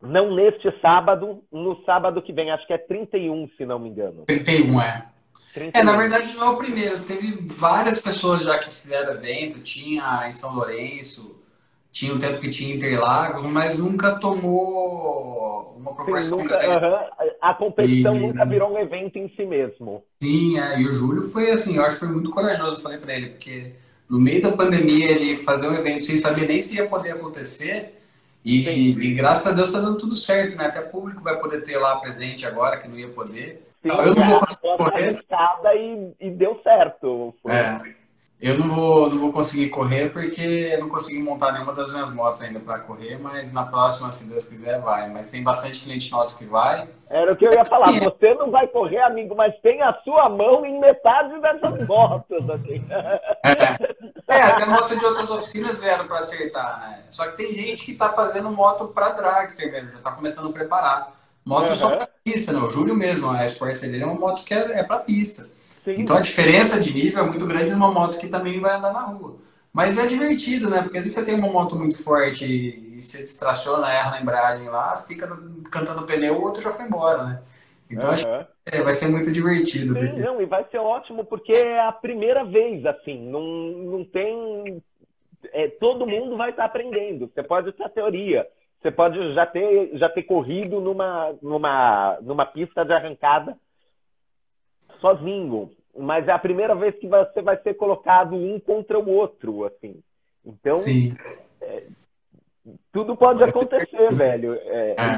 não 0.02 0.36
neste 0.36 0.70
sábado, 0.80 1.44
no 1.52 1.84
sábado 1.84 2.22
que 2.22 2.34
vem, 2.34 2.52
acho 2.52 2.68
que 2.68 2.74
é 2.74 2.78
31, 2.78 3.50
se 3.58 3.66
não 3.66 3.80
me 3.80 3.90
engano. 3.90 4.26
31, 4.26 4.82
é. 4.82 5.06
31. 5.54 5.80
É, 5.80 5.84
na 5.84 5.98
verdade 5.98 6.34
não 6.34 6.48
é 6.48 6.50
o 6.50 6.58
primeiro. 6.58 7.04
Teve 7.04 7.38
várias 7.42 8.00
pessoas 8.00 8.44
já 8.44 8.58
que 8.60 8.70
fizeram 8.70 9.14
evento, 9.14 9.62
tinha 9.62 10.28
em 10.28 10.32
São 10.32 10.56
Lourenço, 10.56 11.37
tinha 11.98 12.14
um 12.14 12.20
tempo 12.20 12.40
que 12.40 12.50
tinha 12.50 12.76
Interlagos, 12.76 13.42
mas 13.42 13.80
nunca 13.80 14.16
tomou 14.20 15.76
uma 15.78 15.96
proporção 15.96 16.38
nunca. 16.38 16.58
A 17.42 17.54
competição 17.56 18.16
e... 18.16 18.20
nunca 18.20 18.46
virou 18.46 18.72
um 18.72 18.78
evento 18.78 19.18
em 19.18 19.28
si 19.30 19.44
mesmo. 19.44 20.04
Sim, 20.22 20.60
é, 20.60 20.80
e 20.80 20.86
o 20.86 20.92
Júlio 20.92 21.24
foi 21.24 21.50
assim, 21.50 21.78
eu 21.78 21.84
acho 21.84 21.96
que 21.96 22.06
foi 22.06 22.10
muito 22.10 22.30
corajoso, 22.30 22.82
falei 22.82 23.00
para 23.00 23.16
ele, 23.16 23.30
porque 23.30 23.72
no 24.08 24.22
meio 24.22 24.44
da 24.44 24.52
pandemia 24.52 25.10
ele 25.10 25.38
fazer 25.38 25.68
um 25.68 25.74
evento 25.74 26.06
sem 26.06 26.18
saber 26.18 26.48
nem 26.48 26.62
se 26.62 26.78
ia 26.78 26.88
poder 26.88 27.14
acontecer. 27.14 28.00
E, 28.46 28.70
e 28.70 29.14
graças 29.16 29.48
a 29.48 29.56
Deus 29.56 29.68
está 29.68 29.80
dando 29.80 29.98
tudo 29.98 30.16
certo, 30.16 30.56
né? 30.56 30.68
Até 30.68 30.82
público 30.82 31.24
vai 31.24 31.38
poder 31.40 31.64
ter 31.64 31.78
lá 31.78 31.96
presente 31.98 32.46
agora, 32.46 32.78
que 32.78 32.88
não 32.88 32.98
ia 32.98 33.10
poder. 33.10 33.68
Sim, 33.82 33.90
eu 33.90 34.16
não 34.16 34.30
vou 34.30 34.40
conseguir 34.40 34.78
correr. 34.78 35.26
E, 35.76 36.28
e 36.28 36.30
deu 36.30 36.60
certo. 36.64 37.34
Foi. 37.42 37.52
É. 37.52 37.82
Eu 38.40 38.56
não 38.56 38.70
vou, 38.70 39.10
não 39.10 39.18
vou 39.18 39.34
conseguir 39.34 39.70
correr 39.70 40.12
porque 40.12 40.70
eu 40.72 40.80
não 40.80 40.90
consegui 40.90 41.24
montar 41.24 41.52
nenhuma 41.54 41.74
das 41.74 41.92
minhas 41.92 42.14
motos 42.14 42.40
ainda 42.44 42.60
para 42.60 42.78
correr, 42.78 43.18
mas 43.18 43.52
na 43.52 43.66
próxima, 43.66 44.12
se 44.12 44.26
Deus 44.26 44.46
quiser, 44.46 44.80
vai. 44.80 45.10
Mas 45.10 45.32
tem 45.32 45.42
bastante 45.42 45.82
cliente 45.82 46.12
nosso 46.12 46.38
que 46.38 46.46
vai. 46.46 46.88
Era 47.10 47.34
o 47.34 47.36
que 47.36 47.48
eu 47.48 47.52
ia 47.52 47.66
falar. 47.66 47.92
Você 48.00 48.36
não 48.36 48.52
vai 48.52 48.68
correr, 48.68 49.02
amigo, 49.02 49.36
mas 49.36 49.58
tem 49.62 49.82
a 49.82 49.92
sua 50.04 50.30
mão 50.30 50.64
em 50.64 50.80
metade 50.80 51.40
dessas 51.42 51.88
motos. 51.88 52.48
Assim. 52.48 52.86
É. 53.42 53.78
é, 54.28 54.42
até 54.44 54.66
moto 54.66 54.96
de 54.96 55.04
outras 55.04 55.32
oficinas 55.32 55.80
vieram 55.80 56.06
para 56.06 56.20
acertar, 56.20 56.80
né? 56.82 57.04
Só 57.10 57.26
que 57.26 57.38
tem 57.38 57.52
gente 57.52 57.84
que 57.84 57.94
está 57.94 58.10
fazendo 58.10 58.52
moto 58.52 58.88
para 58.90 59.10
dragster 59.10 59.72
mesmo, 59.72 59.92
já 59.92 59.98
está 59.98 60.12
começando 60.12 60.50
a 60.50 60.54
preparar. 60.54 61.12
Moto 61.44 61.70
uhum. 61.70 61.76
só 61.76 61.90
para 61.90 62.10
pista, 62.24 62.52
né? 62.52 62.60
O 62.60 62.70
Júlio 62.70 62.94
mesmo, 62.94 63.32
a 63.32 63.46
Sportster 63.46 63.90
dele 63.90 64.04
é 64.04 64.06
uma 64.06 64.20
moto 64.20 64.44
que 64.44 64.54
é, 64.54 64.80
é 64.80 64.84
para 64.84 65.00
pista. 65.00 65.50
Sim. 65.88 66.02
Então 66.02 66.18
a 66.18 66.22
diferença 66.22 66.78
de 66.82 66.94
nível 66.94 67.24
é 67.24 67.28
muito 67.28 67.48
grande 67.48 67.72
numa 67.72 67.90
moto 67.90 68.20
que 68.20 68.28
também 68.28 68.60
vai 68.60 68.76
andar 68.76 68.92
na 68.92 69.04
rua. 69.04 69.38
Mas 69.72 69.98
é 69.98 70.06
divertido, 70.06 70.70
né? 70.70 70.82
Porque 70.82 70.98
às 70.98 71.06
vezes 71.06 71.18
você 71.18 71.24
tem 71.24 71.36
uma 71.36 71.48
moto 71.48 71.78
muito 71.78 72.04
forte 72.04 72.44
e, 72.44 73.00
você 73.00 73.24
distraciona, 73.24 73.90
erra 73.90 74.12
na 74.12 74.22
embreagem 74.22 74.68
lá, 74.68 74.98
fica 74.98 75.26
cantando 75.72 76.06
pneu, 76.06 76.36
o 76.36 76.42
outro 76.42 76.62
já 76.62 76.72
foi 76.72 76.86
embora, 76.86 77.24
né? 77.24 77.42
Então 77.90 78.10
uhum. 78.10 78.14
acho 78.14 78.26
que 78.26 78.48
é, 78.66 78.82
vai 78.82 78.94
ser 78.94 79.08
muito 79.08 79.32
divertido. 79.32 79.94
Sim, 79.94 80.08
porque... 80.08 80.22
não, 80.22 80.42
e 80.42 80.46
vai 80.46 80.66
ser 80.70 80.80
ótimo 80.80 81.24
porque 81.24 81.54
é 81.54 81.80
a 81.80 81.92
primeira 81.94 82.44
vez, 82.44 82.86
assim, 82.86 83.18
não, 83.30 83.42
não 83.42 84.04
tem. 84.04 84.84
É, 85.54 85.70
todo 85.70 86.06
mundo 86.06 86.36
vai 86.36 86.50
estar 86.50 86.66
aprendendo. 86.66 87.32
Você 87.34 87.44
pode 87.44 87.72
ter 87.72 87.84
a 87.86 87.90
teoria, 87.90 88.46
você 88.82 88.92
pode 88.92 89.34
já 89.34 89.46
ter, 89.46 89.98
já 89.98 90.10
ter 90.10 90.24
corrido 90.24 90.82
numa, 90.82 91.34
numa, 91.42 92.18
numa 92.22 92.46
pista 92.46 92.84
de 92.84 92.92
arrancada 92.92 93.56
sozinho 95.00 95.72
mas 95.98 96.28
é 96.28 96.32
a 96.32 96.40
primeira 96.40 96.76
vez 96.76 96.96
que 96.96 97.08
você 97.08 97.42
vai 97.42 97.58
ser 97.58 97.74
colocado 97.74 98.36
um 98.36 98.60
contra 98.60 99.00
o 99.00 99.10
outro, 99.10 99.66
assim. 99.66 100.02
Então, 100.46 100.78
é, 101.62 101.84
tudo 102.92 103.16
pode 103.16 103.44
acontecer, 103.44 104.14
velho. 104.14 104.54
É, 104.54 104.96
é. 104.98 105.18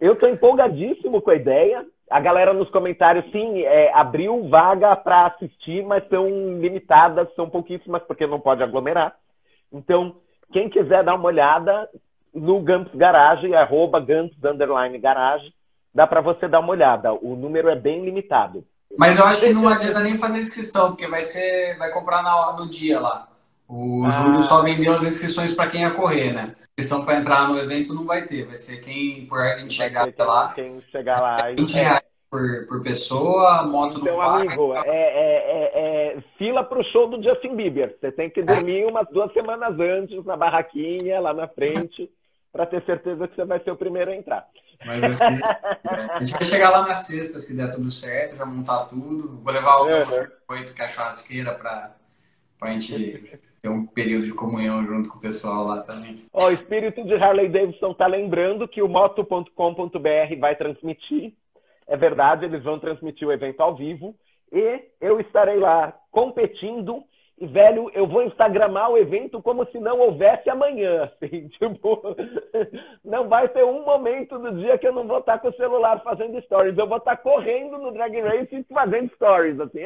Eu 0.00 0.16
tô 0.16 0.26
empolgadíssimo 0.26 1.20
com 1.20 1.30
a 1.30 1.36
ideia. 1.36 1.84
A 2.08 2.18
galera 2.20 2.52
nos 2.52 2.70
comentários, 2.70 3.30
sim, 3.30 3.62
é, 3.62 3.92
abriu 3.92 4.48
vaga 4.48 4.96
para 4.96 5.26
assistir, 5.26 5.84
mas 5.84 6.08
são 6.08 6.26
limitadas, 6.58 7.32
são 7.34 7.48
pouquíssimas, 7.48 8.02
porque 8.04 8.26
não 8.26 8.40
pode 8.40 8.62
aglomerar. 8.62 9.14
Então, 9.72 10.16
quem 10.52 10.68
quiser 10.68 11.04
dar 11.04 11.14
uma 11.14 11.26
olhada 11.26 11.88
no 12.34 12.60
Gumps 12.60 12.94
Garage, 12.94 13.54
arroba 13.54 14.00
Gumps 14.00 14.36
Garage, 15.00 15.52
dá 15.94 16.06
para 16.06 16.20
você 16.20 16.48
dar 16.48 16.60
uma 16.60 16.70
olhada. 16.70 17.12
O 17.12 17.36
número 17.36 17.68
é 17.68 17.76
bem 17.76 18.04
limitado. 18.04 18.64
Mas 18.98 19.18
eu 19.18 19.24
acho 19.24 19.40
que 19.40 19.52
não 19.52 19.68
adianta 19.68 20.00
nem 20.00 20.16
fazer 20.16 20.40
inscrição, 20.40 20.88
porque 20.88 21.06
vai 21.06 21.22
ser, 21.22 21.76
vai 21.78 21.90
comprar 21.90 22.22
na, 22.22 22.52
no 22.52 22.68
dia 22.68 23.00
lá. 23.00 23.28
O 23.68 24.04
ah. 24.04 24.10
Júlio 24.10 24.40
só 24.42 24.62
vendeu 24.62 24.92
as 24.92 25.02
inscrições 25.02 25.54
para 25.54 25.70
quem 25.70 25.82
ia 25.82 25.90
correr, 25.90 26.32
né? 26.32 26.54
Inscrição 26.70 27.04
para 27.04 27.18
entrar 27.18 27.48
no 27.48 27.58
evento 27.58 27.94
não 27.94 28.04
vai 28.04 28.22
ter, 28.22 28.44
vai 28.44 28.56
ser 28.56 28.78
quem 28.78 29.26
por 29.26 29.40
quem 29.56 29.68
chegar 29.68 30.10
quem, 30.10 30.26
lá. 30.26 30.52
Quem 30.54 30.80
chegar 30.90 31.20
lá. 31.20 31.36
20 31.52 31.72
reais 31.72 32.02
por, 32.30 32.66
por 32.68 32.82
pessoa, 32.82 33.64
moto 33.64 33.98
então, 34.00 34.16
no 34.16 34.22
amigo, 34.22 34.74
é, 34.74 34.88
é, 34.88 36.12
é, 36.14 36.16
é 36.16 36.20
fila 36.38 36.62
para 36.62 36.78
o 36.78 36.84
show 36.84 37.08
do 37.08 37.22
Justin 37.22 37.56
Bieber. 37.56 37.96
Você 38.00 38.12
tem 38.12 38.30
que 38.30 38.40
dormir 38.40 38.86
umas 38.86 39.06
duas 39.08 39.32
semanas 39.32 39.78
antes 39.78 40.24
na 40.24 40.36
barraquinha, 40.36 41.20
lá 41.20 41.34
na 41.34 41.48
frente, 41.48 42.08
para 42.52 42.66
ter 42.66 42.84
certeza 42.84 43.26
que 43.26 43.34
você 43.34 43.44
vai 43.44 43.60
ser 43.60 43.72
o 43.72 43.76
primeiro 43.76 44.12
a 44.12 44.16
entrar. 44.16 44.46
Mas 44.84 45.02
assim, 45.04 45.40
a 46.10 46.18
gente 46.18 46.32
vai 46.32 46.44
chegar 46.44 46.70
lá 46.70 46.88
na 46.88 46.94
sexta, 46.94 47.38
se 47.38 47.56
der 47.56 47.70
tudo 47.70 47.90
certo, 47.90 48.36
já 48.36 48.46
montar 48.46 48.86
tudo. 48.86 49.38
Vou 49.42 49.52
levar 49.52 49.76
o 49.76 49.86
uhum. 49.86 50.26
oito 50.48 50.74
que 50.74 50.80
é 50.80 50.84
a 50.86 50.88
churrasqueira 50.88 51.52
para 51.52 51.94
a 52.62 52.70
gente 52.72 53.40
ter 53.60 53.68
um 53.68 53.84
período 53.84 54.24
de 54.24 54.32
comunhão 54.32 54.84
junto 54.84 55.10
com 55.10 55.18
o 55.18 55.20
pessoal 55.20 55.64
lá 55.64 55.82
também. 55.82 56.24
Ó, 56.32 56.48
o 56.48 56.52
espírito 56.52 57.04
de 57.04 57.14
Harley 57.14 57.48
Davidson 57.50 57.92
tá 57.92 58.06
lembrando 58.06 58.66
que 58.66 58.80
o 58.80 58.88
moto.com.br 58.88 60.38
vai 60.38 60.56
transmitir. 60.56 61.34
É 61.86 61.96
verdade, 61.96 62.46
eles 62.46 62.62
vão 62.62 62.78
transmitir 62.78 63.28
o 63.28 63.32
evento 63.32 63.60
ao 63.60 63.76
vivo. 63.76 64.14
E 64.52 64.82
eu 65.00 65.20
estarei 65.20 65.58
lá 65.58 65.94
competindo 66.10 67.04
velho, 67.40 67.90
eu 67.94 68.06
vou 68.06 68.22
instagramar 68.22 68.90
o 68.90 68.98
evento 68.98 69.40
como 69.40 69.66
se 69.66 69.78
não 69.78 69.98
houvesse 69.98 70.48
amanhã, 70.50 71.10
assim, 71.22 71.48
tipo, 71.48 72.16
não 73.04 73.28
vai 73.28 73.48
ter 73.48 73.64
um 73.64 73.84
momento 73.84 74.38
do 74.38 74.52
dia 74.58 74.78
que 74.78 74.86
eu 74.86 74.92
não 74.92 75.06
vou 75.06 75.18
estar 75.18 75.38
com 75.38 75.48
o 75.48 75.56
celular 75.56 76.02
fazendo 76.02 76.40
stories, 76.42 76.76
eu 76.76 76.86
vou 76.86 76.98
estar 76.98 77.16
correndo 77.16 77.78
no 77.78 77.92
Drag 77.92 78.20
Race 78.20 78.54
e 78.54 78.74
fazendo 78.74 79.10
stories, 79.14 79.58
assim, 79.58 79.80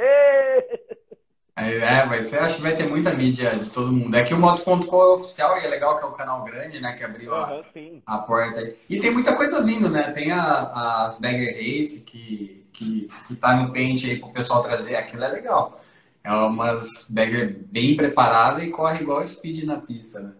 É, 1.56 2.04
mas 2.04 2.32
eu 2.32 2.42
acho 2.42 2.56
que 2.56 2.62
vai 2.62 2.74
ter 2.74 2.88
muita 2.88 3.12
mídia 3.12 3.50
de 3.50 3.70
todo 3.70 3.92
mundo. 3.92 4.16
É 4.16 4.24
que 4.24 4.34
o 4.34 4.38
Moto.com 4.38 5.02
é 5.02 5.14
oficial 5.14 5.56
e 5.56 5.64
é 5.64 5.68
legal 5.68 5.98
que 5.98 6.04
é 6.04 6.08
um 6.08 6.12
canal 6.12 6.42
grande, 6.42 6.80
né? 6.80 6.94
Que 6.94 7.04
abriu 7.04 7.32
a, 7.32 7.62
a 8.04 8.18
porta 8.18 8.58
aí. 8.58 8.76
E 8.90 8.98
tem 8.98 9.12
muita 9.12 9.36
coisa 9.36 9.62
vindo, 9.62 9.88
né? 9.88 10.10
Tem 10.10 10.32
a, 10.32 11.04
as 11.04 11.20
Bagger 11.20 11.54
Race 11.54 12.00
que, 12.00 12.66
que, 12.72 13.06
que 13.28 13.36
tá 13.36 13.54
no 13.54 13.72
pente 13.72 14.10
aí 14.10 14.18
pro 14.18 14.32
pessoal 14.32 14.62
trazer. 14.62 14.96
Aquilo 14.96 15.22
é 15.22 15.28
legal. 15.28 15.80
É 16.24 16.32
umas 16.32 17.08
bagger 17.10 17.56
bem 17.66 17.96
preparada 17.96 18.64
e 18.64 18.70
corre 18.70 19.02
igual 19.02 19.24
speed 19.24 19.64
na 19.64 19.78
pista, 19.78 20.20
né? 20.20 20.32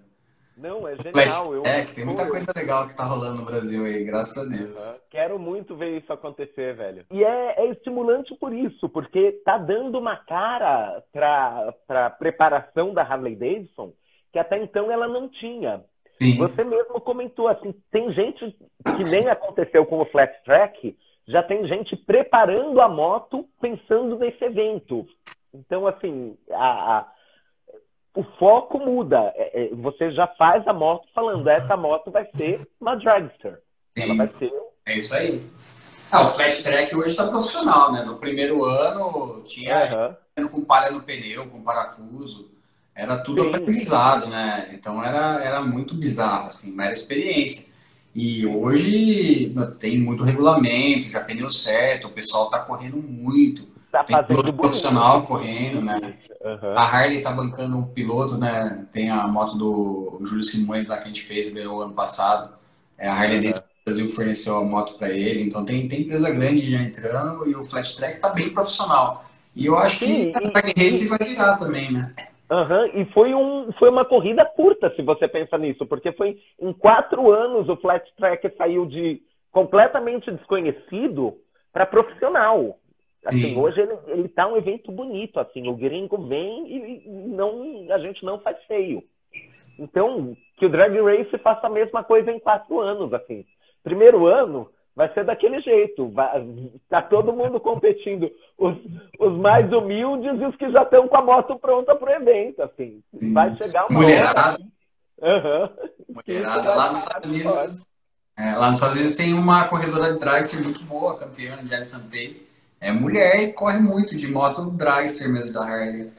Não, 0.56 0.88
é 0.88 0.96
genial. 0.96 1.52
Eu, 1.52 1.66
é, 1.66 1.84
que 1.84 1.94
tem 1.94 2.04
muita 2.04 2.26
coisa 2.26 2.52
legal 2.56 2.86
que 2.86 2.96
tá 2.96 3.04
rolando 3.04 3.38
no 3.38 3.44
Brasil 3.44 3.84
aí, 3.84 4.04
graças 4.04 4.38
a 4.38 4.44
Deus. 4.44 4.88
Uhum. 4.88 4.98
Quero 5.10 5.38
muito 5.38 5.76
ver 5.76 5.98
isso 5.98 6.12
acontecer, 6.12 6.74
velho. 6.74 7.04
E 7.10 7.22
é, 7.22 7.54
é 7.58 7.70
estimulante 7.70 8.34
por 8.36 8.54
isso, 8.54 8.88
porque 8.88 9.32
tá 9.44 9.58
dando 9.58 9.98
uma 9.98 10.16
cara 10.16 11.02
pra, 11.12 11.74
pra 11.86 12.10
preparação 12.10 12.94
da 12.94 13.02
Harley 13.02 13.36
Davidson 13.36 13.92
que 14.34 14.38
até 14.40 14.60
então 14.60 14.90
ela 14.90 15.06
não 15.06 15.28
tinha. 15.28 15.80
Sim. 16.20 16.36
Você 16.38 16.64
mesmo 16.64 17.00
comentou, 17.00 17.46
assim, 17.46 17.72
tem 17.92 18.12
gente 18.12 18.50
que 18.50 19.04
nem 19.04 19.28
aconteceu 19.28 19.86
com 19.86 20.00
o 20.00 20.04
Flat 20.06 20.32
Track, 20.44 20.96
já 21.26 21.40
tem 21.40 21.66
gente 21.68 21.96
preparando 21.96 22.80
a 22.80 22.88
moto 22.88 23.46
pensando 23.60 24.18
nesse 24.18 24.44
evento. 24.44 25.06
Então, 25.54 25.86
assim, 25.86 26.36
a, 26.50 26.98
a, 26.98 27.12
o 28.16 28.24
foco 28.38 28.78
muda. 28.78 29.32
É, 29.36 29.64
é, 29.64 29.74
você 29.74 30.10
já 30.10 30.26
faz 30.26 30.66
a 30.66 30.72
moto 30.72 31.06
falando, 31.14 31.46
essa 31.48 31.76
moto 31.76 32.10
vai 32.10 32.28
ser 32.36 32.68
uma 32.80 32.96
dragster. 32.96 33.60
Sim. 33.96 34.04
Ela 34.04 34.16
vai 34.16 34.30
ser. 34.38 34.52
É 34.86 34.98
isso 34.98 35.14
aí. 35.14 35.46
Ah, 36.10 36.22
o 36.22 36.28
Flash 36.28 36.62
Track 36.62 36.94
hoje 36.94 37.10
está 37.10 37.26
profissional, 37.26 37.92
né? 37.92 38.02
No 38.02 38.16
primeiro 38.16 38.64
ano 38.64 39.42
tinha 39.44 40.16
uhum. 40.36 40.48
com 40.48 40.64
palha 40.64 40.90
no 40.90 41.02
pneu, 41.02 41.48
com 41.48 41.62
parafuso. 41.62 42.52
Era 42.94 43.18
tudo 43.18 43.42
Sim. 43.42 43.48
aprendizado, 43.48 44.28
né? 44.28 44.70
Então 44.72 45.02
era, 45.02 45.42
era 45.42 45.60
muito 45.60 45.94
bizarro, 45.94 46.48
assim, 46.48 46.72
mas 46.72 46.86
era 46.86 46.94
experiência. 46.94 47.66
E 48.14 48.46
hoje 48.46 49.52
tem 49.80 49.98
muito 49.98 50.22
regulamento, 50.22 51.08
já 51.08 51.20
pneu 51.20 51.50
certo, 51.50 52.06
o 52.06 52.12
pessoal 52.12 52.44
está 52.44 52.60
correndo 52.60 52.98
muito 52.98 53.73
tá 53.98 54.04
tem 54.04 54.16
fazendo 54.16 54.52
profissional 54.52 55.22
correndo, 55.26 55.80
né? 55.80 56.14
Uhum. 56.42 56.76
A 56.76 56.82
Harley 56.82 57.22
tá 57.22 57.30
bancando 57.30 57.76
um 57.76 57.86
piloto, 57.86 58.36
né? 58.36 58.86
Tem 58.90 59.10
a 59.10 59.26
moto 59.26 59.56
do 59.56 60.20
Júlio 60.24 60.42
Simões 60.42 60.88
lá 60.88 60.96
que 60.96 61.04
a 61.04 61.06
gente 61.06 61.22
fez, 61.22 61.48
ganhou 61.48 61.82
ano 61.82 61.94
passado. 61.94 62.54
É, 62.98 63.08
a 63.08 63.14
Harley 63.14 63.46
uhum. 63.46 63.52
do 63.52 63.62
Brasil 63.84 64.10
forneceu 64.10 64.56
a 64.56 64.64
moto 64.64 64.98
para 64.98 65.10
ele. 65.10 65.42
Então 65.42 65.64
tem, 65.64 65.86
tem 65.86 66.02
empresa 66.02 66.30
grande 66.30 66.70
já 66.70 66.82
entrando 66.82 67.48
e 67.48 67.54
o 67.54 67.64
Flash 67.64 67.94
Track 67.94 68.20
tá 68.20 68.30
bem 68.30 68.50
profissional. 68.50 69.24
E 69.54 69.66
eu 69.66 69.78
acho 69.78 70.00
que 70.00 70.32
a 70.34 70.40
Drag 70.40 70.74
Race 70.76 71.06
vai 71.06 71.18
virar 71.18 71.56
também, 71.56 71.92
né? 71.92 72.12
Uhum. 72.50 73.00
E 73.00 73.04
foi, 73.12 73.34
um, 73.34 73.72
foi 73.78 73.88
uma 73.88 74.04
corrida 74.04 74.44
curta, 74.44 74.92
se 74.94 75.02
você 75.02 75.26
pensa 75.28 75.56
nisso, 75.56 75.86
porque 75.86 76.12
foi 76.12 76.38
em 76.60 76.72
quatro 76.72 77.30
anos 77.30 77.68
o 77.68 77.76
Flat 77.76 78.04
Track 78.16 78.52
saiu 78.56 78.84
de 78.86 79.22
completamente 79.50 80.30
desconhecido 80.30 81.34
para 81.72 81.86
profissional. 81.86 82.78
Assim, 83.24 83.54
Sim. 83.54 83.56
hoje 83.56 83.80
ele, 83.80 83.96
ele 84.08 84.28
tá 84.28 84.46
um 84.46 84.56
evento 84.56 84.92
bonito, 84.92 85.40
assim, 85.40 85.66
o 85.66 85.74
gringo 85.74 86.18
vem 86.26 86.66
e, 86.68 87.08
não, 87.08 87.86
a 87.90 87.98
gente 87.98 88.22
não 88.24 88.38
faz 88.38 88.62
feio. 88.64 89.02
Então, 89.78 90.36
que 90.58 90.66
o 90.66 90.68
Drag 90.68 90.94
Race 91.00 91.38
faça 91.38 91.66
a 91.66 91.70
mesma 91.70 92.04
coisa 92.04 92.30
em 92.30 92.38
quatro 92.38 92.80
anos, 92.80 93.12
assim. 93.14 93.44
Primeiro 93.82 94.26
ano 94.26 94.68
vai 94.94 95.12
ser 95.14 95.24
daquele 95.24 95.60
jeito, 95.60 96.08
vai, 96.10 96.46
tá 96.88 97.00
todo 97.00 97.32
mundo 97.32 97.58
competindo, 97.60 98.30
os, 98.58 98.76
os 99.18 99.32
mais 99.38 99.72
humildes 99.72 100.40
e 100.40 100.44
os 100.44 100.54
que 100.56 100.70
já 100.70 100.82
estão 100.82 101.08
com 101.08 101.16
a 101.16 101.22
moto 101.22 101.58
pronta 101.58 101.96
pro 101.96 102.12
evento, 102.12 102.62
assim. 102.62 103.02
Vai 103.32 103.56
chegar 103.56 103.86
uma 103.86 104.00
Mulherada. 104.00 104.58
Hora, 105.20 105.42
uhum, 105.42 106.14
Mulherada 106.14 106.74
lá 106.74 106.88
nos 106.90 106.98
Estados 106.98 107.30
Unidos. 107.30 107.86
É, 108.36 108.54
lá 108.54 108.66
nos 108.66 108.76
Estados 108.76 108.96
Unidos 108.96 109.16
tem 109.16 109.32
uma 109.32 109.66
corredora 109.66 110.12
de 110.12 110.20
dragster 110.20 110.62
muito 110.62 110.84
boa, 110.84 111.18
campeã 111.18 111.56
de 111.64 111.74
Alison 111.74 112.08
Pay 112.10 112.53
é 112.84 112.92
mulher 112.92 113.42
e 113.42 113.52
corre 113.52 113.78
muito 113.78 114.14
de 114.14 114.28
moto 114.28 114.70
dragster 114.70 115.28
mesmo 115.28 115.52
da 115.52 115.64
Harley. 115.64 116.10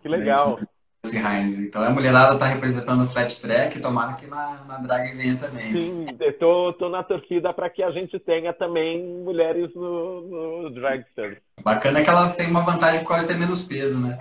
Que 0.00 0.08
legal. 0.08 0.58
Heinz. 1.04 1.58
Então 1.58 1.82
a 1.82 1.90
mulherada 1.90 2.38
tá 2.38 2.46
representando 2.46 3.02
o 3.02 3.06
flat 3.06 3.40
track, 3.40 3.80
tomara 3.80 4.12
que 4.14 4.26
na, 4.26 4.62
na 4.66 4.78
drag 4.78 5.16
venha 5.16 5.36
também. 5.36 5.62
Sim, 5.62 6.04
eu 6.20 6.38
tô, 6.38 6.72
tô 6.74 6.88
na 6.88 7.02
torcida 7.02 7.52
para 7.52 7.70
que 7.70 7.82
a 7.82 7.90
gente 7.90 8.18
tenha 8.20 8.52
também 8.52 9.04
mulheres 9.24 9.74
no, 9.74 10.62
no 10.62 10.70
dragster. 10.70 11.40
Bacana 11.62 12.02
que 12.02 12.10
elas 12.10 12.36
têm 12.36 12.48
uma 12.48 12.62
vantagem 12.62 13.00
por 13.00 13.08
causa 13.08 13.26
de 13.26 13.32
ter 13.32 13.38
menos 13.38 13.62
peso, 13.62 13.98
né? 13.98 14.18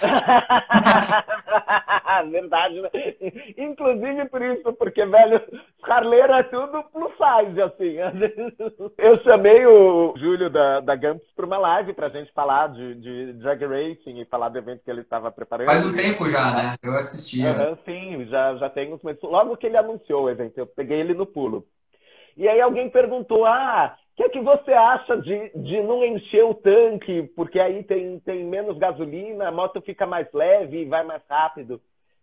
Verdade, 2.30 2.80
né? 2.80 2.90
Inclusive 3.56 4.28
por 4.28 4.42
isso, 4.42 4.72
porque, 4.74 5.04
velho, 5.04 5.40
Carleiro 5.82 6.32
é 6.32 6.44
tudo 6.44 6.82
plus 6.84 7.12
size, 7.12 7.60
assim. 7.62 7.96
Eu 8.98 9.22
chamei 9.22 9.66
o 9.66 10.14
Júlio 10.16 10.48
da, 10.50 10.80
da 10.80 10.96
Gumps 10.96 11.26
para 11.36 11.46
uma 11.46 11.58
live 11.58 11.92
pra 11.92 12.08
gente 12.08 12.32
falar 12.32 12.68
de, 12.68 12.94
de 12.96 13.32
drag 13.34 13.64
racing 13.64 14.20
e 14.20 14.24
falar 14.26 14.48
do 14.48 14.58
evento 14.58 14.82
que 14.84 14.90
ele 14.90 15.02
estava 15.02 15.30
preparando. 15.30 15.66
Faz 15.66 15.86
um 15.86 15.94
tempo 15.94 16.28
já, 16.28 16.52
né? 16.52 16.74
Eu 16.82 16.92
assisti. 16.92 17.44
Uhum, 17.44 17.76
sim, 17.84 18.24
já, 18.26 18.56
já 18.56 18.68
tem 18.70 18.92
uns 18.92 19.02
meses. 19.02 19.22
Logo 19.22 19.56
que 19.56 19.66
ele 19.66 19.76
anunciou 19.76 20.24
o 20.24 20.30
evento, 20.30 20.58
eu 20.58 20.66
peguei 20.66 20.98
ele 21.00 21.14
no 21.14 21.26
pulo. 21.26 21.64
E 22.36 22.48
aí 22.48 22.60
alguém 22.60 22.90
perguntou, 22.90 23.46
ah, 23.46 23.94
o 24.14 24.16
que, 24.16 24.22
é 24.22 24.28
que 24.28 24.40
você 24.40 24.72
acha 24.72 25.16
de, 25.16 25.50
de 25.56 25.82
não 25.82 26.04
encher 26.04 26.44
o 26.44 26.54
tanque, 26.54 27.24
porque 27.34 27.58
aí 27.58 27.82
tem, 27.82 28.20
tem 28.20 28.44
menos 28.44 28.78
gasolina, 28.78 29.48
a 29.48 29.52
moto 29.52 29.82
fica 29.82 30.06
mais 30.06 30.32
leve 30.32 30.82
e 30.82 30.84
vai 30.84 31.02
mais 31.02 31.20
rápido? 31.28 31.80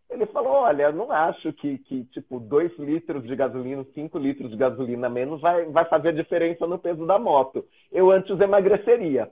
Ele 0.09 0.25
falou, 0.27 0.53
olha, 0.53 0.83
eu 0.83 0.93
não 0.93 1.11
acho 1.11 1.51
que, 1.51 1.79
que 1.79 2.05
tipo, 2.05 2.39
2 2.39 2.79
litros 2.79 3.23
de 3.23 3.35
gasolina, 3.35 3.85
5 3.93 4.17
litros 4.17 4.51
de 4.51 4.55
gasolina 4.55 5.09
menos 5.09 5.41
vai, 5.41 5.65
vai 5.65 5.83
fazer 5.83 6.13
diferença 6.13 6.65
no 6.65 6.79
peso 6.79 7.05
da 7.05 7.19
moto. 7.19 7.65
Eu 7.91 8.09
antes 8.09 8.39
emagreceria. 8.39 9.29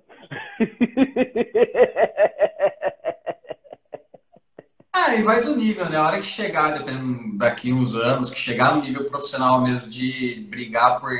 Ah, 4.91 5.16
e 5.16 5.22
vai 5.22 5.41
do 5.41 5.55
nível, 5.55 5.88
né? 5.88 5.95
A 5.95 6.07
hora 6.07 6.18
que 6.18 6.26
chegar, 6.26 6.78
dependendo 6.78 7.38
daqui 7.38 7.72
uns 7.72 7.95
anos, 7.95 8.32
que 8.32 8.39
chegar 8.39 8.76
no 8.76 8.82
nível 8.82 9.05
profissional 9.05 9.62
mesmo 9.62 9.88
de 9.88 10.45
brigar 10.49 10.99
por 10.99 11.12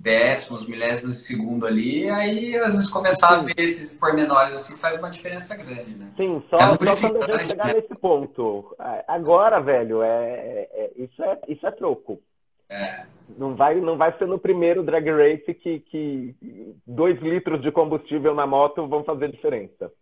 décimos, 0.00 0.66
milésimos 0.66 1.16
de 1.16 1.22
segundo 1.22 1.66
ali, 1.66 2.08
aí 2.08 2.56
às 2.56 2.74
vezes 2.74 2.88
começar 2.88 3.28
Sim. 3.28 3.34
a 3.34 3.38
ver 3.40 3.54
esses 3.58 3.92
pormenores 3.98 4.54
assim 4.54 4.76
faz 4.78 4.98
uma 4.98 5.10
diferença 5.10 5.54
grande, 5.54 5.94
né? 5.94 6.10
Sim, 6.16 6.42
só, 6.48 6.56
é 6.56 6.96
só 6.96 7.08
quando 7.10 7.22
a 7.22 7.38
gente 7.38 7.50
chegar 7.50 7.66
né? 7.66 7.74
nesse 7.74 7.94
ponto. 7.96 8.74
Agora, 9.06 9.60
velho, 9.60 10.02
é, 10.02 10.08
é, 10.08 10.68
é, 10.72 10.90
isso, 10.96 11.22
é, 11.22 11.38
isso 11.48 11.66
é 11.66 11.70
troco. 11.72 12.18
É. 12.70 13.04
Não 13.36 13.54
vai, 13.54 13.78
não 13.78 13.98
vai 13.98 14.16
ser 14.16 14.26
no 14.26 14.38
primeiro 14.38 14.82
drag 14.82 15.10
race 15.10 15.52
que, 15.52 15.80
que 15.80 16.34
dois 16.86 17.20
litros 17.20 17.60
de 17.60 17.70
combustível 17.70 18.34
na 18.34 18.46
moto 18.46 18.88
vão 18.88 19.04
fazer 19.04 19.30
diferença. 19.30 19.92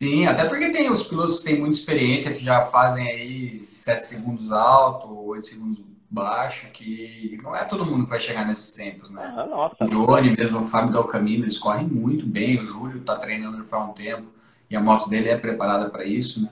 Sim, 0.00 0.26
até 0.26 0.48
porque 0.48 0.70
tem 0.70 0.90
os 0.90 1.06
pilotos 1.06 1.40
que 1.40 1.50
têm 1.50 1.60
muita 1.60 1.76
experiência, 1.76 2.32
que 2.32 2.42
já 2.42 2.64
fazem 2.64 3.06
aí 3.06 3.64
7 3.64 4.04
segundos 4.04 4.50
alto, 4.50 5.26
8 5.28 5.46
segundos 5.46 5.91
baixo, 6.12 6.68
que 6.72 7.38
não 7.42 7.56
é 7.56 7.64
todo 7.64 7.86
mundo 7.86 8.04
que 8.04 8.10
vai 8.10 8.20
chegar 8.20 8.46
nesses 8.46 8.74
tempos, 8.74 9.08
né? 9.08 9.32
Ah, 9.34 9.46
nossa. 9.46 9.76
O 9.80 9.86
Johnny 9.86 10.36
mesmo, 10.36 10.58
o 10.58 10.62
Fábio 10.62 10.92
Dalcamino, 10.92 11.44
eles 11.44 11.58
correm 11.58 11.86
muito 11.86 12.26
bem, 12.26 12.60
o 12.60 12.66
Júlio 12.66 12.98
está 12.98 13.16
treinando 13.16 13.64
faz 13.64 13.88
um 13.88 13.92
tempo 13.92 14.26
e 14.68 14.76
a 14.76 14.80
moto 14.80 15.08
dele 15.08 15.30
é 15.30 15.38
preparada 15.38 15.88
para 15.88 16.04
isso, 16.04 16.42
né? 16.42 16.50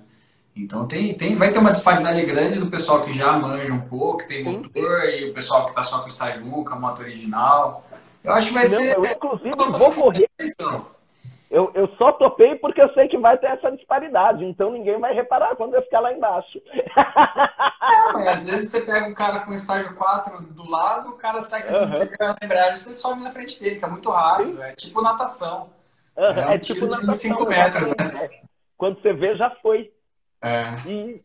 Então 0.56 0.86
tem, 0.86 1.14
tem, 1.14 1.34
vai 1.34 1.52
ter 1.52 1.58
uma 1.58 1.72
disparidade 1.72 2.22
grande 2.24 2.58
do 2.58 2.66
pessoal 2.68 3.04
que 3.04 3.12
já 3.12 3.32
manja 3.38 3.72
um 3.72 3.80
pouco, 3.80 4.18
que 4.18 4.28
tem 4.28 4.42
motor, 4.42 5.04
e 5.04 5.30
o 5.30 5.34
pessoal 5.34 5.64
que 5.64 5.70
está 5.70 5.82
só 5.82 5.98
com 5.98 6.04
o 6.04 6.08
estágio 6.08 6.44
1, 6.44 6.64
com 6.64 6.74
a 6.74 6.78
moto 6.78 7.00
original. 7.00 7.86
Eu 8.24 8.32
acho 8.32 8.48
que 8.48 8.54
vai 8.54 8.64
Não, 8.64 8.78
ser. 8.78 8.96
eu, 8.96 9.04
inclusive, 9.04 9.50
vou 9.56 9.92
correr. 9.92 10.28
Eu, 11.50 11.72
eu 11.74 11.88
só 11.96 12.12
topei 12.12 12.54
porque 12.54 12.80
eu 12.80 12.92
sei 12.94 13.08
que 13.08 13.18
vai 13.18 13.36
ter 13.36 13.48
essa 13.48 13.72
disparidade, 13.72 14.44
então 14.44 14.70
ninguém 14.70 15.00
vai 15.00 15.12
reparar 15.12 15.56
quando 15.56 15.74
eu 15.74 15.82
ficar 15.82 15.98
lá 15.98 16.12
embaixo. 16.12 16.62
É, 16.76 18.12
mas 18.12 18.28
às 18.38 18.48
vezes 18.48 18.70
você 18.70 18.80
pega 18.82 19.08
um 19.08 19.14
cara 19.14 19.40
com 19.40 19.52
estágio 19.52 19.96
4 19.96 20.40
do 20.54 20.70
lado, 20.70 21.08
o 21.08 21.16
cara 21.16 21.42
sai 21.42 21.64
com 21.66 21.74
uhum. 21.74 22.02
a 22.20 22.44
embreagem, 22.44 22.76
você 22.76 22.94
sobe 22.94 23.22
na 23.22 23.32
frente 23.32 23.58
dele, 23.58 23.76
que 23.76 23.84
é 23.84 23.88
muito 23.88 24.08
rápido, 24.10 24.56
Sim. 24.58 24.62
é 24.62 24.72
tipo 24.74 25.02
natação. 25.02 25.70
Uhum. 26.16 26.24
É, 26.24 26.46
um 26.46 26.50
é 26.52 26.58
tipo 26.58 26.86
natação. 26.86 27.14
5 27.16 27.44
metros, 27.46 27.88
né? 27.88 28.40
Quando 28.78 29.02
você 29.02 29.12
vê, 29.12 29.34
já 29.36 29.50
foi. 29.60 29.90
É. 30.40 30.72
E 30.86 31.20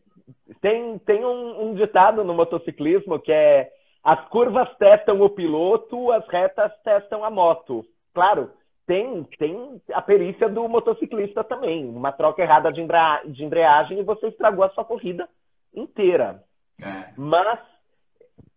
tem, 0.60 0.98
tem 0.98 1.24
um, 1.24 1.68
um 1.68 1.74
ditado 1.74 2.24
no 2.24 2.34
motociclismo 2.34 3.20
que 3.20 3.30
é 3.30 3.70
as 4.02 4.28
curvas 4.28 4.68
testam 4.76 5.20
o 5.20 5.30
piloto, 5.30 6.10
as 6.10 6.26
retas 6.28 6.72
testam 6.82 7.24
a 7.24 7.30
moto. 7.30 7.84
Claro, 8.12 8.50
tem, 8.86 9.24
tem 9.38 9.80
a 9.92 10.00
perícia 10.00 10.48
do 10.48 10.68
motociclista 10.68 11.42
também. 11.42 11.88
Uma 11.88 12.12
troca 12.12 12.42
errada 12.42 12.72
de, 12.72 12.80
embrea 12.80 13.20
de 13.26 13.44
embreagem 13.44 13.98
e 13.98 14.04
você 14.04 14.28
estragou 14.28 14.64
a 14.64 14.70
sua 14.70 14.84
corrida 14.84 15.28
inteira. 15.74 16.42
É. 16.80 17.12
Mas 17.16 17.58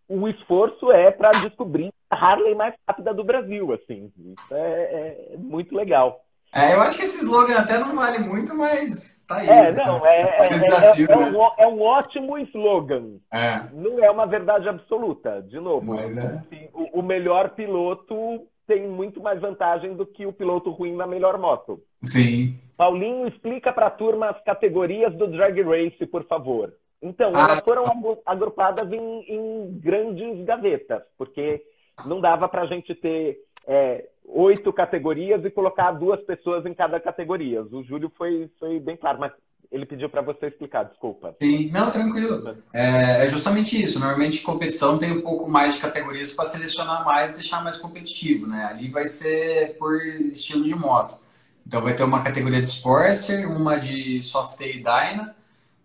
o 0.08 0.28
esforço 0.28 0.90
é 0.92 1.10
para 1.10 1.30
descobrir 1.30 1.92
a 2.08 2.16
Harley 2.16 2.54
mais 2.54 2.74
rápida 2.86 3.12
do 3.12 3.24
Brasil, 3.24 3.72
assim. 3.72 4.12
Isso 4.36 4.54
é, 4.54 5.32
é, 5.32 5.36
muito 5.36 5.74
legal. 5.74 6.24
É, 6.52 6.74
eu 6.74 6.80
acho 6.80 6.98
que 6.98 7.04
esse 7.04 7.20
slogan 7.20 7.58
até 7.58 7.78
não 7.78 7.94
vale 7.94 8.18
muito, 8.18 8.56
mas 8.56 9.24
tá 9.26 9.36
aí. 9.36 9.48
É, 9.48 9.72
né? 9.72 9.84
não, 9.84 10.04
é, 10.04 10.46
é, 10.46 10.48
desafio, 10.48 11.06
é, 11.08 11.16
um, 11.16 11.50
é, 11.58 11.66
um, 11.68 11.80
ótimo 11.80 12.36
slogan. 12.38 13.18
É. 13.32 13.62
Não 13.72 14.02
é 14.02 14.10
uma 14.10 14.26
verdade 14.26 14.68
absoluta, 14.68 15.42
de 15.42 15.60
novo. 15.60 15.94
Mas, 15.94 16.18
assim, 16.18 16.68
o, 16.72 16.98
o 16.98 17.02
melhor 17.02 17.50
piloto 17.50 18.48
tem 18.70 18.86
muito 18.86 19.20
mais 19.20 19.40
vantagem 19.40 19.94
do 19.96 20.06
que 20.06 20.24
o 20.24 20.32
piloto 20.32 20.70
ruim 20.70 20.94
na 20.94 21.04
melhor 21.04 21.36
moto. 21.36 21.82
Sim. 22.04 22.56
Paulinho, 22.76 23.26
explica 23.26 23.72
para 23.72 23.86
a 23.88 23.90
turma 23.90 24.30
as 24.30 24.40
categorias 24.44 25.12
do 25.16 25.26
Drag 25.26 25.60
Race, 25.62 26.06
por 26.06 26.22
favor. 26.24 26.72
Então, 27.02 27.32
Ah. 27.34 27.40
elas 27.50 27.60
foram 27.64 27.84
agru- 27.86 28.22
agrupadas 28.24 28.90
em, 28.92 29.24
em 29.28 29.78
grandes 29.80 30.44
gavetas, 30.44 31.02
porque 31.18 31.60
não 32.06 32.20
dava 32.20 32.48
para 32.48 32.62
a 32.62 32.66
gente 32.66 32.94
ter 32.94 33.38
é, 33.66 34.08
oito 34.24 34.72
categorias 34.72 35.44
e 35.44 35.50
colocar 35.50 35.90
duas 35.92 36.20
pessoas 36.22 36.64
em 36.64 36.72
cada 36.72 36.98
categoria. 37.00 37.62
O 37.62 37.82
Júlio 37.82 38.10
foi, 38.16 38.48
foi 38.60 38.78
bem 38.80 38.96
claro, 38.96 39.18
mas 39.20 39.32
ele 39.70 39.86
pediu 39.86 40.10
para 40.10 40.20
você 40.20 40.46
explicar, 40.46 40.84
desculpa. 40.84 41.36
Sim, 41.40 41.70
não, 41.70 41.90
tranquilo. 41.90 42.56
É, 42.72 43.24
é 43.24 43.28
justamente 43.28 43.80
isso. 43.80 44.00
Normalmente, 44.00 44.42
competição 44.42 44.98
tem 44.98 45.12
um 45.12 45.22
pouco 45.22 45.48
mais 45.48 45.74
de 45.74 45.80
categorias 45.80 46.32
para 46.32 46.44
selecionar 46.44 47.04
mais 47.04 47.32
e 47.32 47.34
deixar 47.36 47.62
mais 47.62 47.76
competitivo, 47.76 48.48
né? 48.48 48.64
Ali 48.64 48.88
vai 48.88 49.06
ser 49.06 49.76
por 49.78 49.96
estilo 50.32 50.64
de 50.64 50.74
moto. 50.74 51.16
Então, 51.64 51.80
vai 51.82 51.94
ter 51.94 52.02
uma 52.02 52.22
categoria 52.22 52.60
de 52.60 52.68
Sportster, 52.68 53.48
uma 53.48 53.78
de 53.78 54.20
Softail 54.22 54.82
Dyna, 54.82 55.36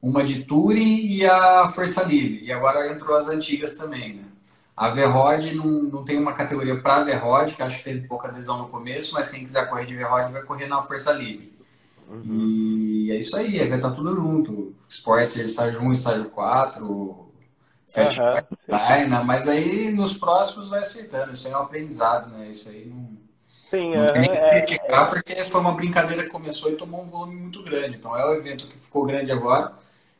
uma 0.02 0.24
de 0.24 0.44
Touring 0.44 1.06
e 1.06 1.26
a 1.26 1.70
Força 1.70 2.04
Livre. 2.04 2.44
E 2.44 2.52
agora 2.52 2.92
entrou 2.92 3.16
as 3.16 3.28
antigas 3.28 3.76
também, 3.76 4.16
né? 4.16 4.24
A 4.76 4.90
V-Rod 4.90 5.54
não, 5.54 5.84
não 5.84 6.04
tem 6.04 6.18
uma 6.18 6.34
categoria 6.34 6.82
para 6.82 7.04
V-Rod, 7.04 7.54
que 7.54 7.62
acho 7.62 7.78
que 7.78 7.84
teve 7.84 8.08
pouca 8.08 8.28
adesão 8.28 8.58
no 8.58 8.68
começo, 8.68 9.14
mas 9.14 9.30
quem 9.30 9.44
quiser 9.44 9.70
correr 9.70 9.86
de 9.86 9.96
V-Rod 9.96 10.32
vai 10.32 10.42
correr 10.42 10.68
na 10.68 10.82
Força 10.82 11.14
Livre. 11.14 11.55
E 12.24 13.12
é 13.12 13.18
isso 13.18 13.36
aí, 13.36 13.58
vai 13.68 13.78
estar 13.78 13.91
tudo 13.91 14.16
junto. 14.16 14.76
Sportster, 14.88 15.45
estágio 15.45 15.82
1, 15.82 15.91
estágio 15.91 16.30
4, 16.30 17.26
Fat. 17.88 18.18
Dyna, 18.68 19.24
mas 19.24 19.47
aí 19.47 19.91
nos 19.91 20.14
próximos 20.14 20.68
vai 20.68 20.82
acertando. 20.82 21.32
Isso 21.32 21.47
aí 21.47 21.53
é 21.53 21.58
um 21.58 21.62
aprendizado, 21.62 22.30
né? 22.32 22.49
Isso 22.49 22.70
aí 22.70 22.86
não, 22.86 23.16
Sim, 23.70 23.95
não 23.95 24.08
tem 24.08 24.22
nem 24.22 24.32
que 24.32 24.38
é, 24.38 24.47
é, 24.47 24.62
criticar, 24.62 25.10
porque 25.10 25.36
foi 25.43 25.62
uma 25.62 25.74
brincadeira 25.74 26.24
que 26.24 26.30
começou 26.30 26.72
e 26.72 26.76
tomou 26.76 27.03
um 27.03 27.08
volume 27.08 27.36
muito 27.36 27.64
grande. 27.64 27.97
Então 27.97 28.18
é 28.18 28.26
o 28.26 28.34
evento 28.34 28.68
que 28.68 28.80
ficou 28.80 29.06
grande 29.06 29.32
agora, 29.32 29.74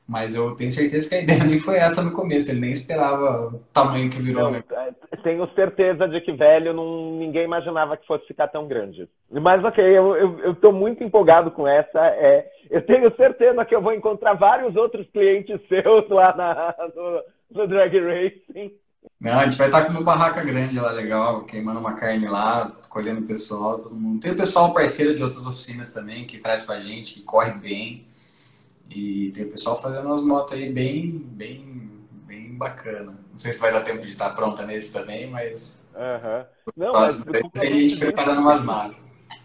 mas 0.08 0.36
eu 0.36 0.56
tenho 0.56 0.72
certeza 0.72 1.10
que 1.10 1.16
a 1.16 1.22
ideia 1.22 1.44
nem 1.44 1.58
foi 1.58 1.78
essa 1.78 2.02
no 2.02 2.12
começo. 2.12 2.52
Ele 2.52 2.62
nem 2.62 2.72
esperava 2.72 3.48
o 3.48 3.60
tamanho 3.74 4.10
que 4.10 4.20
virou, 4.20 4.44
Não, 4.44 4.52
né? 4.52 4.64
Tenho 5.26 5.50
certeza 5.56 6.08
de 6.08 6.22
que 6.22 6.32
velho 6.32 6.72
não, 6.72 7.14
ninguém 7.18 7.46
imaginava 7.46 7.98
que 7.98 8.06
fosse 8.06 8.28
ficar 8.28 8.48
tão 8.48 8.68
grande. 8.68 9.10
Mas 9.32 9.64
ok, 9.66 9.84
eu, 9.84 10.54
tô 10.54 10.72
muito 10.72 11.04
empolgado 11.04 11.50
com 11.50 11.68
essa. 11.68 12.00
É, 12.00 12.48
eu 12.70 12.86
tenho 12.86 13.14
certeza 13.16 13.66
que 13.66 13.74
eu 13.74 13.82
vou 13.82 13.92
encontrar 13.92 14.36
vários 14.36 14.76
outros 14.76 15.08
clientes 15.10 15.60
seus 15.68 16.08
lá 16.10 16.36
na, 16.36 16.76
no, 16.96 17.24
no 17.60 17.68
Drag 17.68 17.92
Racing. 18.00 18.72
Não, 19.20 19.40
a 19.40 19.46
gente 19.46 19.58
vai 19.58 19.68
estar 19.68 19.86
com 19.86 19.94
uma 19.94 20.04
barraca 20.04 20.44
grande 20.44 20.80
lá, 20.80 20.92
legal, 20.92 21.44
queimando 21.46 21.80
uma 21.80 21.94
carne 21.94 22.28
lá, 22.28 22.72
colhendo 22.88 23.22
o 23.22 23.26
pessoal, 23.26 23.80
todo 23.80 23.96
mundo. 23.96 24.20
Tem 24.20 24.32
o 24.32 24.38
pessoal 24.38 24.76
parceiro 24.76 25.16
de 25.16 25.24
outras 25.24 25.48
oficinas 25.48 25.92
também, 25.92 26.26
que 26.26 26.38
traz 26.38 26.62
pra 26.62 26.80
gente, 26.80 27.16
que 27.16 27.24
corre 27.24 27.54
bem. 27.54 28.06
E 28.92 29.32
tem 29.32 29.46
o 29.46 29.50
pessoal 29.50 29.76
fazendo 29.76 30.06
umas 30.06 30.24
motos 30.24 30.54
aí 30.54 30.72
bem, 30.72 31.10
bem, 31.10 31.90
bem 32.28 32.56
bacana. 32.56 33.25
Não 33.36 33.40
sei 33.40 33.52
se 33.52 33.60
vai 33.60 33.70
dar 33.70 33.82
tempo 33.82 34.00
de 34.00 34.08
estar 34.08 34.30
pronta 34.30 34.66
nesse 34.66 34.94
também, 34.94 35.28
mas 35.28 35.86
Aham. 35.94 36.46
Não, 36.78 36.94
mas 36.94 37.22
tem 37.52 37.90
gente 37.90 38.00
preparando 38.00 38.40
umas 38.40 38.64
naves. 38.64 38.98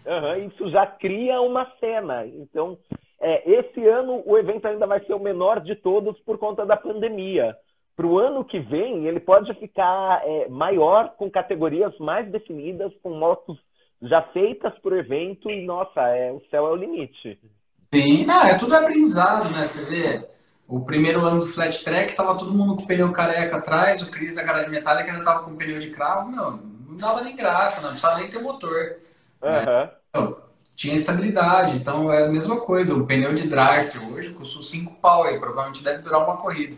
Aham, 0.07 0.37
isso 0.45 0.69
já 0.69 0.87
cria 0.87 1.41
uma 1.41 1.69
cena. 1.77 2.25
Então, 2.25 2.77
é, 3.19 3.51
esse 3.51 3.85
ano 3.85 4.23
o 4.25 4.37
evento 4.37 4.65
ainda 4.65 4.87
vai 4.87 5.03
ser 5.03 5.13
o 5.13 5.19
menor 5.19 5.59
de 5.59 5.75
todos 5.75 6.17
por 6.21 6.37
conta 6.37 6.65
da 6.65 6.77
pandemia. 6.77 7.53
Para 7.93 8.07
o 8.07 8.17
ano 8.17 8.45
que 8.45 8.61
vem, 8.61 9.07
ele 9.07 9.19
pode 9.19 9.53
ficar 9.55 10.21
é, 10.25 10.47
maior, 10.47 11.09
com 11.17 11.29
categorias 11.29 11.93
mais 11.99 12.31
definidas, 12.31 12.93
com 13.03 13.09
motos 13.09 13.59
já 14.01 14.21
feitas 14.31 14.73
para 14.79 14.93
o 14.93 14.97
evento 14.97 15.51
e, 15.51 15.65
nossa, 15.65 15.99
é, 16.07 16.31
o 16.31 16.41
céu 16.49 16.65
é 16.65 16.71
o 16.71 16.77
limite. 16.77 17.37
Sim, 17.93 18.25
não, 18.25 18.45
é 18.45 18.57
tudo 18.57 18.73
aprendizado, 18.73 19.51
né? 19.51 19.65
Você 19.65 19.83
vê, 19.83 20.25
o 20.71 20.79
primeiro 20.79 21.19
ano 21.25 21.41
do 21.41 21.47
flat 21.47 21.83
track 21.83 22.15
tava 22.15 22.37
todo 22.37 22.53
mundo 22.53 22.77
com 22.77 22.85
pneu 22.85 23.11
careca 23.11 23.57
atrás, 23.57 24.01
o 24.01 24.09
Cris 24.09 24.35
da 24.35 24.43
garagem 24.43 24.69
metálica 24.69 25.11
já 25.11 25.21
tava 25.21 25.43
com 25.43 25.53
pneu 25.57 25.79
de 25.79 25.89
cravo, 25.89 26.31
não, 26.31 26.61
não 26.87 26.95
dava 26.95 27.19
nem 27.21 27.35
graça, 27.35 27.81
não 27.81 27.89
precisava 27.89 28.19
nem 28.19 28.29
ter 28.29 28.39
motor. 28.39 28.95
Aham. 29.43 29.89
Não, 30.13 30.37
tinha 30.73 30.95
estabilidade, 30.95 31.75
então 31.75 32.09
é 32.09 32.23
a 32.23 32.29
mesma 32.29 32.61
coisa. 32.61 32.95
O 32.95 33.05
pneu 33.05 33.33
de 33.33 33.49
dragster 33.49 34.01
hoje 34.13 34.29
custa 34.29 34.61
5 34.61 34.93
pau 35.01 35.25
aí, 35.25 35.37
provavelmente 35.37 35.83
deve 35.83 36.03
durar 36.03 36.23
uma 36.23 36.37
corrida. 36.37 36.77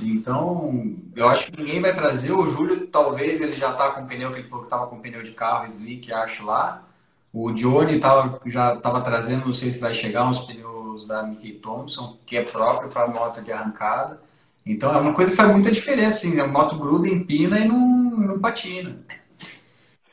Então, 0.00 0.96
eu 1.14 1.28
acho 1.28 1.46
que 1.46 1.56
ninguém 1.56 1.80
vai 1.80 1.94
trazer. 1.94 2.32
O 2.32 2.50
Júlio, 2.50 2.88
talvez 2.88 3.40
ele 3.40 3.52
já 3.52 3.72
tá 3.72 3.90
com 3.90 4.04
pneu, 4.04 4.32
que 4.32 4.40
ele 4.40 4.48
falou 4.48 4.64
que 4.64 4.70
tava 4.70 4.88
com 4.88 4.98
pneu 4.98 5.22
de 5.22 5.30
carro 5.30 5.64
slick, 5.66 6.12
acho 6.12 6.44
lá. 6.44 6.82
O 7.32 7.52
Johnny 7.52 8.00
tava, 8.00 8.40
já 8.46 8.74
tava 8.76 9.00
trazendo, 9.00 9.46
não 9.46 9.52
sei 9.52 9.72
se 9.72 9.80
vai 9.80 9.94
chegar, 9.94 10.24
uns 10.24 10.40
pneus 10.40 10.81
da 11.06 11.22
Mickey 11.22 11.52
Thompson, 11.54 12.18
que 12.26 12.36
é 12.36 12.42
próprio 12.42 12.90
para 12.90 13.08
moto 13.08 13.40
de 13.42 13.50
arrancada. 13.52 14.20
Então, 14.64 14.94
é 14.94 14.98
uma 14.98 15.12
coisa 15.12 15.30
que 15.30 15.36
faz 15.36 15.50
muita 15.50 15.70
diferença, 15.70 16.18
assim, 16.18 16.34
né? 16.34 16.42
A 16.42 16.46
moto 16.46 16.78
gruda, 16.78 17.08
empina 17.08 17.58
e 17.58 17.66
não, 17.66 18.10
não 18.10 18.40
patina. 18.40 18.96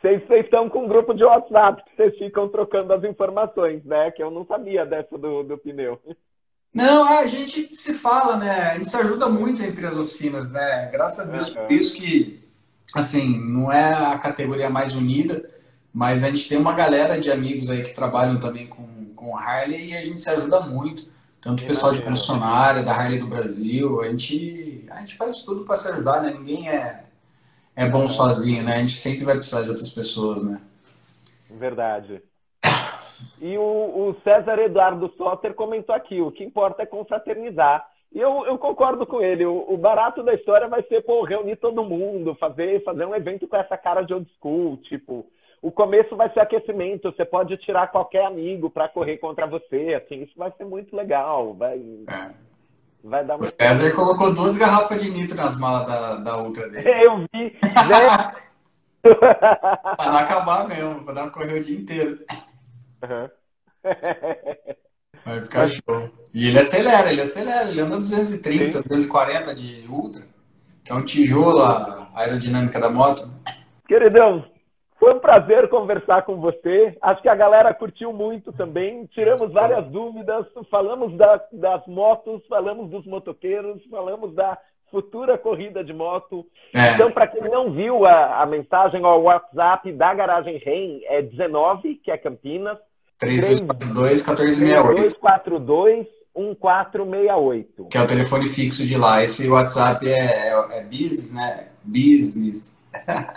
Vocês 0.01 0.23
estão 0.29 0.69
com 0.69 0.85
um 0.85 0.87
grupo 0.87 1.13
de 1.13 1.23
WhatsApp 1.23 1.83
que 1.83 1.95
vocês 1.95 2.17
ficam 2.17 2.47
trocando 2.47 2.93
as 2.93 3.03
informações, 3.03 3.83
né? 3.83 4.09
Que 4.11 4.23
eu 4.23 4.31
não 4.31 4.45
sabia 4.45 4.85
dessa 4.85 5.17
do, 5.17 5.43
do 5.43 5.57
pneu. 5.57 5.99
Não, 6.73 7.07
é, 7.07 7.19
a 7.19 7.27
gente 7.27 7.75
se 7.75 7.93
fala, 7.93 8.37
né? 8.37 8.71
A 8.71 8.75
gente 8.75 8.89
se 8.89 8.95
ajuda 8.95 9.27
muito 9.27 9.61
entre 9.61 9.85
as 9.85 9.97
oficinas, 9.97 10.51
né? 10.51 10.89
Graças 10.91 11.19
a 11.19 11.23
Deus 11.29 11.49
por 11.49 11.71
isso 11.71 11.95
que, 11.95 12.41
assim, 12.95 13.37
não 13.39 13.71
é 13.71 13.93
a 13.93 14.17
categoria 14.17 14.69
mais 14.69 14.95
unida, 14.95 15.49
mas 15.93 16.23
a 16.23 16.27
gente 16.27 16.47
tem 16.47 16.57
uma 16.57 16.73
galera 16.73 17.19
de 17.19 17.31
amigos 17.31 17.69
aí 17.69 17.83
que 17.83 17.93
trabalham 17.93 18.39
também 18.39 18.67
com, 18.67 18.87
com 19.19 19.37
Harley 19.37 19.91
e 19.91 19.97
a 19.97 20.03
gente 20.03 20.21
se 20.21 20.29
ajuda 20.29 20.61
muito. 20.61 21.07
Tanto 21.41 21.63
o 21.63 21.67
pessoal 21.67 21.93
de 21.93 22.01
concessionária, 22.01 22.83
da 22.83 22.93
Harley 22.93 23.19
do 23.19 23.27
Brasil, 23.27 24.01
a 24.01 24.09
gente, 24.09 24.85
a 24.89 24.99
gente 24.99 25.15
faz 25.15 25.41
tudo 25.43 25.63
para 25.63 25.77
se 25.77 25.89
ajudar, 25.89 26.21
né? 26.21 26.31
Ninguém 26.31 26.69
é, 26.69 27.03
é 27.75 27.87
bom 27.87 28.09
sozinho, 28.09 28.63
né? 28.63 28.75
A 28.75 28.79
gente 28.79 28.97
sempre 28.97 29.23
vai 29.23 29.35
precisar 29.35 29.61
de 29.63 29.69
outras 29.69 29.89
pessoas, 29.89 30.43
né? 30.43 30.59
Verdade. 31.49 32.21
E 33.41 33.57
o, 33.57 33.61
o 33.61 34.15
César 34.23 34.59
Eduardo 34.59 35.13
Soter 35.17 35.53
comentou 35.53 35.95
aqui: 35.95 36.21
o 36.21 36.31
que 36.31 36.43
importa 36.43 36.83
é 36.83 36.85
confraternizar. 36.85 37.85
E 38.11 38.19
eu, 38.19 38.45
eu 38.45 38.57
concordo 38.57 39.05
com 39.05 39.21
ele. 39.21 39.45
O, 39.45 39.65
o 39.69 39.77
barato 39.77 40.23
da 40.23 40.33
história 40.33 40.67
vai 40.67 40.81
ser 40.83 41.01
pô, 41.03 41.23
reunir 41.23 41.57
todo 41.57 41.83
mundo, 41.83 42.35
fazer, 42.35 42.83
fazer 42.83 43.05
um 43.05 43.15
evento 43.15 43.47
com 43.47 43.55
essa 43.55 43.77
cara 43.77 44.01
de 44.01 44.13
old 44.13 44.29
school. 44.39 44.77
Tipo, 44.77 45.25
o 45.61 45.71
começo 45.71 46.15
vai 46.15 46.31
ser 46.33 46.39
aquecimento. 46.39 47.11
Você 47.11 47.25
pode 47.25 47.57
tirar 47.57 47.91
qualquer 47.91 48.25
amigo 48.25 48.69
para 48.69 48.87
correr 48.89 49.17
contra 49.17 49.45
você. 49.47 50.01
Assim, 50.03 50.23
isso 50.23 50.33
vai 50.37 50.51
ser 50.57 50.65
muito 50.65 50.95
legal. 50.95 51.53
Vai, 51.53 51.77
É. 52.09 52.31
vai 53.03 53.25
dar 53.25 53.37
O. 53.37 53.45
César 53.45 53.91
colocou 53.93 54.33
duas 54.33 54.57
garrafas 54.57 55.01
de 55.01 55.09
nitro 55.09 55.35
nas 55.37 55.57
malas 55.57 55.85
da, 55.87 56.15
da 56.17 56.37
Ultra 56.41 56.69
dele. 56.69 56.87
Eu 57.03 57.19
vi, 57.33 57.57
né? 57.63 58.33
Acabar 59.97 60.67
mesmo, 60.67 61.03
pra 61.03 61.13
dar 61.13 61.23
uma 61.23 61.31
corrida 61.31 61.55
o 61.55 61.63
dia 61.63 61.77
inteiro. 61.77 62.19
Aham. 63.03 63.29
Vai 65.25 65.41
ficar 65.41 65.67
show. 65.67 66.09
E 66.33 66.47
ele 66.47 66.59
acelera, 66.59 67.11
ele 67.11 67.21
acelera, 67.21 67.69
ele 67.69 67.79
anda 67.81 67.97
230, 67.97 68.77
Sim. 68.77 68.83
240 68.83 69.55
de 69.55 69.85
ultra, 69.89 70.23
que 70.83 70.91
é 70.91 70.95
um 70.95 71.03
tijolo 71.03 71.61
a 71.61 72.09
aerodinâmica 72.15 72.79
da 72.79 72.89
moto. 72.89 73.29
Queridão, 73.87 74.45
foi 74.99 75.13
um 75.13 75.19
prazer 75.19 75.69
conversar 75.69 76.23
com 76.23 76.41
você. 76.41 76.97
Acho 77.01 77.21
que 77.21 77.29
a 77.29 77.35
galera 77.35 77.73
curtiu 77.73 78.11
muito 78.11 78.51
também. 78.51 79.05
Tiramos 79.07 79.51
várias 79.53 79.85
dúvidas, 79.87 80.45
falamos 80.69 81.15
da, 81.17 81.41
das 81.53 81.87
motos, 81.87 82.45
falamos 82.47 82.89
dos 82.89 83.05
motoqueiros, 83.05 83.81
falamos 83.89 84.35
da 84.35 84.57
futura 84.91 85.37
corrida 85.37 85.83
de 85.83 85.93
moto. 85.93 86.45
É. 86.73 86.93
Então, 86.93 87.11
para 87.11 87.27
quem 87.27 87.43
não 87.43 87.71
viu 87.71 88.05
a, 88.05 88.41
a 88.41 88.45
mensagem, 88.45 89.01
o 89.01 89.21
WhatsApp 89.21 89.89
da 89.93 90.13
Garagem 90.13 90.57
REM 90.57 91.01
é 91.05 91.21
19, 91.21 91.95
que 91.95 92.11
é 92.11 92.17
Campinas. 92.17 92.77
3242 93.19 94.25
1468. 94.25 94.95
3242 94.95 96.07
1468. 96.35 97.85
Que 97.85 97.97
é 97.97 98.01
o 98.01 98.07
telefone 98.07 98.47
fixo 98.47 98.85
de 98.85 98.97
lá. 98.97 99.23
Esse 99.23 99.47
WhatsApp 99.47 100.05
é, 100.07 100.49
é, 100.49 100.79
é 100.79 100.83
business, 100.83 101.31
né? 101.31 101.67
Business. 101.83 102.78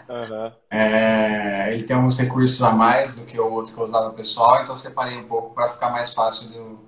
Uhum. 0.08 0.52
É, 0.70 1.72
ele 1.72 1.82
tem 1.82 1.96
alguns 1.96 2.18
recursos 2.18 2.62
a 2.62 2.72
mais 2.72 3.16
do 3.16 3.24
que 3.24 3.38
o 3.38 3.52
outro 3.52 3.72
que 3.72 3.78
eu 3.78 3.84
usava 3.84 4.12
pessoal, 4.12 4.62
então 4.62 4.74
separei 4.74 5.16
um 5.16 5.28
pouco 5.28 5.54
para 5.54 5.68
ficar 5.68 5.90
mais 5.90 6.12
fácil 6.12 6.48
de 6.48 6.56
eu, 6.56 6.78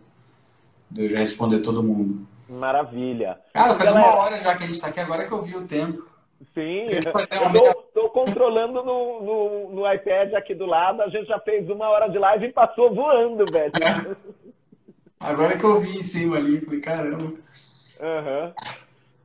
de 0.91 1.05
eu 1.05 1.09
já 1.11 1.19
responder 1.19 1.61
todo 1.61 1.83
mundo. 1.83 2.27
Maravilha. 2.49 3.39
Cara, 3.53 3.75
faz 3.75 3.91
Galera... 3.91 4.07
uma 4.07 4.17
hora 4.17 4.41
já 4.41 4.55
que 4.57 4.65
a 4.65 4.67
gente 4.67 4.77
está 4.77 4.89
aqui, 4.89 5.01
agora 5.01 5.27
que 5.27 5.33
eu 5.33 5.43
vi 5.43 5.57
o 5.57 5.67
tempo. 5.67 6.09
Sim, 6.53 6.89
eu 6.91 7.01
estou 7.01 8.11
controlando 8.11 8.83
no, 8.85 9.23
no, 9.23 9.73
no, 9.73 9.93
iPad 9.93 10.35
aqui 10.35 10.55
do 10.55 10.67
lado, 10.67 11.01
a 11.01 11.09
gente 11.09 11.27
já 11.27 11.39
fez 11.41 11.69
uma 11.71 11.89
hora 11.89 12.09
de 12.09 12.19
live 12.19 12.47
e 12.47 12.53
passou 12.53 12.95
voando, 12.95 13.45
velho. 13.51 13.73
É. 13.77 14.17
Agora 15.19 15.57
que 15.57 15.65
eu 15.65 15.81
vi 15.81 15.99
em 15.99 16.03
cima 16.03 16.37
ali, 16.37 16.61
falei, 16.61 16.81
caramba. 16.81 17.25
Uhum. 17.25 18.53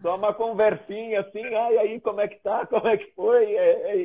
Só 0.02 0.16
uma 0.16 0.34
conversinha 0.34 1.22
assim, 1.22 1.44
ai, 1.54 1.78
aí 1.78 2.02
como 2.02 2.22
é 2.22 2.28
que 2.28 2.42
tá, 2.42 2.66
como 2.66 2.88
é 2.88 2.98
que 2.98 3.12
foi? 3.16 3.56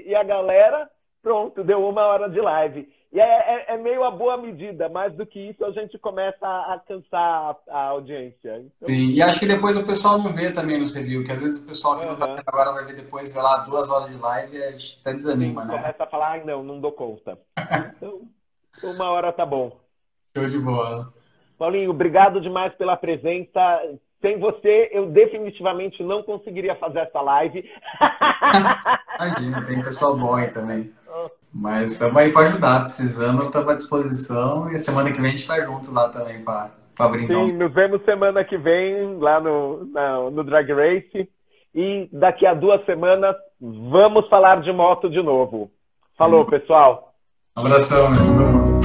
E 0.07 0.15
a 0.15 0.25
galera, 0.25 0.91
pronto, 1.23 1.63
deu 1.63 1.87
uma 1.87 2.03
hora 2.07 2.29
de 2.29 2.41
live. 2.41 2.89
E 3.15 3.21
é, 3.21 3.23
é, 3.23 3.75
é, 3.75 3.79
meio 3.79 4.03
a 4.03 4.11
boa 4.11 4.37
medida, 4.37 4.89
mais 4.89 5.15
do 5.15 5.25
que 5.25 5.39
isso 5.39 5.65
a 5.65 5.71
gente 5.71 5.97
começa 5.99 6.45
a, 6.45 6.83
cansar 6.85 7.21
a, 7.21 7.57
a 7.69 7.83
audiência. 7.91 8.59
Então... 8.59 8.89
Sim, 8.89 9.13
e 9.13 9.23
acho 9.23 9.39
que 9.39 9.47
depois 9.47 9.77
o 9.77 9.87
pessoal 9.87 10.19
não 10.19 10.33
vê 10.33 10.51
também 10.51 10.81
nos 10.81 10.93
reviews, 10.93 11.25
que 11.25 11.31
às 11.31 11.41
vezes 11.41 11.63
o 11.63 11.65
pessoal 11.65 11.97
que 11.97 12.05
uhum. 12.05 12.11
não 12.11 12.17
tá 12.17 12.27
vendo 12.27 12.43
agora 12.45 12.73
vai 12.73 12.85
ver 12.87 12.97
depois, 12.97 13.33
vê 13.33 13.41
lá 13.41 13.59
duas 13.59 13.89
horas 13.89 14.11
de 14.11 14.17
live 14.17 14.57
e 14.57 14.65
até 15.01 15.13
desanima, 15.13 15.63
Sim, 15.63 15.69
né? 15.69 15.77
Começa 15.77 16.03
a 16.03 16.07
falar, 16.09 16.31
ai 16.33 16.45
não, 16.45 16.65
não 16.65 16.81
dou 16.81 16.91
conta. 16.91 17.39
então, 17.97 18.23
uma 18.83 19.11
hora 19.11 19.33
tá 19.33 19.47
bom. 19.47 19.79
Show 20.37 20.49
de 20.49 20.59
bola. 20.59 21.13
Paulinho, 21.57 21.91
obrigado 21.91 22.41
demais 22.41 22.75
pela 22.75 22.97
presença. 22.97 23.81
Sem 24.25 24.39
você, 24.39 24.89
eu 24.91 25.11
definitivamente 25.11 26.03
não 26.03 26.23
conseguiria 26.23 26.75
fazer 26.77 27.01
essa 27.01 27.21
live. 27.21 27.63
Imagina, 29.21 29.63
tem 29.67 29.83
pessoal 29.83 30.17
bom 30.17 30.35
aí 30.35 30.49
também. 30.49 30.91
Mas 31.53 31.93
estamos 31.93 32.17
aí 32.17 32.33
para 32.33 32.47
ajudar, 32.47 32.81
precisando, 32.85 33.43
estamos 33.43 33.69
à 33.69 33.75
disposição. 33.75 34.73
E 34.73 34.79
semana 34.79 35.13
que 35.13 35.21
vem 35.21 35.27
a 35.27 35.31
gente 35.33 35.41
está 35.41 35.61
junto 35.61 35.93
lá 35.93 36.09
também 36.09 36.43
para 36.43 36.71
brincar. 37.11 37.35
Sim, 37.35 37.53
nos 37.53 37.71
vemos 37.75 38.03
semana 38.07 38.43
que 38.43 38.57
vem 38.57 39.19
lá 39.19 39.39
no, 39.39 39.85
na, 39.93 40.31
no 40.31 40.43
Drag 40.43 40.73
Race. 40.73 41.29
E 41.75 42.09
daqui 42.11 42.47
a 42.47 42.55
duas 42.55 42.83
semanas 42.87 43.37
vamos 43.61 44.27
falar 44.31 44.63
de 44.63 44.73
moto 44.73 45.11
de 45.11 45.23
novo. 45.23 45.71
Falou, 46.17 46.47
pessoal. 46.47 47.13
Um 47.59 47.67
abração, 47.67 48.09
meu. 48.09 48.81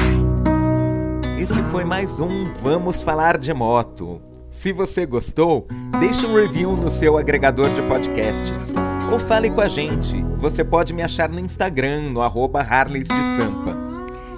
Esse 1.41 1.63
foi 1.71 1.85
mais 1.85 2.19
um 2.19 2.51
Vamos 2.61 3.01
Falar 3.01 3.37
de 3.37 3.53
Moto. 3.53 4.28
Se 4.59 4.73
você 4.73 5.05
gostou, 5.05 5.69
deixe 6.01 6.25
um 6.25 6.35
review 6.35 6.75
no 6.75 6.89
seu 6.89 7.17
agregador 7.17 7.69
de 7.69 7.81
podcasts. 7.83 8.73
Ou 9.09 9.17
fale 9.17 9.49
com 9.49 9.61
a 9.61 9.69
gente. 9.69 10.21
Você 10.37 10.65
pode 10.65 10.91
me 10.91 11.01
achar 11.01 11.29
no 11.29 11.39
Instagram, 11.39 12.09
no 12.09 12.21
arroba 12.21 12.59
Harleys 12.59 13.07
de 13.07 13.13
Sampa. 13.13 13.77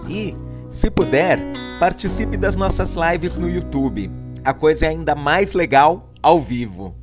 E, 0.07 0.35
se 0.69 0.91
puder, 0.91 1.39
participe 1.79 2.37
das 2.37 2.55
nossas 2.55 2.93
lives 2.93 3.35
no 3.35 3.49
YouTube. 3.49 4.11
A 4.43 4.53
coisa 4.53 4.85
é 4.85 4.89
ainda 4.89 5.15
mais 5.15 5.55
legal 5.55 6.11
ao 6.21 6.39
vivo. 6.39 7.00